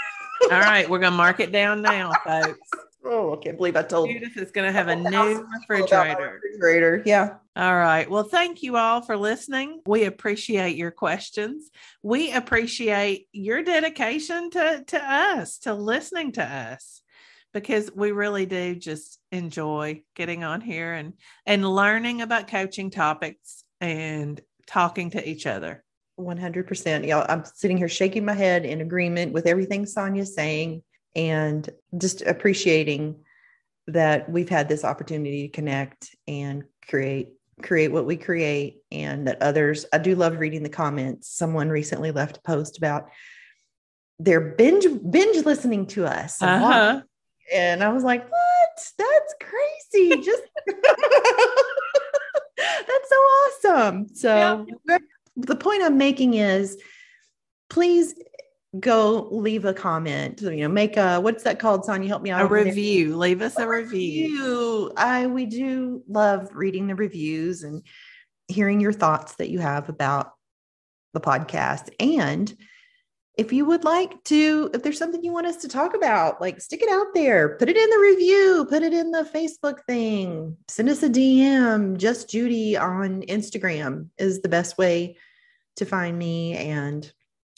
All 0.50 0.60
right, 0.60 0.88
we're 0.88 0.98
gonna 0.98 1.16
mark 1.16 1.40
it 1.40 1.52
down 1.52 1.82
now, 1.82 2.12
folks. 2.24 2.58
Oh, 3.08 3.34
I 3.34 3.36
can't 3.36 3.56
believe 3.56 3.76
I 3.76 3.82
told 3.82 4.08
you. 4.08 4.18
Judith 4.18 4.36
is 4.36 4.50
going 4.50 4.66
to 4.66 4.72
have 4.72 4.88
a 4.88 4.96
new 5.10 5.46
refrigerator. 5.60 6.40
refrigerator. 6.42 7.02
Yeah. 7.06 7.34
All 7.54 7.76
right. 7.76 8.10
Well, 8.10 8.24
thank 8.24 8.64
you 8.64 8.76
all 8.76 9.00
for 9.00 9.16
listening. 9.16 9.80
We 9.86 10.04
appreciate 10.04 10.76
your 10.76 10.90
questions. 10.90 11.70
We 12.02 12.32
appreciate 12.32 13.28
your 13.32 13.62
dedication 13.62 14.50
to, 14.50 14.82
to 14.88 14.98
us, 14.98 15.58
to 15.58 15.74
listening 15.74 16.32
to 16.32 16.42
us 16.42 17.02
because 17.56 17.90
we 17.94 18.12
really 18.12 18.44
do 18.44 18.74
just 18.74 19.18
enjoy 19.32 20.02
getting 20.14 20.44
on 20.44 20.60
here 20.60 20.92
and 20.92 21.14
and 21.46 21.66
learning 21.66 22.20
about 22.20 22.48
coaching 22.48 22.90
topics 22.90 23.64
and 23.80 24.40
talking 24.66 25.10
to 25.10 25.26
each 25.26 25.46
other. 25.46 25.82
100% 26.20 27.06
Y'all, 27.06 27.26
i'm 27.28 27.44
sitting 27.44 27.76
here 27.76 27.88
shaking 27.88 28.24
my 28.24 28.32
head 28.32 28.64
in 28.64 28.80
agreement 28.80 29.32
with 29.32 29.46
everything 29.46 29.84
Sonya's 29.84 30.34
saying 30.34 30.82
and 31.14 31.68
just 31.98 32.22
appreciating 32.22 33.16
that 33.86 34.28
we've 34.30 34.48
had 34.48 34.68
this 34.68 34.84
opportunity 34.84 35.48
to 35.48 35.52
connect 35.52 36.14
and 36.28 36.64
create 36.88 37.28
create 37.62 37.88
what 37.88 38.04
we 38.04 38.16
create 38.16 38.78
and 38.92 39.26
that 39.26 39.40
others 39.40 39.86
i 39.94 39.98
do 39.98 40.14
love 40.14 40.38
reading 40.38 40.62
the 40.62 40.68
comments. 40.68 41.28
Someone 41.28 41.70
recently 41.70 42.10
left 42.10 42.36
a 42.36 42.42
post 42.42 42.76
about 42.76 43.08
they're 44.18 44.40
binge 44.40 44.86
binge 45.10 45.44
listening 45.44 45.86
to 45.86 46.06
us. 46.06 46.42
Uh-huh. 46.42 47.00
And 47.52 47.82
I 47.82 47.92
was 47.92 48.04
like, 48.04 48.28
what? 48.30 48.92
That's 48.98 49.34
crazy. 49.40 50.22
Just 50.22 50.42
that's 52.56 53.08
so 53.08 53.16
awesome. 53.16 54.08
So 54.14 54.66
yeah. 54.86 54.98
the 55.36 55.56
point 55.56 55.82
I'm 55.82 55.98
making 55.98 56.34
is 56.34 56.78
please 57.68 58.14
go 58.80 59.28
leave 59.30 59.64
a 59.64 59.72
comment 59.72 60.40
you 60.42 60.56
know 60.56 60.68
make 60.68 60.96
a 60.96 61.18
what's 61.18 61.44
that 61.44 61.58
called 61.58 61.84
sonya 61.84 62.08
help 62.08 62.20
me 62.20 62.30
out 62.30 62.42
a 62.42 62.46
review 62.46 63.10
there. 63.10 63.16
leave 63.16 63.40
us 63.40 63.58
a, 63.58 63.62
a 63.62 63.68
review. 63.68 64.24
review 64.24 64.92
i 64.96 65.26
we 65.26 65.46
do 65.46 66.02
love 66.08 66.48
reading 66.52 66.86
the 66.86 66.94
reviews 66.94 67.62
and 67.62 67.82
hearing 68.48 68.80
your 68.80 68.92
thoughts 68.92 69.36
that 69.36 69.48
you 69.48 69.58
have 69.60 69.88
about 69.88 70.32
the 71.14 71.20
podcast 71.20 71.88
and 72.00 72.54
if 73.36 73.52
you 73.52 73.66
would 73.66 73.84
like 73.84 74.22
to, 74.24 74.70
if 74.72 74.82
there's 74.82 74.98
something 74.98 75.22
you 75.22 75.32
want 75.32 75.46
us 75.46 75.58
to 75.58 75.68
talk 75.68 75.94
about, 75.94 76.40
like 76.40 76.60
stick 76.60 76.82
it 76.82 76.88
out 76.88 77.08
there, 77.14 77.56
put 77.56 77.68
it 77.68 77.76
in 77.76 77.90
the 77.90 77.98
review, 77.98 78.66
put 78.68 78.82
it 78.82 78.94
in 78.94 79.10
the 79.10 79.28
Facebook 79.32 79.84
thing, 79.84 80.56
send 80.68 80.88
us 80.88 81.02
a 81.02 81.08
DM. 81.08 81.98
Just 81.98 82.30
Judy 82.30 82.76
on 82.76 83.22
Instagram 83.22 84.08
is 84.16 84.40
the 84.40 84.48
best 84.48 84.78
way 84.78 85.18
to 85.76 85.84
find 85.84 86.18
me. 86.18 86.54
And 86.54 87.10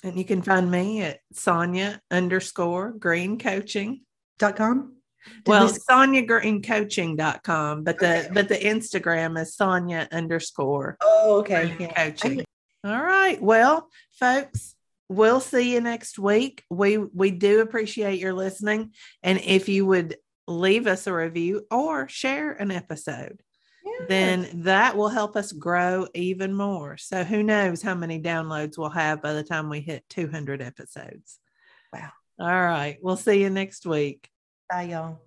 and 0.03 0.17
you 0.17 0.25
can 0.25 0.43
find 0.43 0.71
me 0.71 1.03
at 1.03 1.21
Sonya 1.33 2.01
underscore 2.11 2.93
green 2.93 3.39
coaching 3.39 4.03
dot 4.39 4.57
com. 4.57 4.97
well, 5.47 5.67
we... 5.67 5.73
Sonya 5.73 6.23
Green 6.23 6.63
coaching.com, 6.63 7.85
but 7.85 7.99
the 7.99 8.21
okay. 8.21 8.29
but 8.33 8.49
the 8.49 8.57
Instagram 8.57 9.41
is 9.41 9.55
Sonya 9.55 10.09
underscore. 10.11 10.97
Oh, 11.03 11.39
okay. 11.41 11.77
Yeah. 11.79 11.93
Coaching. 11.93 12.45
All 12.85 13.03
right. 13.03 13.41
Well, 13.41 13.89
folks, 14.13 14.77
we'll 15.09 15.41
see 15.41 15.73
you 15.73 15.81
next 15.81 16.19
week. 16.19 16.65
We 16.71 16.99
we 16.99 17.31
do 17.31 17.61
appreciate 17.61 18.21
your 18.21 18.35
listening, 18.35 18.93
and 19.23 19.41
if 19.41 19.69
you 19.69 19.87
would 19.87 20.17
leave 20.47 20.87
us 20.87 21.07
a 21.07 21.13
review 21.13 21.67
or 21.71 22.09
share 22.09 22.53
an 22.53 22.71
episode, 22.71 23.43
then 24.09 24.49
that 24.65 24.97
will 24.97 25.09
help 25.09 25.37
us 25.37 25.53
grow 25.53 26.07
even 26.15 26.55
more. 26.55 26.97
So 26.97 27.25
who 27.25 27.43
knows 27.43 27.83
how 27.83 27.95
many 27.95 28.21
downloads 28.21 28.79
we'll 28.79 28.91
have 28.91 29.21
by 29.21 29.35
the 29.35 29.45
time 29.45 29.69
we 29.69 29.81
hit 29.81 30.09
200 30.09 30.63
episodes. 30.63 31.39
Wow. 31.93 32.11
All 32.41 32.47
right. 32.47 32.99
We'll 33.03 33.17
see 33.17 33.43
you 33.43 33.51
next 33.51 33.85
week. 33.85 34.31
Bye, 34.71 34.85
y'all. 34.85 35.21